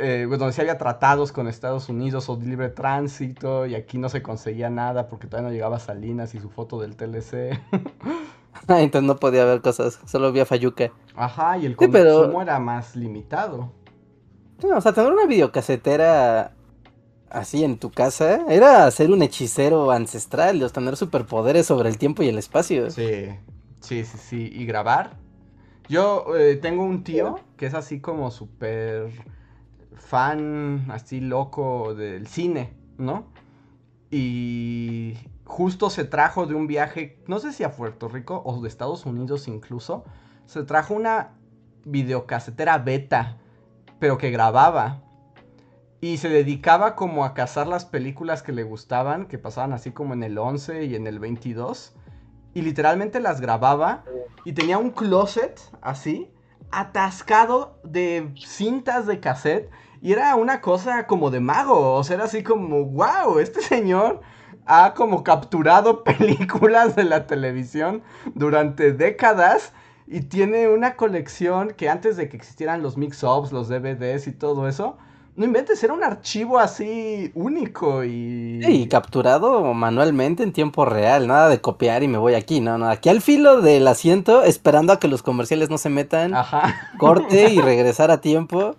[0.01, 4.09] Eh, pues donde se había tratados con Estados Unidos o libre tránsito y aquí no
[4.09, 7.59] se conseguía nada porque todavía no llegaba Salinas y su foto del TLC.
[8.69, 10.93] Entonces no podía ver cosas, solo había Fayuca.
[11.17, 13.73] Ajá, y el consumo era más limitado
[14.63, 16.53] o sea, tener una videocasetera
[17.31, 22.23] así en tu casa era ser un hechicero ancestral, o tener superpoderes sobre el tiempo
[22.23, 22.91] y el espacio.
[22.91, 23.27] Sí,
[23.81, 24.51] sí, sí, sí.
[24.53, 25.17] Y grabar.
[25.89, 29.11] Yo eh, tengo un tío que es así como súper
[29.95, 33.27] fan, así loco del cine, ¿no?
[34.11, 35.15] Y
[35.45, 39.07] justo se trajo de un viaje, no sé si a Puerto Rico o de Estados
[39.07, 40.05] Unidos incluso,
[40.47, 41.33] se trajo una
[41.85, 43.39] videocasetera beta
[43.99, 45.03] pero que grababa.
[46.01, 50.15] Y se dedicaba como a cazar las películas que le gustaban, que pasaban así como
[50.15, 51.97] en el 11 y en el 22.
[52.55, 54.05] Y literalmente las grababa.
[54.45, 56.31] Y tenía un closet así,
[56.71, 59.71] atascado de cintas de cassette.
[60.01, 61.95] Y era una cosa como de mago.
[61.95, 64.21] O sea, era así como, wow, este señor
[64.67, 68.03] ha como capturado películas de la televisión
[68.35, 69.73] durante décadas
[70.11, 74.67] y tiene una colección que antes de que existieran los mix-ups, los DVDs y todo
[74.67, 74.97] eso,
[75.37, 78.61] no inventes, era un archivo así único y...
[78.65, 82.89] Sí, capturado manualmente en tiempo real, nada de copiar y me voy aquí, no, no,
[82.89, 86.75] aquí al filo del asiento, esperando a que los comerciales no se metan, Ajá.
[86.99, 88.75] corte y regresar a tiempo.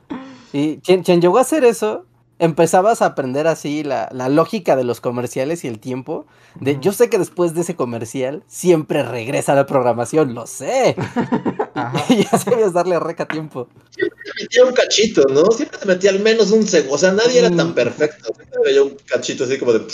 [0.51, 2.05] Y quien, quien llegó a hacer eso
[2.39, 6.25] empezabas a aprender así la, lógica de los comerciales y el tiempo.
[6.59, 10.95] De, Yo sé que después de ese comercial siempre regresa la programación, lo sé.
[12.09, 13.67] y ya sabías darle reca tiempo.
[13.91, 15.51] Siempre te metía un cachito, ¿no?
[15.51, 16.95] Siempre te metía al menos un segundo.
[16.95, 17.75] O sea, nadie era tan mm.
[17.75, 18.33] perfecto.
[18.33, 19.85] Siempre veía un cachito así como de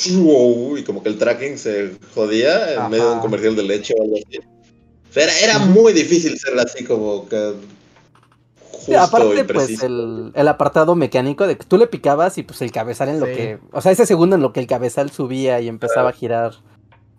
[0.79, 4.03] y como que el tracking se jodía en medio de un comercial de leche o
[4.03, 4.39] algo así.
[5.15, 7.55] era, era muy difícil ser así como que
[8.85, 12.43] justo Sí, y aparte, pues el, el apartado mecánico de que tú le picabas y
[12.43, 13.59] pues el cabezal en lo que.
[13.71, 16.53] O sea, ese segundo en lo que el cabezal subía y empezaba a girar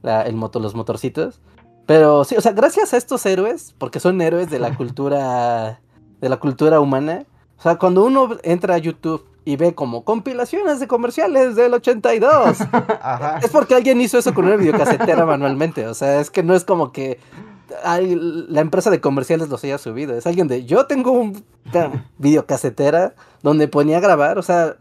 [0.03, 1.41] la- el moto, los motorcitos.
[1.87, 5.81] Pero sí, o sea, gracias a estos héroes, porque son héroes de la cultura.
[6.21, 7.25] de la cultura humana.
[7.59, 12.59] O sea, cuando uno entra a YouTube y ve como compilaciones de comerciales del 82.
[13.01, 13.39] Ajá.
[13.43, 15.87] Es porque alguien hizo eso con una videocasetera manualmente.
[15.87, 17.21] O sea, es que no es como que
[17.69, 20.17] la empresa de comerciales los haya subido.
[20.17, 21.45] Es alguien de yo tengo un
[21.75, 24.39] una videocasetera donde ponía a grabar.
[24.39, 24.77] O sea,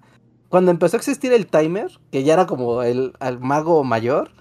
[0.50, 4.32] cuando empezó a existir el timer, que ya era como el mago mayor,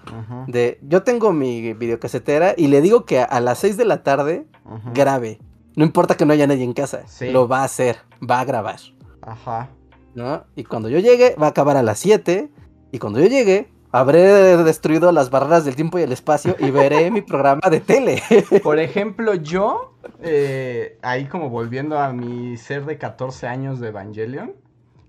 [0.47, 4.03] de yo tengo mi videocasetera y le digo que a, a las 6 de la
[4.03, 4.91] tarde ujú.
[4.93, 5.39] grabe.
[5.75, 7.01] No importa que no haya nadie en casa.
[7.07, 7.29] Sí.
[7.31, 7.97] Lo va a hacer.
[8.21, 8.79] Va a grabar.
[9.21, 9.69] Ajá.
[10.15, 10.45] ¿no?
[10.55, 12.49] Y cuando yo llegue, va a acabar a las 7.
[12.91, 17.09] Y cuando yo llegue, habré destruido las barreras del tiempo y el espacio y veré
[17.11, 18.21] mi programa de tele.
[18.63, 24.53] Por ejemplo, yo, eh, ahí como volviendo a mi ser de 14 años de Evangelion,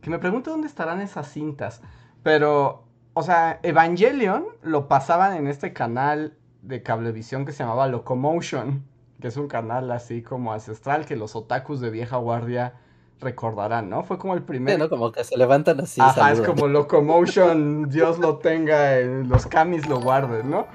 [0.00, 1.82] que me pregunto dónde estarán esas cintas.
[2.22, 2.84] Pero,
[3.14, 8.84] o sea, Evangelion lo pasaban en este canal de cablevisión que se llamaba Locomotion,
[9.20, 12.74] que es un canal así como ancestral que los otakus de vieja guardia
[13.20, 14.04] recordarán, ¿no?
[14.04, 14.78] Fue como el primer...
[14.78, 14.88] ¿no?
[14.88, 16.00] Como que se levantan así.
[16.00, 20.66] Ajá, es como Locomotion, Dios lo tenga, en los camis lo guarden, ¿no?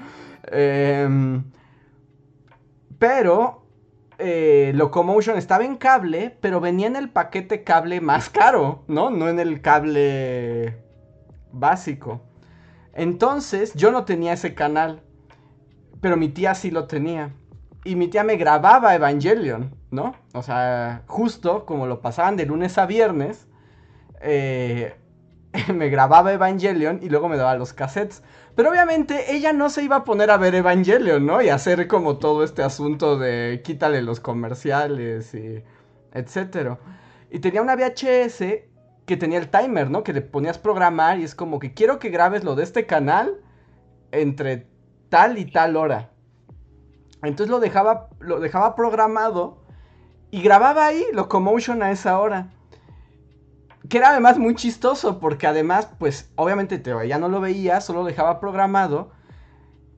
[0.44, 1.44] Em,
[2.98, 3.62] pero
[4.18, 9.10] eh, Locomotion estaba en cable, pero venía en el paquete cable más caro, ¿no?
[9.10, 10.82] No en el cable
[11.52, 12.22] básico.
[12.92, 15.02] Entonces, yo no tenía ese canal,
[16.00, 17.34] pero mi tía sí lo tenía.
[17.84, 20.16] Y mi tía me grababa Evangelion, ¿no?
[20.34, 23.46] O sea, justo como lo pasaban de lunes a viernes,
[24.20, 24.96] eh,
[25.74, 28.22] me grababa Evangelion y luego me daba los cassettes.
[28.54, 31.40] Pero obviamente ella no se iba a poner a ver Evangelion, ¿no?
[31.40, 35.62] Y hacer como todo este asunto de quítale los comerciales y
[36.12, 36.78] etcétera.
[37.30, 38.44] Y tenía una VHS
[39.06, 40.02] que tenía el timer, ¿no?
[40.04, 43.40] Que le ponías programar y es como que quiero que grabes lo de este canal
[44.10, 44.66] entre
[45.08, 46.10] tal y tal hora.
[47.22, 49.61] Entonces lo dejaba, lo dejaba programado
[50.32, 52.48] y grababa ahí Locomotion a esa hora.
[53.88, 58.02] Que era además muy chistoso porque además, pues obviamente te, ya no lo veía, solo
[58.02, 59.12] dejaba programado.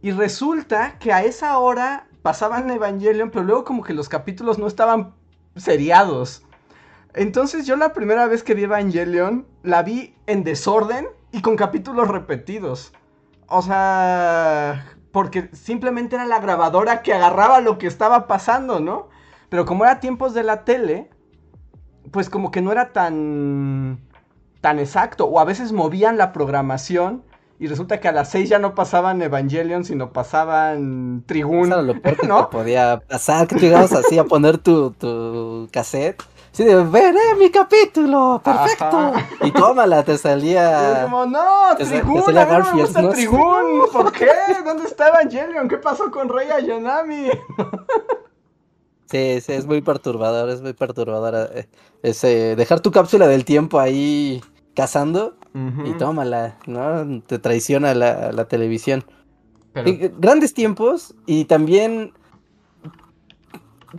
[0.02, 4.66] Y resulta que a esa hora pasaban Evangelion, pero luego como que los capítulos no
[4.66, 5.14] estaban
[5.54, 6.42] seriados.
[7.14, 12.08] Entonces yo la primera vez que vi Evangelion la vi en desorden y con capítulos
[12.08, 12.92] repetidos.
[13.46, 19.13] O sea, porque simplemente era la grabadora que agarraba lo que estaba pasando, ¿no?
[19.54, 21.08] Pero como era tiempos de la tele,
[22.10, 24.00] pues como que no era tan
[24.60, 27.22] tan exacto o a veces movían la programación
[27.60, 31.82] y resulta que a las 6 ya no pasaban Evangelion, sino pasaban Trigun, Eso era
[31.82, 32.46] lo peor que ¿no?
[32.46, 36.20] te podía pasar, que llegabas así a poner tu, tu cassette.
[36.52, 38.84] Así de, veré mi capítulo, perfecto.
[38.86, 39.24] Ajá.
[39.40, 41.02] Y tómala, te salía...
[41.04, 43.12] como, no, salía a mí no me gusta ¿no?
[43.92, 44.26] ¿por qué?
[44.64, 45.68] ¿Dónde está Evangelion?
[45.68, 47.30] ¿Qué pasó con Rey Ayanami?
[49.06, 51.50] Sí, sí, es muy perturbador, es muy perturbador.
[51.54, 51.68] eh,
[52.02, 54.42] Ese, dejar tu cápsula del tiempo ahí
[54.74, 55.36] cazando
[55.84, 57.22] y tómala, ¿no?
[57.22, 59.04] Te traiciona la, la televisión.
[59.72, 62.12] Pero, Y, eh, grandes tiempos y también...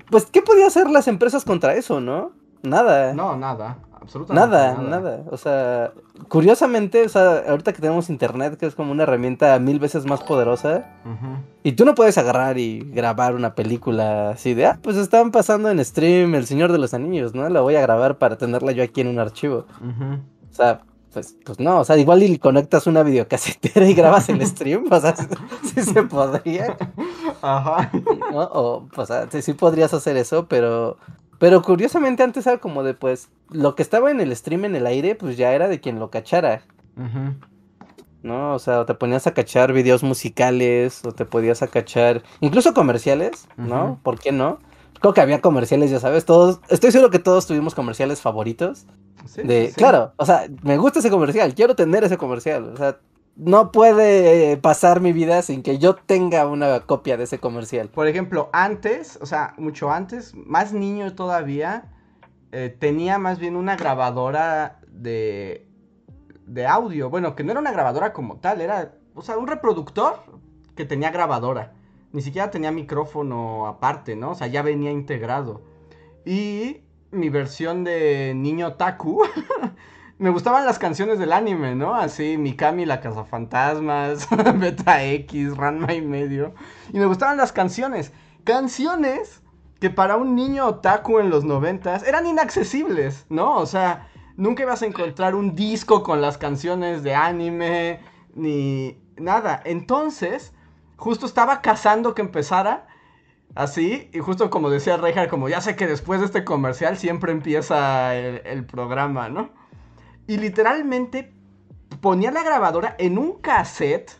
[0.10, 2.34] Pues, ¿qué podían hacer las empresas contra eso, no?
[2.64, 3.14] Nada.
[3.14, 5.92] no, nada, absolutamente Nada, nada, O sea,
[6.28, 10.24] curiosamente, o sea, ahorita que tenemos internet, que es como una herramienta mil veces más
[10.24, 10.86] poderosa,
[11.64, 15.70] y tú no puedes agarrar y grabar una película así de, ah, pues estaban pasando
[15.70, 17.48] en stream El Señor de los Anillos, ¿no?
[17.50, 19.66] La voy a grabar para tenerla yo aquí en un archivo.
[20.50, 20.82] O sea,
[21.16, 25.00] pues, pues no, o sea, igual y conectas una videocasetera y grabas el stream, o
[25.00, 25.26] sea, sí,
[25.74, 26.76] sí se podría,
[27.42, 27.90] Ajá.
[28.34, 28.42] ¿no?
[28.42, 30.98] O, o sea, sí, sí podrías hacer eso, pero...
[31.46, 34.88] Pero curiosamente antes era como de, pues, lo que estaba en el stream en el
[34.88, 36.64] aire, pues ya era de quien lo cachara.
[36.98, 37.36] Ujú.
[38.24, 38.56] ¿no?
[38.56, 42.74] O sea, o te ponías a cachar videos musicales, o te podías a cachar, incluso
[42.74, 44.00] comerciales, ¿no?
[44.02, 44.58] ¿Por qué no?
[45.00, 48.88] Creo que había comerciales, ya sabes, todos, estoy seguro que todos tuvimos comerciales favoritos.
[49.28, 49.76] Sí, De, sí.
[49.76, 52.98] claro, o sea, me gusta ese comercial, quiero tener ese comercial, o sea,
[53.36, 57.90] no puede eh, pasar mi vida sin que yo tenga una copia de ese comercial.
[57.90, 61.92] Por ejemplo, antes, o sea, mucho antes, más niño todavía,
[62.52, 65.68] eh, tenía más bien una grabadora de,
[66.46, 67.10] de audio.
[67.10, 70.24] Bueno, que no era una grabadora como tal, era, o sea, un reproductor
[70.76, 71.74] que tenía grabadora.
[72.14, 74.32] Ni siquiera tenía micrófono aparte, ¿no?
[74.32, 75.62] O sea, ya venía integrado.
[76.26, 79.24] Y mi versión de niño Taku,
[80.18, 81.94] me gustaban las canciones del anime, ¿no?
[81.94, 86.54] Así, Mikami la Cazafantasmas, Beta X, Ranma y medio.
[86.94, 88.14] Y me gustaban las canciones.
[88.46, 89.42] canciones
[89.80, 93.58] que para un niño otaku en los noventas eran inaccesibles, ¿no?
[93.58, 98.00] O sea, nunca ibas a encontrar un disco con las canciones de anime,
[98.34, 99.62] ni nada.
[99.66, 100.54] Entonces,
[100.96, 102.88] justo estaba cazando que empezara
[103.54, 107.34] así, y justo como decía Reinhardt, como ya sé que después de este comercial siempre
[107.34, 109.65] empieza el, el programa, ¿no?
[110.28, 111.32] Y literalmente
[112.02, 114.12] ponía la grabadora en un cassette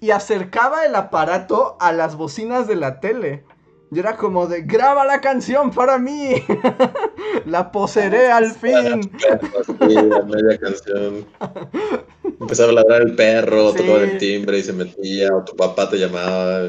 [0.00, 3.44] y acercaba el aparato a las bocinas de la tele.
[3.90, 6.34] Y era como de, graba la canción para mí.
[7.46, 9.10] la poseeré al fin.
[9.80, 11.24] Media canción.
[12.40, 13.78] Empezaba a ladrar el perro, Sí.
[13.78, 16.62] tocaba el timbre y se metía, o tu papá te llamaba.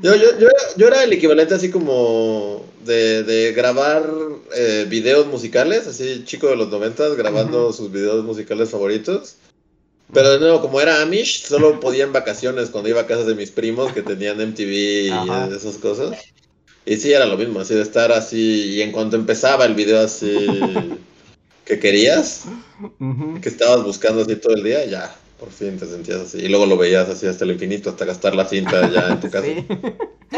[0.00, 4.08] Yo, yo, yo, yo era el equivalente así como de, de grabar
[4.54, 9.36] eh, videos musicales, así chico de los noventas grabando sus videos musicales favoritos.
[10.12, 13.34] Pero de nuevo, como era Amish, solo podía en vacaciones cuando iba a casas de
[13.34, 14.70] mis primos que tenían MTV
[15.06, 15.48] y Ajá.
[15.54, 16.18] esas cosas.
[16.84, 20.00] Y sí, era lo mismo, así de estar así, y en cuanto empezaba el video
[20.00, 20.36] así
[21.64, 22.44] que querías,
[23.40, 26.38] que estabas buscando así todo el día, ya, por fin te sentías así.
[26.38, 29.28] Y luego lo veías así hasta el infinito, hasta gastar la cinta ya en tu
[29.30, 29.44] casa.
[29.44, 29.66] Sí.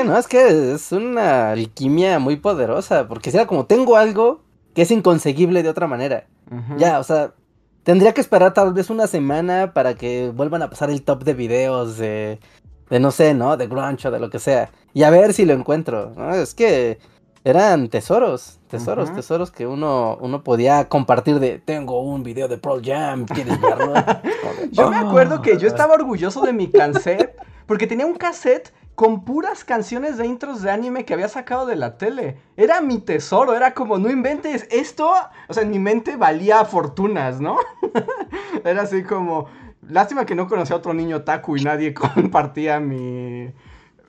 [0.03, 4.41] No, es que es una alquimia muy poderosa, porque si era como tengo algo
[4.75, 6.27] que es inconseguible de otra manera.
[6.79, 7.35] Ya, o sea,
[7.83, 11.35] tendría que esperar tal vez una semana para que vuelvan a pasar el top de
[11.35, 12.39] videos de,
[12.89, 13.59] de no sé, ¿no?
[13.59, 14.71] De grunge o de lo que sea.
[14.95, 16.35] Y a ver si lo encuentro, ¿no?
[16.35, 16.99] Es que
[17.45, 22.83] eran tesoros, tesoros, tesoros que uno, uno podía compartir de, tengo un video de Pearl
[22.83, 23.93] Jam, ¿quieres verlo?
[24.73, 25.71] Yo me acuerdo que yo Ah.
[25.71, 30.71] estaba orgulloso de mi cassette porque tenía un cassette con puras canciones de intros de
[30.71, 32.39] anime que había sacado de la tele.
[32.57, 35.12] Era mi tesoro, era como, no inventes, esto,
[35.49, 37.57] o sea, en mi mente valía fortunas, ¿no?
[38.65, 39.47] era así como,
[39.89, 43.53] lástima que no conocía a otro niño taku y nadie compartía mi,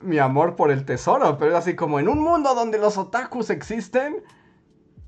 [0.00, 3.50] mi amor por el tesoro, pero era así como, en un mundo donde los otakus
[3.50, 4.22] existen,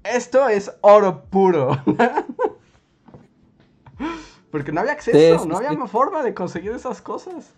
[0.05, 1.83] esto es oro puro.
[4.51, 5.77] Porque no había acceso, sí, no había sí.
[5.89, 7.53] forma de conseguir esas cosas.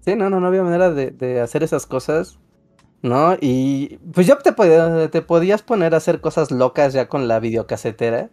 [0.00, 2.38] Sí, no, no, no había manera de, de hacer esas cosas,
[3.02, 3.36] ¿no?
[3.40, 7.40] Y pues ya te, podía- te podías poner a hacer cosas locas ya con la
[7.40, 8.30] videocasetera,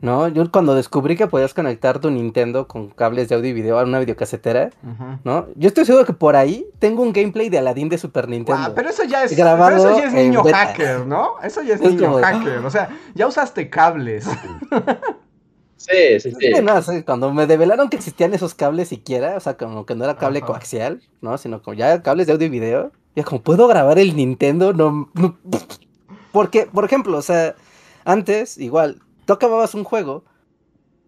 [0.00, 0.28] ¿no?
[0.28, 3.84] Yo cuando descubrí que podías conectar tu Nintendo con cables de audio y video a
[3.84, 4.70] una videocasetera,
[5.24, 5.46] ¿no?
[5.56, 8.60] Yo estoy seguro que por ahí tengo un gameplay de Aladdin de Super Nintendo.
[8.60, 10.58] Guau, pero eso ya es, pero eso ya es en niño beta.
[10.58, 11.40] hacker, ¿no?
[11.42, 12.58] Eso ya es, Es niño como hacker.
[12.64, 14.26] O sea, ya usaste cables.
[15.78, 16.36] Sí, sí, sí.
[16.56, 19.94] Sí, no, sí, cuando me develaron que existían esos cables siquiera, o sea, como que
[19.94, 20.46] no era cable Ajá.
[20.48, 21.36] coaxial, ¿no?
[21.38, 24.72] Sino como ya cables de audio y video, ya como, ¿puedo grabar el Nintendo?
[24.72, 25.36] No, no-
[26.32, 27.54] Porque, por ejemplo, o sea,
[28.04, 30.24] antes, igual, tú acababas un juego,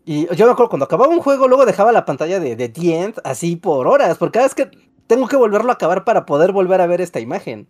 [0.04, 3.00] y yo me acuerdo cuando acababa un juego, luego dejaba la pantalla de, de The
[3.02, 4.70] End así por horas, porque cada vez que
[5.06, 7.66] tengo que volverlo a acabar para poder volver a ver esta imagen.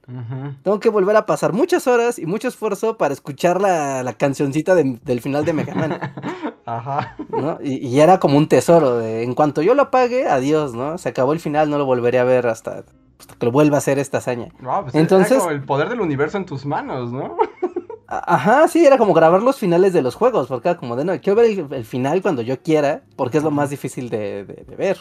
[0.65, 4.75] Tengo que volver a pasar muchas horas y mucho esfuerzo para escuchar la, la cancioncita
[4.75, 6.01] de- del final de Mega Man.
[6.67, 7.17] Ajá.
[7.31, 7.59] ¿no?
[7.63, 10.99] Y, y era como un tesoro de en cuanto yo lo apague, adiós, ¿no?
[10.99, 12.83] Se acabó el final, no lo volveré a ver hasta,
[13.21, 14.49] hasta que lo vuelva a hacer esta hazaña.
[14.61, 17.37] No, pues Entonces- el poder del universo en tus manos, ¿no?
[18.11, 21.21] Ajá, sí, era como grabar los finales de los juegos, porque era como de, no,
[21.21, 24.65] quiero ver el, el final cuando yo quiera, porque es lo más difícil de, de-
[24.65, 24.99] de ver,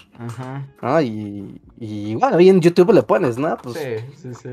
[0.81, 1.01] ¿no?
[1.01, 3.55] Y, y bueno, ahí en YouTube le pones, ¿no?
[3.57, 4.49] Pues, Sí, sí, sí.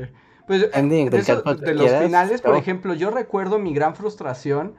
[0.47, 4.75] Pues, eh, Ending de, eso- los quieras, finales, por ejemplo, yo recuerdo mi gran frustración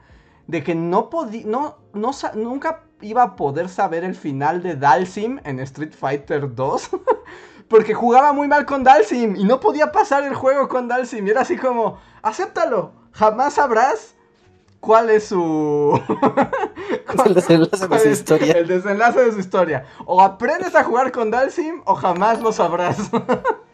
[0.47, 5.39] de que no podía, no, no, nunca iba a poder saber el final de Dalsim
[5.43, 6.89] en Street Fighter 2.
[7.67, 11.27] Porque jugaba muy mal con Dalsim y no podía pasar el juego con Dalsim.
[11.27, 14.15] Y era así como, acéptalo, jamás sabrás
[14.79, 15.99] cuál es su...
[17.25, 18.53] el desenlace de cuál su es historia.
[18.53, 19.85] El desenlace de su historia.
[20.05, 22.97] O aprendes a jugar con Dalsim o jamás lo sabrás.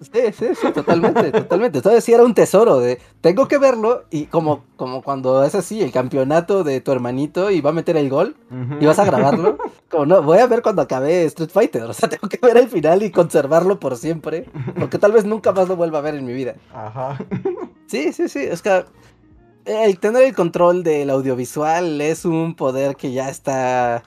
[0.00, 1.78] Sí, sí, sí, totalmente, totalmente.
[1.78, 5.82] Entonces sí era un tesoro de, tengo que verlo y como, como cuando es así,
[5.82, 8.36] el campeonato de tu hermanito y va a meter el gol
[8.80, 9.58] y vas a grabarlo,
[9.90, 12.68] como no, voy a ver cuando acabe Street Fighter, o sea, tengo que ver el
[12.68, 14.46] final y conservarlo por siempre,
[14.78, 16.54] porque tal vez nunca más lo vuelva a ver en mi vida.
[16.72, 17.18] Ajá.
[17.86, 18.84] Sí, sí, sí, es que
[19.64, 24.02] el tener el control del audiovisual es un poder que ya está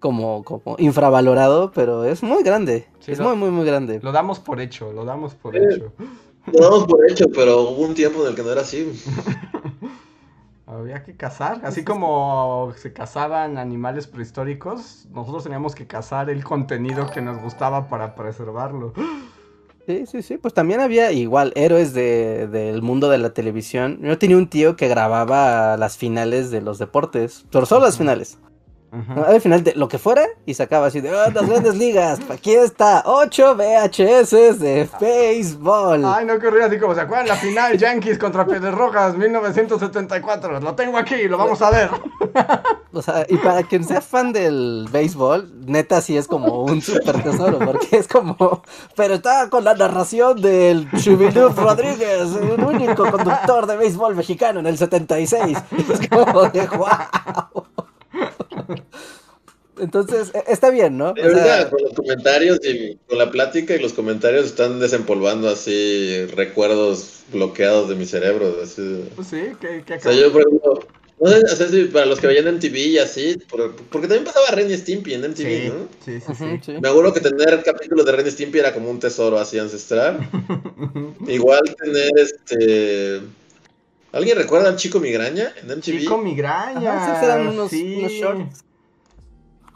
[0.00, 4.00] como, como infravalorado, pero es muy grande, Sí, es lo- muy, muy, muy grande.
[4.02, 5.60] Lo damos por hecho, lo damos por Sí.
[5.74, 5.92] hecho.
[6.52, 8.90] Lo damos por hecho, pero hubo un tiempo en el que no era así.
[10.66, 17.10] Había que cazar, así como se cazaban animales prehistóricos, nosotros teníamos que cazar el contenido
[17.10, 18.92] que nos gustaba para preservarlo.
[19.86, 23.98] Sí, sí, sí, pues también había igual héroes de, del mundo de la televisión.
[24.02, 28.38] Yo tenía un tío que grababa las finales de los deportes, pero solo las finales.
[29.26, 32.18] Al final de lo que fuera y sacaba así de "Ah, las grandes ligas.
[32.30, 36.04] Aquí está 8 VHS de béisbol.
[36.04, 40.60] Ay, no corría así como se acuerdan la final Yankees contra Piedras Rojas 1974.
[40.60, 41.90] Lo tengo aquí, lo vamos a ver.
[42.90, 47.22] O sea, y para quien sea fan del béisbol, neta sí es como un super
[47.22, 48.62] tesoro, porque es como,
[48.96, 54.66] pero está con la narración del Chubilú Rodríguez, el único conductor de béisbol mexicano en
[54.66, 55.58] el 76.
[55.92, 57.57] Es como de wow.
[59.80, 61.10] Entonces, e- está bien, ¿no?
[61.12, 66.24] O sea, con los comentarios y con la plática y los comentarios están desempolvando así
[66.34, 68.56] recuerdos bloqueados de mi cerebro.
[68.62, 69.04] Así.
[69.14, 70.80] Pues sí, que, que O sea, yo, por ejemplo,
[71.20, 74.08] no sé, o sea, si para los que veían en TV y así, por- porque
[74.08, 75.88] también pasaba Ren y Stimpy en MTV, Sí, ¿no?
[76.04, 76.60] sí, sí, sí.
[76.66, 76.72] sí.
[76.80, 80.18] Me acuerdo que tener capítulos de Ren y Stimpy era como un tesoro así ancestral.
[81.28, 83.20] Igual tener este.
[84.12, 85.98] ¿Alguien recuerda al chico migraña en MTV?
[86.00, 86.96] Chico migraña.
[86.96, 87.96] Ajá, sí, eran unos- sí.
[87.98, 88.64] unos shorts.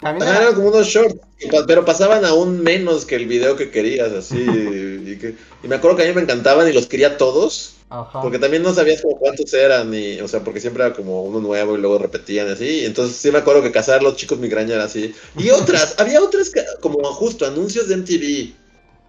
[0.00, 1.20] También era- eran como unos shorts,
[1.66, 4.36] pero pasaban aún menos que el video que querías, así.
[4.40, 8.20] y, que- y me acuerdo que a mí me encantaban y los quería todos, Ajá.
[8.22, 11.38] porque también no sabías como cuántos eran, y, o sea, porque siempre era como uno
[11.40, 12.80] nuevo y luego repetían así.
[12.80, 15.14] y Entonces sí me acuerdo que cazar los chicos migraña era así.
[15.38, 15.50] Y
[15.84, 18.54] otras, había otras que- como justo anuncios de MTV.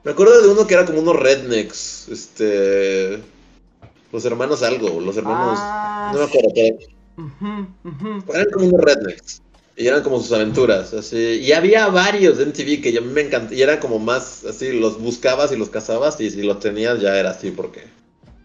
[0.03, 3.19] Me acuerdo de uno que era como unos rednecks, este.
[4.13, 5.57] Los hermanos algo, los hermanos.
[5.59, 9.41] Ah, no me acuerdo, pero eran como unos rednecks.
[9.75, 11.17] Y eran como sus aventuras, así.
[11.17, 13.57] Y había varios de MTV que yo- a mí me encantaban.
[13.57, 16.21] Y eran como más así, los buscabas y los cazabas.
[16.21, 17.85] Y si los tenías ya era así, porque.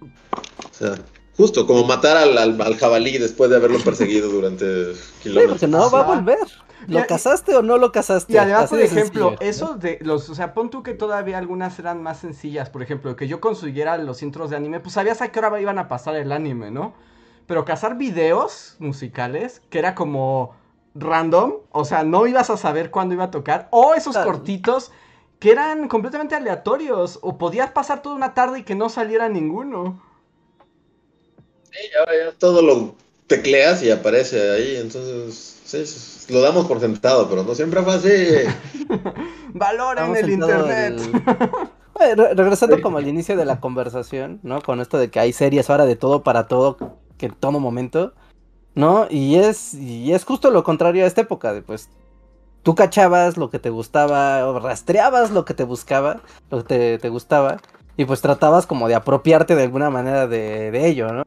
[0.00, 0.94] O sea,
[1.36, 5.58] justo como matar al, al- al jabalí después de haberlo perseguido durante Sí, kilómetros.
[5.60, 6.38] porque no va a volver.
[6.86, 8.26] ¿Lo casaste o no lo casaste?
[8.26, 9.38] Y además, Así por ejemplo, sencillo.
[9.40, 13.16] eso de los, o sea, pon tú que todavía algunas eran más sencillas, por ejemplo,
[13.16, 16.14] que yo consiguiera los intros de anime, pues sabías a qué hora iban a pasar
[16.16, 16.92] el anime, ¿no?
[17.46, 20.54] Pero cazar videos musicales, que era como
[20.94, 24.32] random, o sea, no ibas a saber cuándo iba a tocar, o esos Claro.
[24.32, 24.92] cortitos
[25.38, 30.02] que eran completamente aleatorios, o podías pasar toda una tarde y que no saliera ninguno.
[31.70, 32.96] Sí, ahora ya todo lo
[33.26, 34.76] tecleas y aparece ahí.
[34.76, 38.08] Entonces, sí, sí, lo damos por sentado, pero no siempre fue así.
[39.54, 41.00] Valoren el internet.
[41.00, 41.68] el-
[42.00, 44.62] Eh, re- regresando como al inicio de la conversación, ¿no?
[44.62, 46.76] Con esto de que hay series ahora de todo para todo,
[47.16, 48.12] que en todo momento,
[48.76, 49.08] ¿no?
[49.10, 51.88] Y es, y es justo lo contrario a esta época, de pues
[52.62, 56.20] tú cachabas lo que te gustaba, o rastreabas lo que te buscaba,
[56.52, 57.56] lo que te, te gustaba,
[57.96, 61.24] y pues tratabas como de apropiarte de alguna manera de, de ello, ¿no?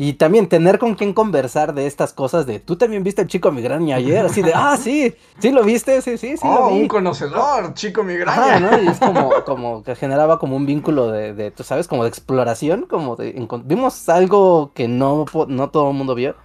[0.00, 3.50] Y también tener con quién conversar de estas cosas de, tú también viste el chico
[3.50, 6.46] migraña ayer, así de, ah, sí, sí lo viste, sí, sí, sí.
[6.46, 6.82] lo oh, vi".
[6.82, 8.60] un conocedor, chico migraña.
[8.60, 8.80] ¿no?
[8.80, 12.10] Y es como, como que generaba como un vínculo de, de, tú sabes, como de
[12.10, 16.36] exploración, como de vimos algo que no, no todo el mundo vio.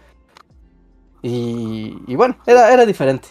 [1.21, 3.27] Y, y bueno, era, era diferente.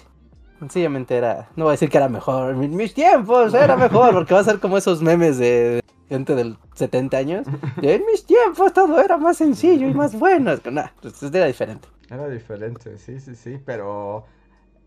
[0.60, 4.34] Sencillamente era, no voy a decir que era mejor, en mis tiempos era mejor, porque
[4.34, 5.82] va a ser como esos memes de
[6.12, 7.46] gente del 70 años.
[7.80, 10.52] en mis tiempos todo era más sencillo y más bueno.
[10.52, 11.88] Es nah, pues, era diferente.
[12.10, 14.26] Era diferente, sí, sí, sí, pero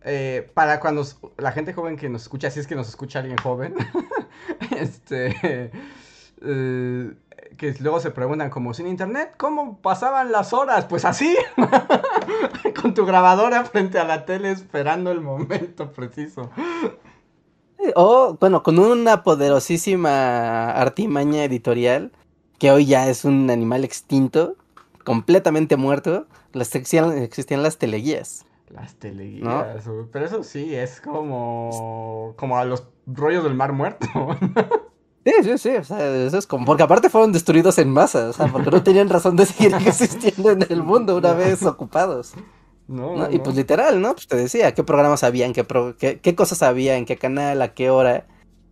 [0.04, 1.04] eh, para cuando
[1.38, 3.74] la gente joven que nos escucha, si es que nos escucha alguien joven,
[4.80, 5.72] este,
[6.42, 7.14] eh,
[7.58, 10.86] que luego se preguntan como sin internet, ¿cómo pasaban las horas?
[10.86, 11.36] Pues así,
[12.80, 16.52] con tu grabadora frente a la tele esperando el momento preciso.
[17.96, 22.12] O, bueno, con una poderosísima artimaña editorial,
[22.58, 24.56] que hoy ya es un animal extinto,
[25.04, 28.46] completamente muerto, las existían, existían las teleguías.
[28.70, 34.08] Las teleguías, pero eso sí, es como, como a los rollos del mar muerto.
[35.26, 38.34] Sí, sí, sí, o sea, eso es como, porque aparte fueron destruidos en masa, o
[38.34, 42.34] sea, porque no tenían razón de seguir existiendo en el mundo una vez ocupados.
[42.88, 43.32] No, ¿no?
[43.32, 44.14] Y pues literal, ¿no?
[44.14, 47.18] Pues te decía, qué programas había, en qué, pro- qué, qué cosas había, en qué
[47.18, 48.28] canal, a qué hora,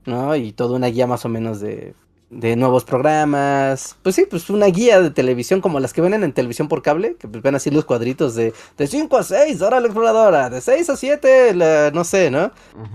[0.06, 0.36] ¿no?
[0.36, 1.96] Y toda una guía más o menos de,
[2.30, 3.96] de nuevos programas.
[4.04, 7.16] Pues sí, pues una guía de televisión como las que ven en televisión por cable,
[7.18, 10.62] que pues ven así los cuadritos de, de 5 a 6, hora la exploradora, de
[10.62, 12.52] 6 a 7, la, no sé, ¿no?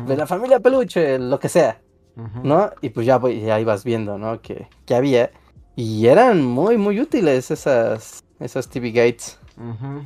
[0.06, 1.80] De la familia peluche, lo que sea.
[2.42, 2.70] ¿no?
[2.80, 4.40] Y pues ya, voy- ya ibas viendo, ¿no?
[4.40, 5.30] Que, que había.
[5.76, 9.38] Y eran muy, muy útiles esas, esas TV Gates.
[9.56, 10.02] Ujú.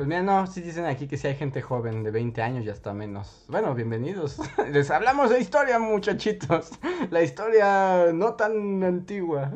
[0.00, 2.72] Pues mira, no, sí dicen aquí que si hay gente joven de 20 años ya
[2.72, 3.44] está menos.
[3.48, 4.38] Bueno, bienvenidos.
[4.72, 6.70] Les hablamos de historia, muchachitos.
[7.10, 9.52] La historia no tan antigua.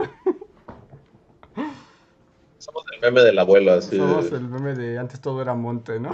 [2.59, 3.97] Somos el meme del abuelo, así.
[3.97, 6.11] Somos el meme de antes todo era monte, ¿no?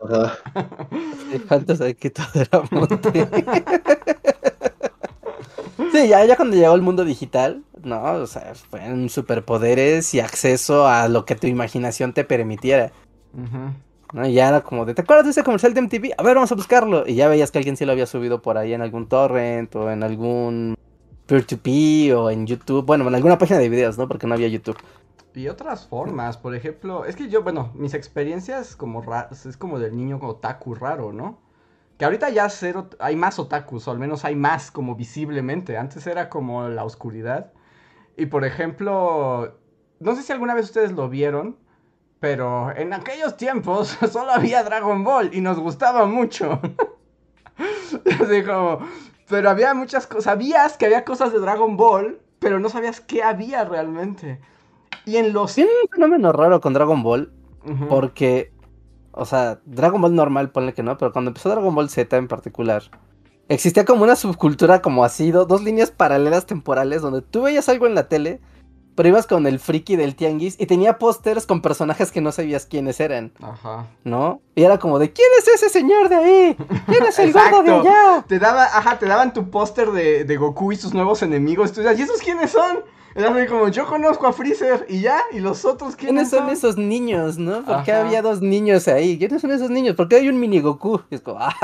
[0.00, 0.38] Ajá.
[1.30, 3.28] Sí, Antes de que todo era monte.
[5.92, 8.02] Sí, ya, ya cuando llegó el mundo digital, ¿no?
[8.02, 12.90] O sea, fueron superpoderes y acceso a lo que tu imaginación te permitiera.
[13.34, 13.74] Ujú.
[14.14, 14.26] ¿no?
[14.26, 16.14] Y ya era como de, ¿te acuerdas de ese comercial de MTV?
[16.16, 17.06] A ver, vamos a buscarlo.
[17.06, 19.90] Y ya veías que alguien sí lo había subido por ahí en algún torrent o
[19.90, 20.76] en algún
[21.26, 22.84] peer-to-peer o en YouTube.
[22.84, 24.08] Bueno, en alguna página de videos, ¿no?
[24.08, 24.76] Porque no había YouTube.
[25.34, 29.78] Y otras formas, por ejemplo, es que yo, bueno, mis experiencias como ra- es como
[29.78, 31.38] del niño otaku raro, ¿no?
[32.02, 35.76] Que ahorita ya cero, hay más otakus, o al menos hay más como visiblemente.
[35.78, 37.52] Antes era como la oscuridad.
[38.16, 39.56] Y por ejemplo,
[40.00, 41.56] no sé si alguna vez ustedes lo vieron,
[42.18, 46.60] pero en aquellos tiempos solo había Dragon Ball y nos gustaba mucho.
[48.20, 48.80] Así como,
[49.28, 53.22] pero había muchas cosas, sabías que había cosas de Dragon Ball, pero no sabías qué
[53.22, 54.40] había realmente.
[55.06, 55.54] Y en los...
[55.54, 57.32] Tiene un fenómeno raro con Dragon Ball,
[57.88, 58.51] porque,
[59.12, 62.28] o sea, Dragon Ball normal, ponle que no, pero cuando empezó Dragon Ball Z en
[62.28, 62.82] particular,
[63.48, 67.86] existía como una subcultura como así, do- dos líneas paralelas temporales donde tú veías algo
[67.86, 68.40] en la tele,
[68.94, 72.66] pero ibas con el friki del tianguis y tenía pósters con personajes que no sabías
[72.66, 73.86] quiénes eran, Ajá.
[74.04, 74.42] ¿no?
[74.54, 76.56] Y era como de, ¿quién es ese señor de ahí?
[76.86, 78.24] ¿Quién es el gordo de allá?
[78.28, 81.72] Te daba, ajá, te daban tu póster de, de Goku y sus nuevos enemigos.
[81.72, 82.80] Tú decías, ¿y esos quiénes son?
[83.14, 86.40] Era así como, yo conozco a Freezer y ya, y los otros ¿Quiénes quiénes son
[86.40, 86.50] son.
[86.50, 87.64] esos niños, no?
[87.64, 88.06] ¿Por qué Ajá.
[88.06, 89.18] había dos niños ahí?
[89.18, 89.96] ¿Quiénes son esos niños?
[89.96, 91.02] ¿Por qué hay un mini Goku?
[91.10, 91.54] Y es como, ah,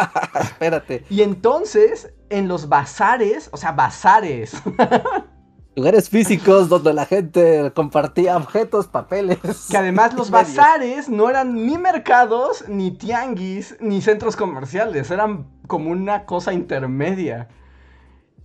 [0.41, 1.05] espérate.
[1.09, 4.53] Y entonces, en los bazares, o sea, bazares,
[5.77, 9.39] Lugares físicos donde la gente compartía objetos, papeles.
[9.71, 15.91] que además los bazares no eran ni mercados, ni tianguis, ni centros comerciales, eran como
[15.91, 17.49] una cosa intermedia.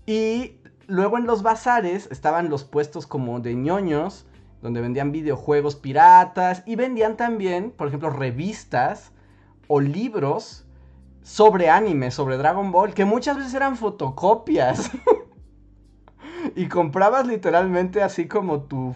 [0.05, 4.25] Y luego en los bazares estaban los puestos como de ñoños,
[4.61, 9.11] donde vendían videojuegos piratas y vendían también, por ejemplo, revistas
[9.67, 10.65] o libros
[11.21, 14.91] sobre anime, sobre Dragon Ball, que muchas veces eran fotocopias.
[16.55, 18.95] y comprabas literalmente así como tu...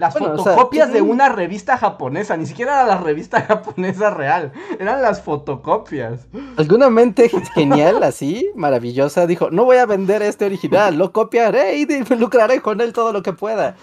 [0.00, 4.08] Las Bueno, o sea, fotocopias de una revista japonesa, ni siquiera era la revista japonesa
[4.08, 6.26] real, eran las fotocopias.
[6.56, 11.86] Alguna mente genial, así, maravillosa, dijo, no voy a vender este original, lo copiaré y
[12.16, 13.76] lucraré con él todo lo que pueda.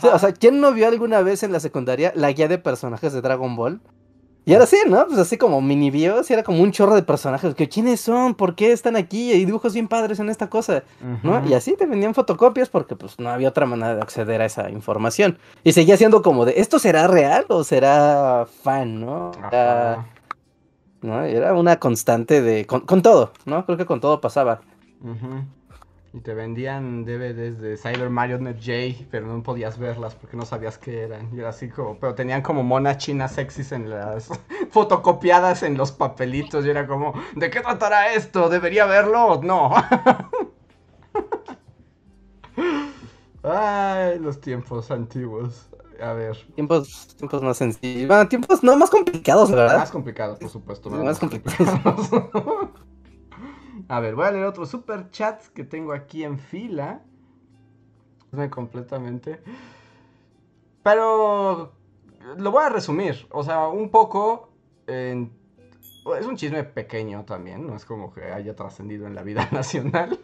[0.00, 3.12] Sea, o sea, ¿quién no vio alguna vez en la secundaria la guía de personajes
[3.12, 3.82] de Dragon Ball?
[4.46, 5.06] Y era así, ¿no?
[5.06, 7.54] Pues así como mini bios, y era como un chorro de personajes.
[7.54, 8.34] que ¿Quiénes son?
[8.34, 9.32] ¿Por qué están aquí?
[9.32, 10.82] Hay dibujos bien padres en esta cosa,
[11.22, 11.46] ¿no?
[11.46, 14.70] Y así te vendían fotocopias porque pues no había otra manera de acceder a esa
[14.70, 15.38] información.
[15.62, 19.30] Y seguía siendo como de, ¿esto será real o será fan, no?
[19.48, 20.06] Era-.
[21.02, 21.22] ¿no?
[21.22, 22.66] Era una constante de...
[22.66, 23.64] Con, con todo, ¿no?
[23.66, 24.60] Creo que con todo pasaba.
[25.02, 25.44] Ujú.
[26.12, 30.76] Y te vendían DVDs de Sailor Marionette J, pero no podías verlas porque no sabías
[30.76, 31.30] qué eran.
[31.32, 34.28] Y era así como, pero tenían como monas chinas sexys en las
[34.70, 36.66] fotocopiadas en los papelitos.
[36.66, 38.48] Y era como, ¿de qué tratará esto?
[38.48, 39.70] ¿Debería verlo o no?
[43.44, 45.68] Ay, los tiempos antiguos.
[46.02, 48.08] A ver, Tiempos, tiempos más sencillos.
[48.08, 49.78] Bueno, tiempos no más complicados, ¿verdad?
[49.78, 50.90] más complicados, por supuesto.
[50.90, 52.10] nada Más complicados.
[53.88, 57.02] A ver, voy a leer otros super chats que tengo aquí en fila.
[58.50, 59.42] Completamente.
[60.82, 61.72] Pero
[62.36, 63.26] lo voy a resumir.
[63.30, 64.50] O sea, un poco.
[64.86, 67.66] Es un chisme pequeño también.
[67.66, 70.18] No es como que haya trascendido en la vida nacional.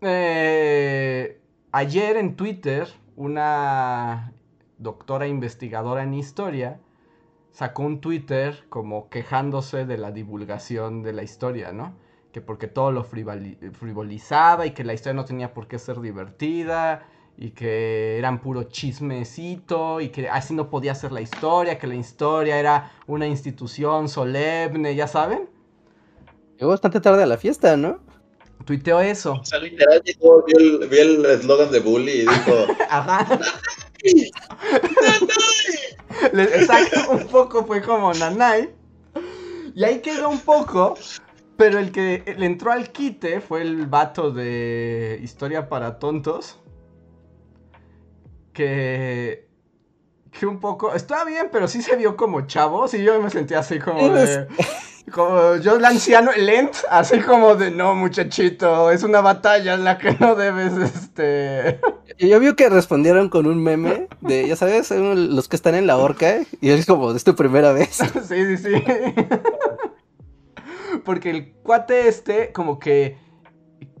[0.00, 1.40] Eh,
[1.72, 4.32] ayer en Twitter, una
[4.78, 6.80] doctora investigadora en historia
[7.52, 11.94] sacó un Twitter como quejándose de la divulgación de la historia, ¿no?
[12.32, 16.00] Que porque todo lo frivoli- frivolizaba y que la historia no tenía por qué ser
[16.00, 21.86] divertida y que eran puro chismecito y que así no podía ser la historia, que
[21.86, 25.48] la historia era una institución solemne, ¿ya saben?
[26.58, 27.98] Llegó bastante tarde a la fiesta, ¿no?
[28.66, 29.32] Tuiteó eso.
[29.40, 33.26] O sea, literal, dijo, vi el vi el eslogan de Bully y dijo, Ajá.
[36.32, 38.70] Le- Exacto, un poco fue como Nanai.
[39.74, 40.94] Y ahí quedó un poco.
[41.60, 46.58] Pero el que le entró al quite fue el vato de Historia para Tontos.
[48.54, 49.46] Que.
[50.30, 50.94] Que un poco.
[50.94, 52.94] Está bien, pero sí se vio como chavos.
[52.94, 54.48] Y yo me sentía así como de.
[55.12, 59.98] Como yo, el anciano, lent, así como de no, muchachito, es una batalla en la
[59.98, 61.80] que no debes, este.
[62.16, 65.86] Y yo vi que respondieron con un meme de, ya sabes, los que están en
[65.86, 66.38] la horca.
[66.60, 67.98] Y es como, es tu primera vez.
[68.28, 68.84] Sí, sí, sí.
[71.04, 73.18] Porque el cuate este como que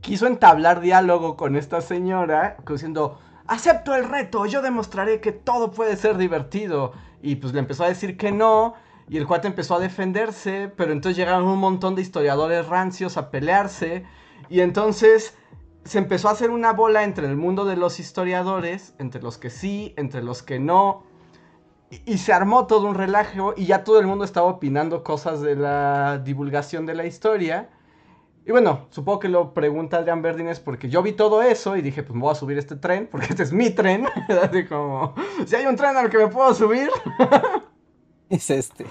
[0.00, 5.96] quiso entablar diálogo con esta señora, diciendo, acepto el reto, yo demostraré que todo puede
[5.96, 6.92] ser divertido.
[7.22, 8.74] Y pues le empezó a decir que no,
[9.08, 13.30] y el cuate empezó a defenderse, pero entonces llegaron un montón de historiadores rancios a
[13.30, 14.04] pelearse,
[14.48, 15.36] y entonces
[15.84, 19.50] se empezó a hacer una bola entre el mundo de los historiadores, entre los que
[19.50, 21.04] sí, entre los que no.
[21.90, 25.56] Y, se armó todo un relajo y ya todo el mundo estaba opinando cosas de
[25.56, 27.70] la divulgación de la historia.
[28.46, 32.02] Y bueno, supongo que lo pregunta Adrián Verdines porque yo vi todo eso y dije,
[32.02, 34.06] pues me voy a subir este tren, porque este es mi tren.
[34.42, 35.14] Así como,
[35.46, 36.90] si hay un tren al que me puedo subir,
[38.28, 38.86] Es este.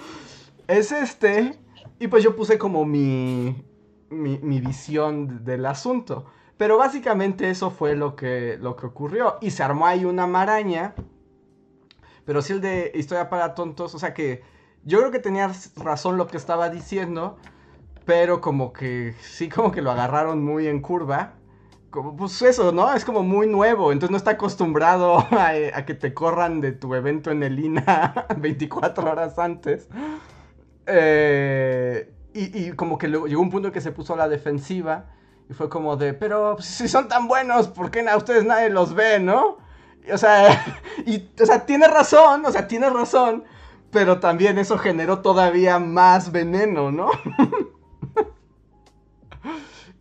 [0.67, 1.57] es este.
[1.97, 3.63] Y pues yo puse como mi,
[4.09, 6.25] mi, mi visión del asunto.
[6.57, 9.37] Pero básicamente eso fue lo que, lo que ocurrió.
[9.39, 10.93] Y se armó ahí una maraña.
[12.25, 14.43] Pero sí el de Historia para Tontos, o sea que
[14.83, 17.37] yo creo que tenías razón lo que estaba diciendo.
[18.05, 21.33] Pero como que sí, como que lo agarraron muy en curva.
[21.91, 22.91] Como, pues eso, ¿no?
[22.93, 27.31] Es como muy nuevo, entonces no está acostumbrado a, que te corran de tu evento
[27.31, 29.87] en el INA 24 horas antes.
[30.85, 35.05] Eh, y, como que luego llegó un punto que se puso a la defensiva
[35.49, 38.69] y fue como de, pero pues, si son tan buenos, ¿por qué a ustedes nadie
[38.69, 39.57] los ve, no?
[40.13, 43.43] O sea, y, o sea, tiene razón, o sea, tiene razón,
[43.91, 47.09] pero también eso generó todavía más veneno, ¿no?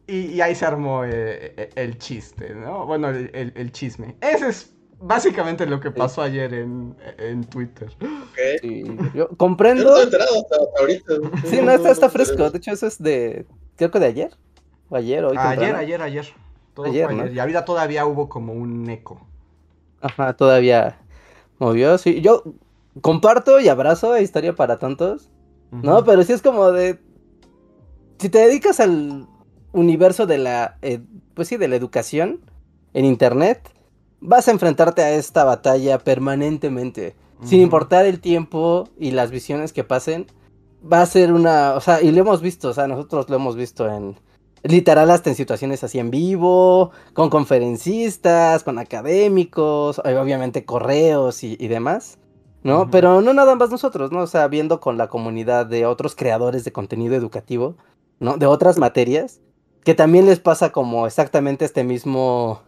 [0.06, 2.86] y, y ahí se armó eh, eh, el chiste, ¿no?
[2.86, 4.16] Bueno, el, el- el chisme.
[4.20, 7.89] Ese es básicamente lo que pasó ayer en, en Twitter.
[8.01, 8.39] Ok.
[8.62, 9.89] Sí, yo Yo no comprendo.
[9.89, 11.12] estoy enterado hasta, ahorita.
[11.44, 12.51] Sí, no, está, está fresco.
[12.51, 13.47] De hecho, eso es de.
[13.76, 14.36] Creo que de ayer.
[14.89, 15.36] O ayer, hoy.
[15.39, 16.26] ayer, ayer, ayer.
[16.74, 17.32] Todo Ayer, ayer.
[17.35, 19.20] Y ahorita todavía hubo como un eco.
[20.00, 21.00] Ajá, todavía
[21.58, 21.98] movió.
[21.98, 22.42] Sí, yo
[23.00, 25.30] comparto y abrazo Historia para Tontos.
[25.70, 26.98] No, pero sí es como de.
[28.18, 29.26] Si te dedicas al
[29.72, 30.78] universo de la.
[30.82, 31.00] eh,
[31.34, 32.40] pues sí, de la educación
[32.94, 33.70] en internet,
[34.20, 37.16] vas a enfrentarte a esta batalla permanentemente.
[37.44, 40.26] Sin importar el tiempo y las visiones que pasen,
[40.90, 41.74] va a ser una.
[41.74, 44.16] O sea, y lo hemos visto, o sea, nosotros lo hemos visto en.
[44.62, 51.56] Literal, hasta en situaciones así en vivo, con conferencistas, con académicos, eh, obviamente correos y,
[51.60, 52.18] y demás.
[52.62, 52.90] ¿no?
[52.90, 54.20] Pero no nada más nosotros, ¿no?
[54.20, 57.76] O sea, viendo con la comunidad de otros creadores de contenido educativo,
[58.20, 58.36] ¿no?
[58.36, 59.40] De otras materias,
[59.85, 62.62] que también les pasa como exactamente este mismo,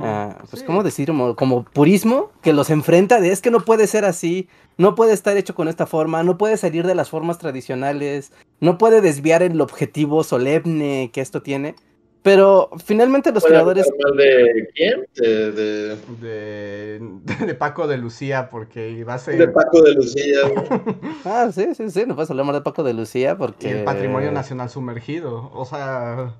[0.00, 0.66] Ah, pues, Sí.
[0.66, 1.08] ¿cómo decir?
[1.08, 4.48] Como, como purismo, que los enfrenta de es que no puede ser así,
[4.78, 8.78] no puede estar hecho con esta forma, no puede salir de las formas tradicionales, no
[8.78, 11.74] puede desviar el objetivo solemne que esto tiene.
[12.22, 13.86] Pero finalmente los ¿Puede creadores...
[14.16, 15.06] de quién?
[15.16, 20.38] De, de, De, de Paco de Lucía, porque iba a ser de Paco de Lucía.
[21.24, 23.70] Ah, sí, sí, sí, no puedes hablar más de Paco de Lucía y porque...
[23.70, 25.50] el patrimonio nacional sumergido.
[25.54, 26.34] O sea.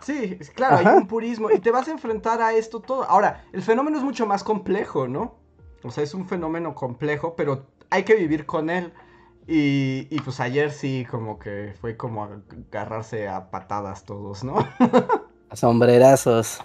[0.00, 0.90] Sí, claro, Ajá.
[0.90, 1.50] hay un purismo.
[1.50, 3.04] Y te vas a enfrentar a esto todo.
[3.04, 5.36] Ahora, el fenómeno es mucho más complejo, ¿no?
[5.82, 8.92] O sea, es un fenómeno complejo, pero hay que vivir con él.
[9.46, 14.56] Y, y pues ayer sí, como que fue como agarrarse a patadas todos, ¿no?
[15.52, 16.62] Sombrerazos.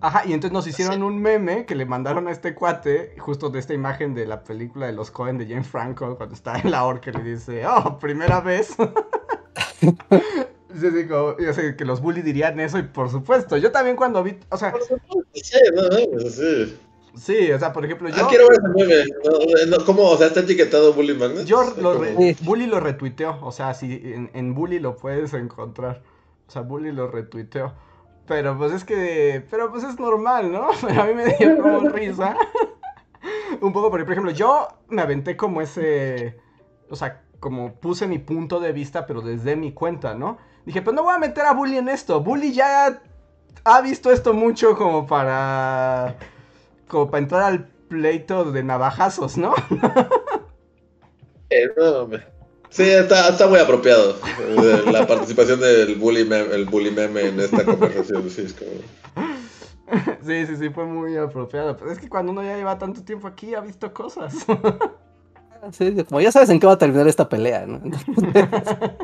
[0.00, 3.58] Ajá, y entonces nos hicieron un meme que le mandaron a este cuate, justo de
[3.58, 6.84] esta imagen de la película de los Cohen de Jane Franco, cuando está en la
[6.84, 8.74] horca y le dice, oh, primera vez.
[10.74, 14.56] Yo sé que los bully dirían eso, y por supuesto, yo también cuando vi, o
[14.56, 16.78] sea, Por supuesto, Sí, no, no, sí.
[17.16, 19.04] sí, o sea, por ejemplo, yo, Ah, quiero ver ese meme.
[19.24, 20.02] No, no, ¿Cómo?
[20.10, 21.44] O sea, está etiquetado Bully Magnet.
[21.46, 26.02] yo lo re- bully lo retuiteó, o sea, si en, en bully lo puedes encontrar,
[26.48, 27.72] o sea, bully lo retuiteó.
[28.26, 30.68] Pero pues es que, pero pues es normal, ¿no?
[30.86, 32.36] Pero a mí me dio como risa.
[33.60, 36.38] Un poco porque, por ejemplo, yo me aventé como ese,
[36.88, 40.38] o sea, como puse mi punto de vista, pero desde mi cuenta, ¿no?
[40.64, 42.20] Dije, pues no voy a meter a Bully en esto.
[42.20, 43.00] Bully ya
[43.64, 46.16] ha visto esto mucho como para,
[46.88, 49.54] como para entrar al pleito de navajazos, ¿no?
[51.50, 52.08] Eh, no,
[52.70, 57.40] Sí, está, está muy apropiado eh, la participación del bully meme, el bully meme en
[57.40, 58.30] esta conversación.
[58.30, 58.70] Sí, es como...
[60.24, 61.76] Sí, sí, sí, fue muy apropiado.
[61.76, 64.34] Pero es que cuando uno ya lleva tanto tiempo aquí, ha visto cosas.
[65.70, 67.80] Sí, como ya sabes en qué va a terminar esta pelea, ¿no?
[67.84, 68.96] Ay.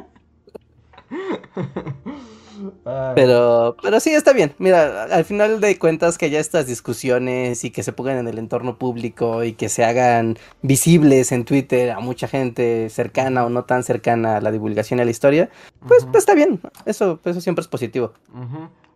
[3.15, 4.55] Pero, pero sí, está bien.
[4.59, 8.39] Mira, al final de cuentas que ya estas discusiones y que se pongan en el
[8.39, 13.65] entorno público y que se hagan visibles en Twitter a mucha gente cercana o no
[13.65, 15.51] tan cercana a la divulgación y a la historia,
[15.87, 16.61] pues, pues está bien.
[16.85, 18.13] Eso, eso siempre es positivo.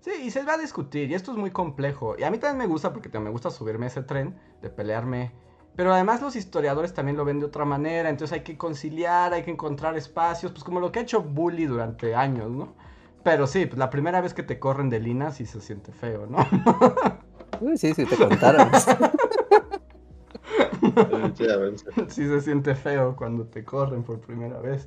[0.00, 2.16] Sí, y se va a discutir, y esto es muy complejo.
[2.18, 5.30] Y a mí también me gusta, porque me gusta subirme a ese tren, de pelearme.
[5.74, 9.42] Pero además los historiadores también lo ven de otra manera, entonces hay que conciliar, hay
[9.42, 12.74] que encontrar espacios, pues como lo que ha hecho Bully durante años, ¿no?
[13.22, 16.26] Pero sí, pues la primera vez que te corren de Lina sí se siente feo,
[16.26, 16.38] ¿no?
[17.60, 18.68] Uy, sí, sí, te contaron.
[22.08, 24.86] Sí se siente feo cuando te corren por primera vez.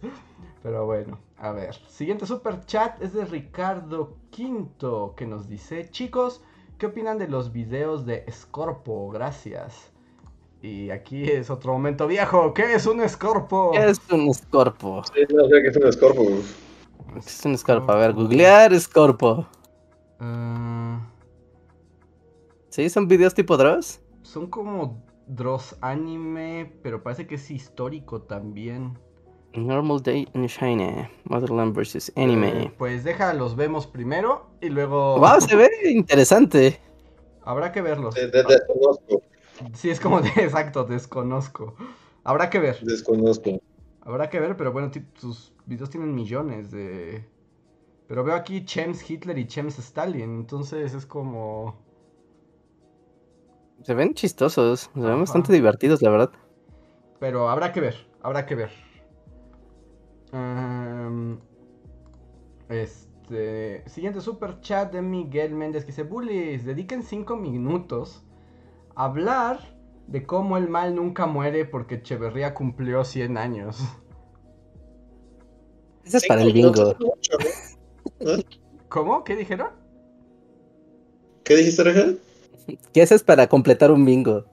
[0.62, 1.76] Pero bueno, a ver.
[1.88, 6.44] Siguiente super chat es de Ricardo Quinto que nos dice, chicos,
[6.78, 9.10] ¿qué opinan de los videos de Scorpo?
[9.10, 9.95] Gracias.
[10.66, 12.52] Y aquí es otro momento viejo.
[12.54, 13.72] ¿Qué es un escorpo?
[13.72, 15.04] ¿Qué es un escorpo?
[15.14, 16.26] Sí, no sé qué es un escorpo.
[17.14, 17.92] ¿Qué es un escorpo?
[17.92, 19.46] A ver, googlear escorpo.
[20.20, 21.08] Ah,
[22.70, 22.90] ¿Sí?
[22.90, 24.02] ¿Son videos tipo Dross?
[24.24, 28.98] son como Dross anime, pero parece que es histórico también.
[29.54, 31.12] Normal Day in China.
[31.26, 32.12] Motherland vs.
[32.16, 32.64] Anime.
[32.64, 36.82] Eh, pues deja, los vemos primero y luego Wow, se ve interesante.
[37.44, 38.16] habrá que verlos.
[38.16, 38.32] De-.
[39.74, 41.76] Sí, es como de exacto, desconozco.
[42.24, 43.60] Habrá que ver, Desconozco.
[44.02, 47.24] habrá que ver, pero bueno, sus videos tienen millones de...
[48.08, 51.84] Pero veo aquí Chems Hitler y Chems Stalin, entonces es como...
[53.84, 54.90] Se ven chistosos.
[54.94, 55.16] Se ven Ajá.
[55.20, 56.32] bastante divertidos, la verdad.
[57.20, 58.72] Pero habrá que ver, habrá que ver.
[62.70, 63.84] Este.
[63.88, 68.25] Siguiente super chat de Miguel Méndez que dice: Bullies, dediquen 5 minutos
[68.96, 69.60] hablar
[70.08, 73.80] de cómo el mal nunca muere porque Echeverría cumplió 100 años.
[76.04, 76.96] Ese es para el bingo.
[77.00, 77.14] ¿no?
[78.90, 79.24] ¿Cómo?
[79.24, 79.70] ¿Qué dijeron?
[81.44, 82.14] ¿Qué dijiste, Reja?
[82.94, 84.46] Que ese es para completar un bingo.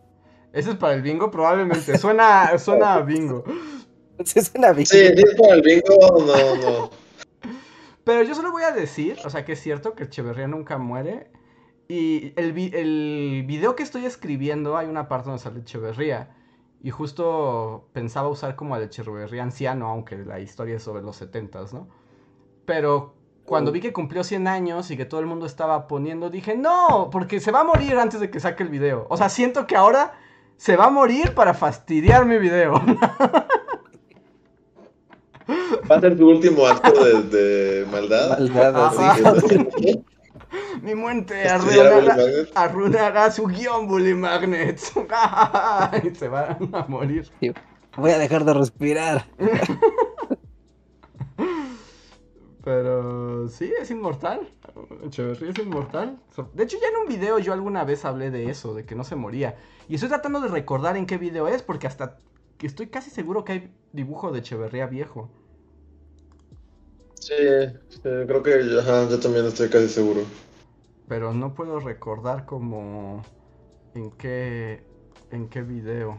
[0.53, 1.97] Ese es para el bingo, probablemente.
[1.99, 3.45] Suena, suena a bingo.
[4.19, 4.91] Ese es una bingo.
[4.91, 5.97] Sí, sí, es para el bingo,
[6.27, 6.91] no, no.
[8.05, 11.31] Pero yo solo voy a decir, o sea, que es cierto que Echeverría nunca muere.
[11.93, 16.35] Y el, vi- el video que estoy escribiendo, hay una parte donde sale Echeverría.
[16.83, 21.61] Y justo pensaba usar como al Echeverría anciano, aunque la historia es sobre los 70
[21.75, 21.89] ¿no?
[22.65, 23.13] Pero
[23.45, 27.11] cuando vi que cumplió 100 años y que todo el mundo estaba poniendo, dije, no,
[27.13, 29.07] porque se va a morir antes de que saque el video.
[29.11, 30.15] O sea, siento que ahora
[30.57, 32.73] se va a morir para fastidiar mi video.
[35.91, 38.39] Va a ser tu último acto de, de maldad.
[38.39, 38.93] Maldad.
[39.77, 40.03] Sí,
[40.81, 42.17] mi muerte Bully arruinará,
[42.55, 44.93] arruinará su guion, Bully Magnets.
[46.03, 47.31] y se van a morir.
[47.97, 49.27] Voy a dejar de respirar.
[52.65, 54.49] Pero sí, es inmortal.
[55.05, 56.19] Echeverría es inmortal.
[56.55, 59.03] De hecho, ya en un video yo alguna vez hablé de eso, de que no
[59.05, 59.57] se moría.
[59.89, 62.19] Y estoy tratando de recordar en qué video es, porque hasta
[62.61, 65.29] estoy casi seguro que hay dibujo de Echeverría viejo.
[67.15, 67.35] Sí,
[67.89, 70.23] sí, creo que ajá, yo también estoy casi seguro.
[71.13, 73.21] Pero no puedo recordar como
[73.95, 74.83] en qué
[75.31, 76.19] en qué video.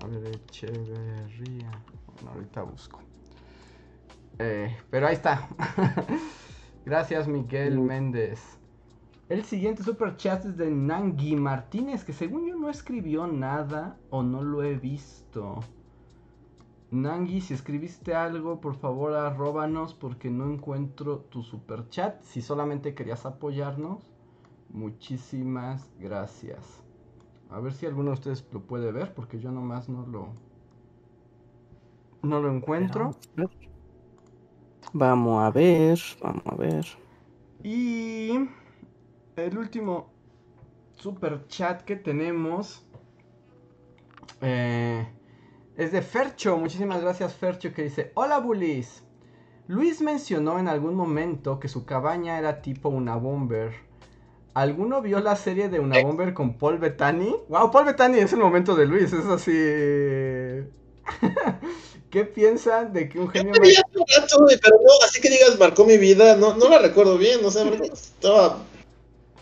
[0.00, 1.72] A ver, Echeverría.
[2.14, 3.00] Bueno, ahorita busco.
[4.38, 5.48] Eh, pero ahí está.
[6.86, 7.84] Gracias, Miguel Mm.
[7.84, 8.40] Méndez.
[9.28, 14.22] El siguiente super chat es de Nangui Martínez, que según yo no escribió nada o
[14.22, 15.58] no lo he visto.
[16.92, 22.22] Nangui, si escribiste algo, por favor arróbanos porque no encuentro tu super chat.
[22.22, 24.09] Si solamente querías apoyarnos,
[24.72, 26.82] muchísimas gracias.
[27.50, 30.28] A ver si alguno de ustedes lo puede ver porque yo nomás no lo
[32.22, 33.12] no lo encuentro.
[34.92, 36.86] Vamos a ver, vamos a ver.
[37.62, 38.48] Y
[39.36, 40.10] el último
[40.92, 42.86] super chat que tenemos
[44.40, 45.06] eh,
[45.76, 46.56] es de Fercho.
[46.56, 49.04] Muchísimas gracias, Fercho, que dice: Hola, bullies.
[49.66, 53.89] Luis mencionó en algún momento que su cabaña era tipo una bomber.
[54.54, 57.36] ¿Alguno vio la serie de una bomber con Paul Bettany?
[57.48, 59.52] Wow, Paul Bettany es el momento de Luis, es así.
[62.10, 65.96] ¿Qué piensan de que un genio un rato, pero no, así que digas, marcó mi
[65.96, 68.64] vida, no, no la recuerdo bien, o sea, estaba,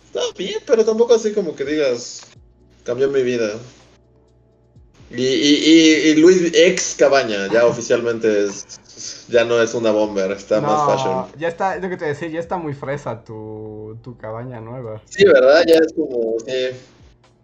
[0.05, 2.27] estaba bien, pero tampoco así como que digas,
[2.85, 3.55] cambió mi vida.
[5.11, 8.79] Y, y, y, y Luis ex Cabaña, ya oficialmente es,
[9.29, 11.27] ya no es una bomber, está más fashion.
[11.39, 15.01] Ya está, es lo que te decía, ya está muy fresa tu, tu cabaña nueva.
[15.07, 15.65] Sí, ¿verdad?
[15.67, 16.77] Ya es como, sí.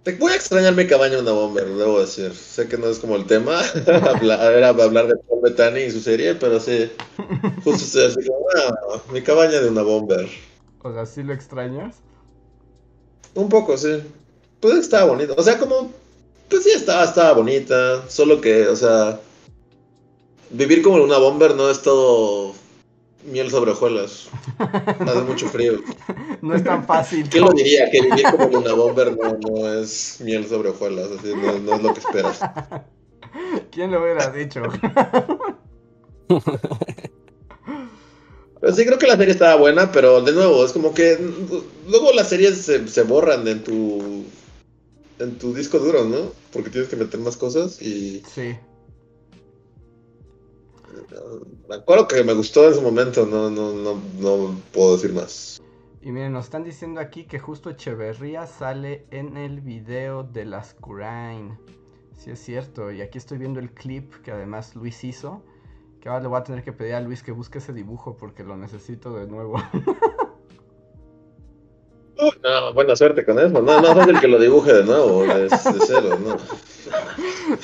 [0.02, 2.34] Te voy a extrañar mi cabaña una bomber, debo decir.
[2.34, 3.58] Sé que no es como el tema,
[4.06, 6.90] hablar, era hablar de Paul Bettany y su serie, pero sí,
[7.64, 10.28] justo estoy así como, ah, mi cabaña de una bomber.
[10.82, 11.96] O sea, ¿sí lo extrañas?
[13.34, 14.02] Un poco, sí.
[14.60, 15.34] Pues estaba bonito.
[15.36, 15.90] O sea, como.
[16.48, 18.08] Pues sí, estaba, estaba bonita.
[18.08, 19.18] Solo que, o sea.
[20.54, 22.54] Vivir como una bomber no es todo
[23.24, 24.28] miel sobre hojuelas.
[24.58, 25.80] Hace mucho frío.
[26.42, 27.28] No es tan fácil.
[27.28, 27.90] ¿Quién lo diría?
[27.90, 31.08] Que vivir como una bomber no, no es miel sobre hojuelas.
[31.18, 32.38] Así, no, no es lo que esperas.
[33.72, 34.62] ¿Quién lo hubiera dicho?
[38.60, 41.18] Pero sí, creo que la serie estaba buena, pero de nuevo, es como que.
[41.88, 44.24] Luego las series se, se borran en tu.
[45.18, 46.32] En tu disco duro, ¿no?
[46.52, 48.22] Porque tienes que meter más cosas y.
[48.32, 48.54] Sí.
[51.68, 55.60] Me acuerdo que me gustó en su momento, no, no, no, no puedo decir más.
[56.04, 60.74] Y miren, nos están diciendo aquí que justo Echeverría sale en el video de las
[60.74, 61.58] Curain.
[62.18, 62.92] Sí, es cierto.
[62.92, 65.42] Y aquí estoy viendo el clip que además Luis hizo.
[66.00, 68.44] Que ahora le voy a tener que pedir a Luis que busque ese dibujo porque
[68.44, 69.56] lo necesito de nuevo.
[72.42, 73.60] No, buena suerte con eso.
[73.60, 75.48] No, no el que lo dibuje de nuevo, de,
[75.86, 76.36] cero, ¿no?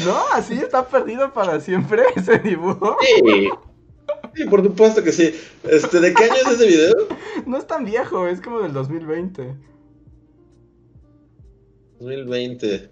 [0.05, 2.97] No, así está perdido para siempre ese dibujo.
[3.01, 3.49] Sí.
[4.35, 5.35] Sí, por supuesto que sí.
[5.65, 6.95] Este, ¿De qué año es ese video?
[7.47, 9.55] No es tan viejo, es como del 2020.
[12.01, 12.91] 2020.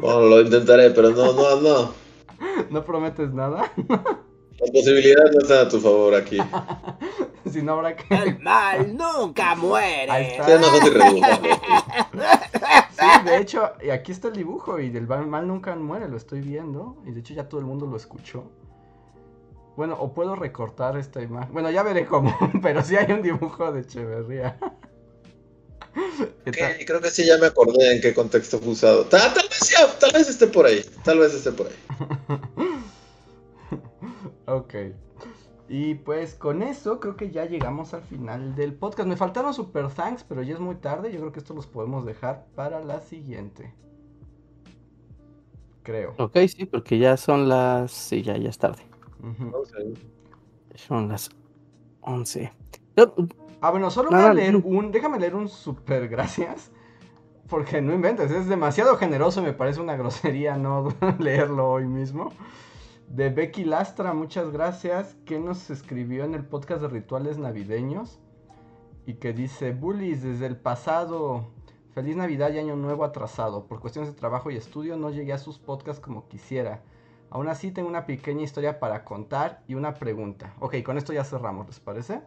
[0.00, 1.94] Bueno, lo intentaré, pero no, no, no.
[2.70, 3.72] ¿No prometes nada?
[4.60, 6.38] Las posibilidades no están a tu favor aquí.
[7.50, 8.14] si no habrá que.
[8.14, 10.10] El mal nunca muere.
[10.10, 10.46] Ahí está.
[12.94, 16.40] Sí, de hecho, y aquí está el dibujo y del mal nunca muere, lo estoy
[16.40, 16.96] viendo.
[17.04, 18.44] Y de hecho ya todo el mundo lo escuchó.
[19.76, 21.52] Bueno, o puedo recortar esta imagen.
[21.52, 24.58] Bueno, ya veré cómo, pero sí hay un dibujo de Echeverría.
[26.86, 29.04] creo que sí, ya me acordé en qué contexto fue usado.
[29.06, 30.84] Tal, vez tal vez esté por ahí.
[31.02, 31.74] Tal vez esté por ahí.
[34.46, 34.74] Ok.
[35.68, 39.08] Y pues con eso creo que ya llegamos al final del podcast.
[39.08, 41.10] Me faltaron super thanks, pero ya es muy tarde.
[41.12, 43.72] Yo creo que esto los podemos dejar para la siguiente.
[45.82, 46.14] Creo.
[46.18, 47.92] Ok, sí, porque ya son las...
[47.92, 48.82] Sí, ya, ya es tarde.
[50.74, 51.30] Son las
[52.02, 52.52] 11.
[53.60, 54.92] Ah, bueno, solo voy a leer un.
[54.92, 56.70] Déjame leer un super gracias.
[57.48, 60.88] Porque no inventes, es demasiado generoso, me parece una grosería no
[61.18, 62.32] leerlo hoy mismo.
[63.08, 68.18] De Becky Lastra, muchas gracias, que nos escribió en el podcast de rituales navideños.
[69.06, 71.46] Y que dice, Bullies, desde el pasado,
[71.92, 73.66] feliz Navidad y Año Nuevo atrasado.
[73.66, 76.82] Por cuestiones de trabajo y estudio no llegué a sus podcasts como quisiera.
[77.30, 80.54] Aún así tengo una pequeña historia para contar y una pregunta.
[80.60, 82.22] Ok, con esto ya cerramos, ¿les parece?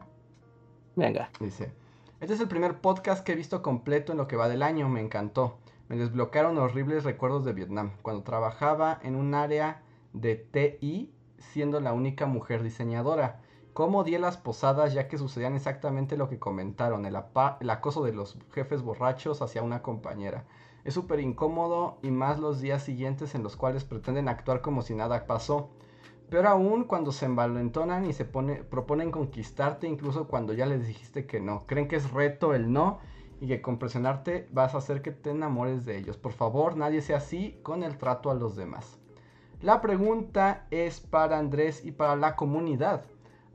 [0.96, 1.30] Venga.
[1.40, 1.72] Dice,
[2.20, 4.90] este es el primer podcast que he visto completo en lo que va del año,
[4.90, 5.58] me encantó.
[5.88, 9.82] Me desbloquearon horribles recuerdos de Vietnam, cuando trabajaba en un área
[10.22, 13.42] de TI siendo la única mujer diseñadora.
[13.74, 17.16] Cómo di las posadas ya que sucedían exactamente lo que comentaron, el,
[17.60, 20.46] el acoso de los jefes borrachos hacia una compañera.
[20.84, 24.96] Es súper incómodo y más los días siguientes en los cuales pretenden actuar como si
[24.96, 25.70] nada pasó.
[26.30, 31.26] Peor aún cuando se envalentonan y se pone, proponen conquistarte incluso cuando ya les dijiste
[31.26, 31.66] que no.
[31.68, 33.00] Creen que es reto el no
[33.40, 36.18] y que con presionarte vas a hacer que te enamores de ellos.
[36.18, 38.97] Por favor, nadie sea así con el trato a los demás.
[39.62, 43.06] La pregunta es para Andrés y para la comunidad.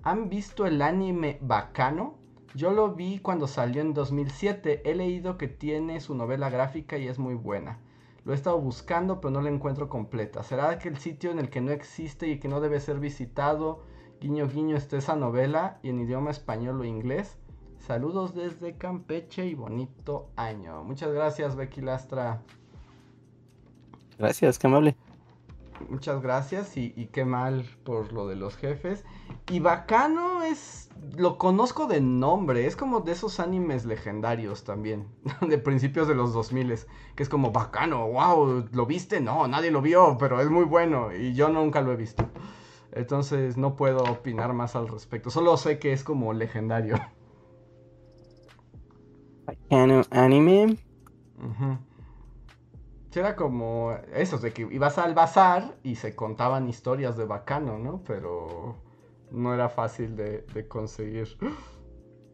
[0.03, 2.19] ¿Han visto el anime Bacano?
[2.57, 4.83] Yo lo vi cuando salió en 2007.
[4.85, 7.79] He leído que tiene su novela gráfica y es muy buena.
[8.25, 10.43] Lo he estado buscando, pero no la encuentro completa.
[10.43, 13.85] ¿Será que el sitio en el que no existe y que no debe ser visitado,
[14.21, 17.39] guiño guiño, está esa novela y en idioma español o inglés?
[17.79, 20.83] Saludos desde Campeche y bonito año.
[20.83, 22.43] Muchas gracias, Becky Lastra.
[24.19, 24.97] Gracias, qué amable.
[25.89, 29.05] Muchas gracias y, y qué mal por lo de los jefes.
[29.51, 30.83] Y bacano es
[31.17, 35.09] lo conozco de nombre, es como de esos animes legendarios también,
[35.41, 36.75] de principios de los 2000,
[37.15, 39.21] que es como bacano, wow, ¿lo viste?
[39.21, 42.29] No, nadie lo vio, pero es muy bueno y yo nunca lo he visto.
[42.93, 46.97] Entonces no puedo opinar más al respecto, solo sé que es como legendario.
[49.47, 50.79] Bacano anime.
[53.15, 58.03] Era como eso, de que ibas al bazar y se contaban historias de bacano, ¿no?
[58.07, 58.77] Pero
[59.31, 61.29] no era fácil de, conseguir.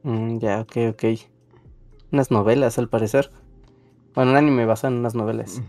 [0.04, 1.04] Mm, ya, ok, ok.
[2.12, 3.30] Unas novelas, al parecer.
[4.14, 5.60] Bueno, un anime basado en unas novelas.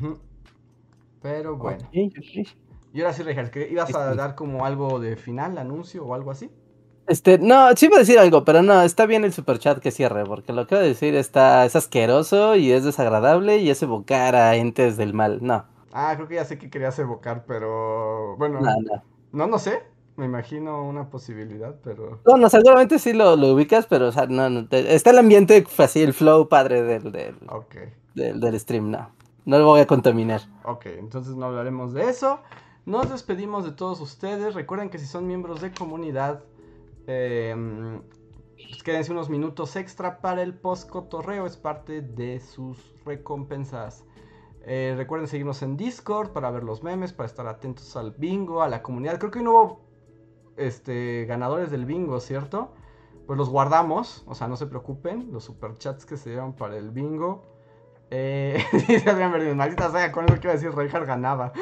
[1.21, 1.89] Pero bueno.
[1.91, 6.31] Y ahora sí, que ibas a este dar como algo de final, anuncio o algo
[6.31, 6.51] así.
[7.09, 10.25] Este, no, sí iba a decir algo, pero no, está bien el superchat que cierre,
[10.25, 14.35] porque lo que voy a decir está, es asqueroso y es desagradable y es evocar
[14.35, 15.65] a entes del mal, no.
[15.91, 18.61] Ah, creo que ya sé que querías evocar, pero bueno.
[18.61, 19.03] No, no.
[19.31, 19.81] No, no sé.
[20.17, 22.19] Me imagino una posibilidad, pero.
[22.27, 26.01] No, no, seguramente sí lo, ubicas, pero o sea, no, no está el ambiente así,
[26.01, 29.09] el flow padre del, del, del, stream, no.
[29.45, 30.41] No lo voy a contaminar.
[30.63, 32.39] Ok, entonces no hablaremos de eso.
[32.85, 34.53] Nos despedimos de todos ustedes.
[34.53, 36.43] Recuerden que si son miembros de comunidad,
[37.11, 38.01] eh,
[38.83, 41.47] quédense unos minutos extra para el post cotorreo.
[41.47, 44.05] Es parte de sus recompensas.
[44.61, 48.69] Eh, recuerden seguirnos en Discord para ver los memes, para estar atentos al bingo, a
[48.69, 49.17] la comunidad.
[49.17, 49.81] Creo que hoy no hubo
[50.57, 52.73] este, ganadores del bingo, ¿cierto?
[53.25, 56.91] Pues los guardamos, o sea, no se preocupen, los superchats que se llevan para el
[56.91, 57.43] bingo.
[58.11, 58.63] Eh,
[59.07, 61.53] Adrián maldita sea, con eso a decir, Reinhardt ganaba.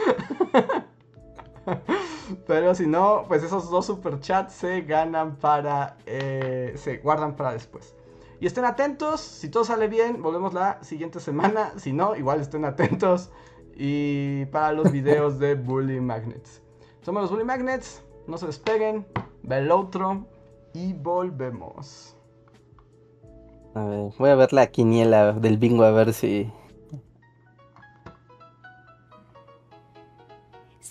[2.46, 7.96] Pero si no, pues esos dos superchats se ganan para, eh, se guardan para después.
[8.40, 11.74] Y estén atentos, si todo sale bien, volvemos la siguiente semana.
[11.78, 13.32] Si no, igual estén atentos
[13.76, 16.62] y para los videos de Bully Magnets.
[17.02, 19.08] Somos los Bully Magnets, no se despeguen,
[19.44, 20.26] ve el otro
[20.74, 22.16] y volvemos.
[23.74, 26.52] A ver, voy a ver la quiniela del bingo a ver si.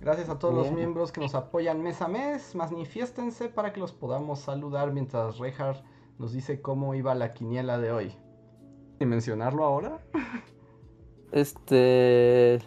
[0.00, 2.54] Gracias a todos los miembros que nos apoyan mes a mes.
[2.54, 5.82] Manifiéstense para que los podamos saludar mientras Reinhardt
[6.18, 8.12] nos dice cómo iba la quiniela de hoy.
[9.00, 9.98] ¿Y mencionarlo ahora?
[11.30, 12.58] Este.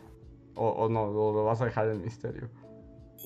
[0.53, 1.05] ¿O, o no?
[1.05, 2.47] ¿O lo vas a dejar en misterio?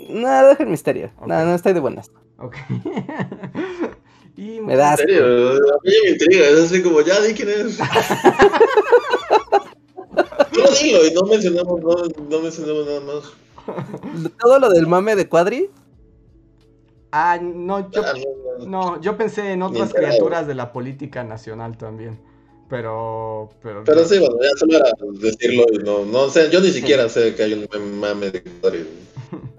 [0.09, 1.11] No, deja el misterio.
[1.19, 2.09] No, no estoy de buenas.
[2.37, 2.55] Ok.
[4.37, 7.49] y Me da En serio, a mí me intriga, es así como, ya di quién
[7.49, 7.77] es.
[10.53, 11.95] Solo dilo y no mencionamos, no,
[12.29, 13.44] no mencionamos nada más.
[14.39, 15.69] Todo lo del mame de Cuadri.
[17.11, 18.13] Ah, no, yo, Ah,
[18.67, 22.19] no, yo pensé en otras criaturas de la política nacional también.
[22.69, 24.89] Pero, pero, Pero sí, bueno, ya solo era
[25.21, 28.87] decirlo y no, no sé, yo ni siquiera sé que hay un mame de Cuadri.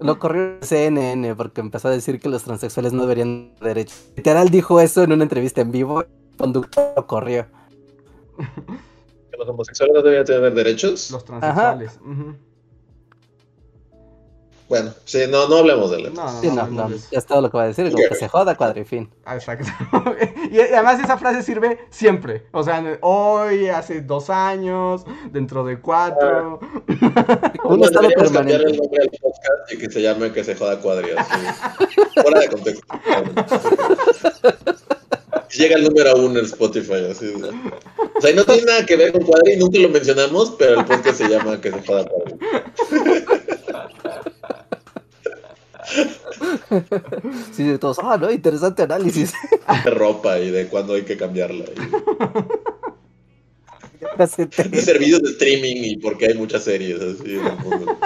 [0.01, 4.07] Lo corrió CNN porque empezó a decir que los transexuales no deberían tener derechos.
[4.17, 6.03] Literal dijo eso en una entrevista en vivo.
[6.03, 7.47] El conductor lo corrió.
[8.37, 11.11] ¿Que los homosexuales no deberían tener derechos?
[11.11, 11.99] los transexuales.
[12.03, 12.35] ujú.
[14.69, 16.13] Bueno, sí, no, no hablemos de él.
[16.15, 17.91] No, no, Sí, no, no, no, es todo lo que va a decir.
[17.93, 19.09] Como que se joda Cuadri, fin.
[19.25, 19.67] Ah, Exacto.
[20.51, 22.47] y además esa frase sirve siempre.
[22.51, 26.59] O sea, hoy, hace dos años, dentro de cuatro.
[27.65, 28.71] Un No, estado deberíamos cambiarle permanente.
[28.71, 31.11] el nombre al podcast y que se llame Que se joda Cuadri.
[32.21, 32.87] Fuera de contexto.
[35.57, 37.07] Llega el número uno en Spotify.
[37.11, 37.27] Así.
[37.27, 37.49] de-
[38.17, 40.87] O sea, y no tiene nada que ver con Cuadri, nunca lo mencionamos, pero el
[40.87, 42.35] podcast se llama Que se joda Cuadri.
[47.53, 47.99] Sí, de todos.
[48.03, 49.33] Ah, no, interesante análisis.
[49.85, 51.65] De ropa y de cuándo hay que cambiarla.
[51.67, 51.71] Y
[54.71, 57.99] de servicios de streaming y porque hay muchas series así en el mundo.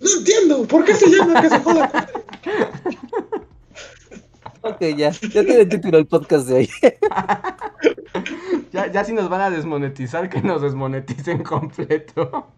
[0.00, 2.08] No entiendo, ¿por qué se llama Que se joda
[4.62, 5.10] ok, ya.
[5.10, 6.70] Ya tiene título el podcast de hoy.
[8.72, 12.54] Ya, ya si nos van a desmonetizar, que nos desmoneticen completo.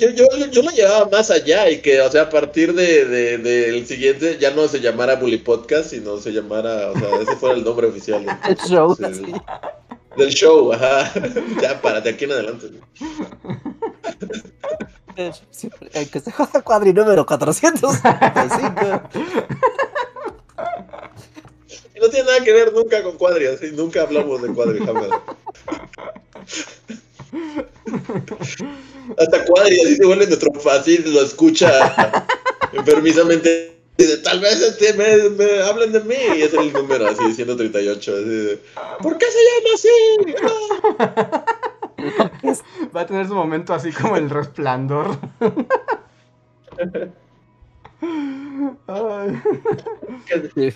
[0.00, 3.04] Yo, yo, yo, yo lo llevaba más allá y que, o sea, a partir de,
[3.04, 7.36] de- del siguiente ya no se llamara Bully Podcast, sino se llamara, o sea, ese
[7.36, 8.24] fuera el nombre oficial.
[8.24, 9.32] del- El show, sí, así.
[10.16, 11.12] Del show, ajá.
[11.62, 12.66] Ya, para de aquí en adelante.
[15.92, 19.02] El que se joda Cuadri número 455.
[22.00, 25.10] No tiene nada que ver nunca con Cuadri, así, nunca hablamos de Cuadri jamás.
[29.18, 32.24] Hasta Cuadri así se vuelve nuestro fácil, lo escucha
[32.72, 33.76] enfermizamente.
[33.98, 37.34] y de, Tal vez este, me, me hablen de mí y es el número así,
[37.34, 38.12] 138.
[38.12, 38.58] Así de,
[39.02, 39.88] ¿Por qué se llama así?
[40.42, 41.44] Ah.
[42.96, 45.18] Va a tener su momento así como el resplandor.
[48.86, 49.42] Ay.
[50.54, 50.74] Que-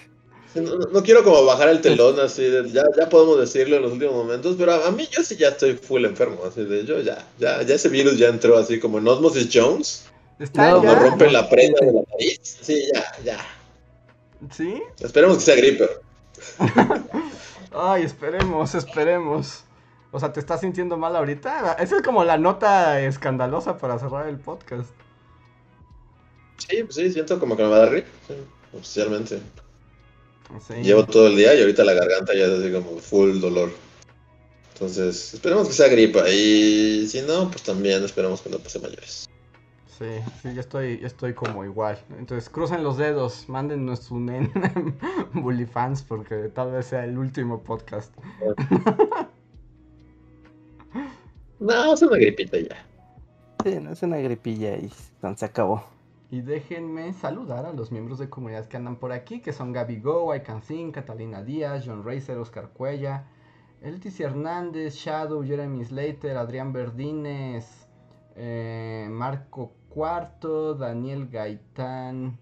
[0.54, 4.14] No, quiero como bajar el telón así, de, ya, ya podemos decirlo en los últimos
[4.14, 7.26] momentos, pero a, a mí yo sí ya estoy full enfermo, así de yo ya,
[7.38, 10.04] ya, ya ese virus ya entró así como en Osmosis Jones,
[10.38, 13.38] ¿Está No, rompen la prenda de la nariz, sí, ya, ya.
[14.50, 14.82] ¿Sí?
[15.00, 15.88] Esperemos que sea gripe.
[17.72, 19.64] Ay, esperemos, esperemos.
[20.10, 21.74] O sea, ¿te estás sintiendo mal ahorita?
[21.74, 24.90] Esa es como la nota escandalosa para cerrar el podcast.
[26.58, 28.34] Sí, sí, siento como que me va a dar gripe, sí,
[28.76, 29.40] oficialmente.
[30.66, 30.74] Sí.
[30.82, 33.70] Llevo todo el día y ahorita la garganta ya es así como full dolor.
[34.74, 39.28] Entonces, esperemos que sea gripa y si no, pues también esperemos que no pase mayores.
[39.98, 40.06] Sí,
[40.42, 41.98] sí, yo estoy, yo estoy como igual.
[42.18, 44.52] Entonces, crucen los dedos, mándennos su nen
[45.32, 48.12] Bully fans porque tal vez sea el último podcast.
[51.60, 52.86] No, es una gripita ya.
[53.64, 54.90] Sí, no es una gripilla y
[55.36, 55.82] se acabó.
[56.34, 60.00] Y déjenme saludar a los miembros de comunidad que andan por aquí, que son Gaby
[60.00, 63.28] Go, Icanzin, Catalina Díaz, John Racer, Oscar Cuella,
[63.80, 67.86] Leticia Hernández, Shadow, Jeremy Slater, Adrián Verdines,
[68.34, 72.36] eh, Marco Cuarto, Daniel Gaitán,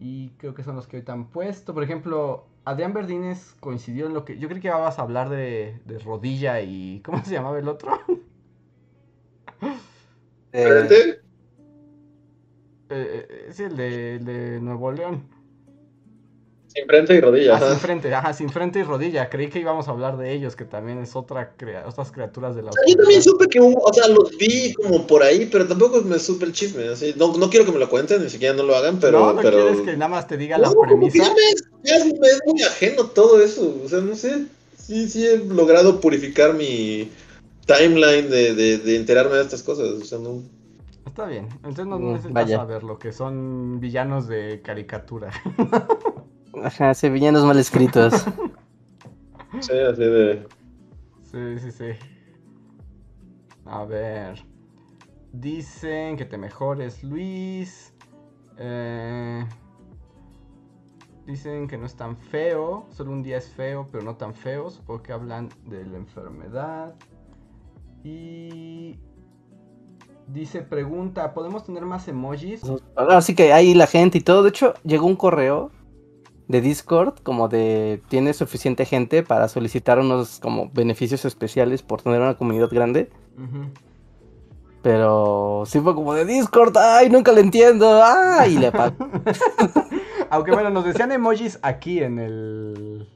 [0.00, 1.74] y creo que son los que ahorita han puesto.
[1.74, 4.38] Por ejemplo, Adrián Verdines coincidió en lo que...
[4.38, 7.02] Yo creí que ibas a hablar de, de rodilla y...
[7.04, 7.90] ¿Cómo se llamaba el otro?
[10.54, 11.20] Eh.
[12.90, 15.22] Eh, eh, sí, el de, el de Nuevo León.
[16.68, 17.56] Sin frente y rodilla.
[17.56, 19.30] Ah, sin frente, ajá, sin frente y rodilla.
[19.30, 22.62] Creí que íbamos a hablar de ellos, que también es otra crea otras criaturas de
[22.62, 25.48] la O sea, yo también supe que hubo, o sea, los vi como por ahí,
[25.50, 26.88] pero tampoco me supe el chisme.
[26.88, 27.14] Así.
[27.16, 29.18] No, no quiero que me lo cuenten, ni siquiera no lo hagan, pero.
[29.18, 29.56] no, no pero...
[29.56, 31.24] quieres que nada más te diga la No, que premisa.
[31.24, 33.74] ya me, es, ya es- me es muy ajeno todo eso.
[33.84, 34.44] O sea, no sé.
[34.78, 37.10] Sí, sí he logrado purificar mi
[37.66, 39.86] timeline de, de, de enterarme de estas cosas.
[39.88, 40.42] O sea, no.
[41.08, 42.56] Está bien, entonces no Mm, necesitas vaya.
[42.58, 45.30] saber lo que son villanos de caricatura.
[46.62, 48.24] Ajá, se villanos mal escritos.
[49.60, 50.46] Sí, así de.
[51.22, 51.90] Sí, sí, sí.
[53.64, 54.44] A ver.
[55.32, 57.94] Dicen que te mejores, Luis.
[58.58, 59.44] Eh,
[61.26, 62.86] dicen que no es tan feo.
[62.90, 64.70] Solo un día es feo, pero no tan feo.
[64.70, 66.94] Supongo que hablan de la enfermedad.
[68.04, 68.98] Y.
[70.28, 72.60] Dice, pregunta, ¿podemos tener más emojis?
[72.96, 74.42] Así que ahí la gente y todo.
[74.42, 75.70] De hecho, llegó un correo
[76.48, 82.20] de Discord como de tiene suficiente gente para solicitar unos como beneficios especiales por tener
[82.20, 83.10] una comunidad grande.
[84.82, 88.96] Pero sí fue como de Discord, ay, nunca le entiendo, ay, y le apago.
[90.30, 93.08] Aunque bueno, nos decían emojis aquí en el.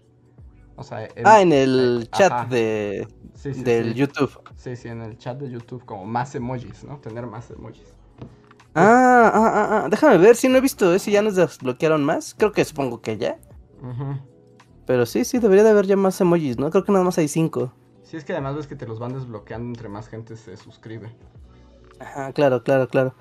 [0.76, 2.28] O sea, en- Ah, en el Ajá.
[2.28, 3.94] chat de sí, sí, del sí.
[3.94, 4.30] YouTube.
[4.62, 6.98] Sí, sí, en el chat de YouTube, como más emojis, ¿no?
[6.98, 7.96] Tener más emojis.
[8.76, 12.32] Ah, ah, ah, ah, déjame ver si no he visto, si ya nos desbloquearon más.
[12.38, 13.40] Creo que supongo que ya.
[14.86, 16.70] Pero sí, sí, debería de haber ya más emojis, ¿no?
[16.70, 17.72] Creo que nada más hay cinco.
[18.04, 21.12] Sí, es que además ves que te los van desbloqueando entre más gente se suscribe.
[21.98, 23.16] Ajá, claro, claro, claro.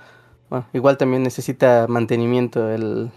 [0.47, 3.11] Bueno, igual también necesita mantenimiento el,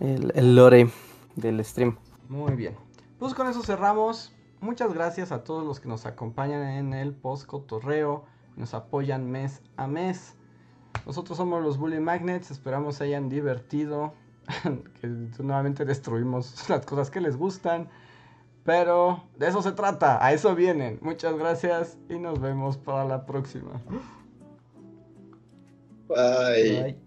[0.00, 0.88] el, el lore
[1.36, 1.98] del stream.
[2.30, 2.74] Muy bien.
[3.18, 4.33] Pues con eso cerramos.
[4.64, 8.24] Muchas gracias a todos los que nos acompañan en el post cotorreo.
[8.56, 10.36] Nos apoyan mes a mes.
[11.04, 12.50] Nosotros somos los Bully Magnets.
[12.50, 14.14] Esperamos se hayan divertido.
[15.00, 15.06] que
[15.42, 17.90] nuevamente destruimos las cosas que les gustan.
[18.64, 20.24] Pero de eso se trata.
[20.24, 20.98] A eso vienen.
[21.02, 23.82] Muchas gracias y nos vemos para la próxima.
[26.08, 26.82] Bye.
[26.82, 27.03] Bye.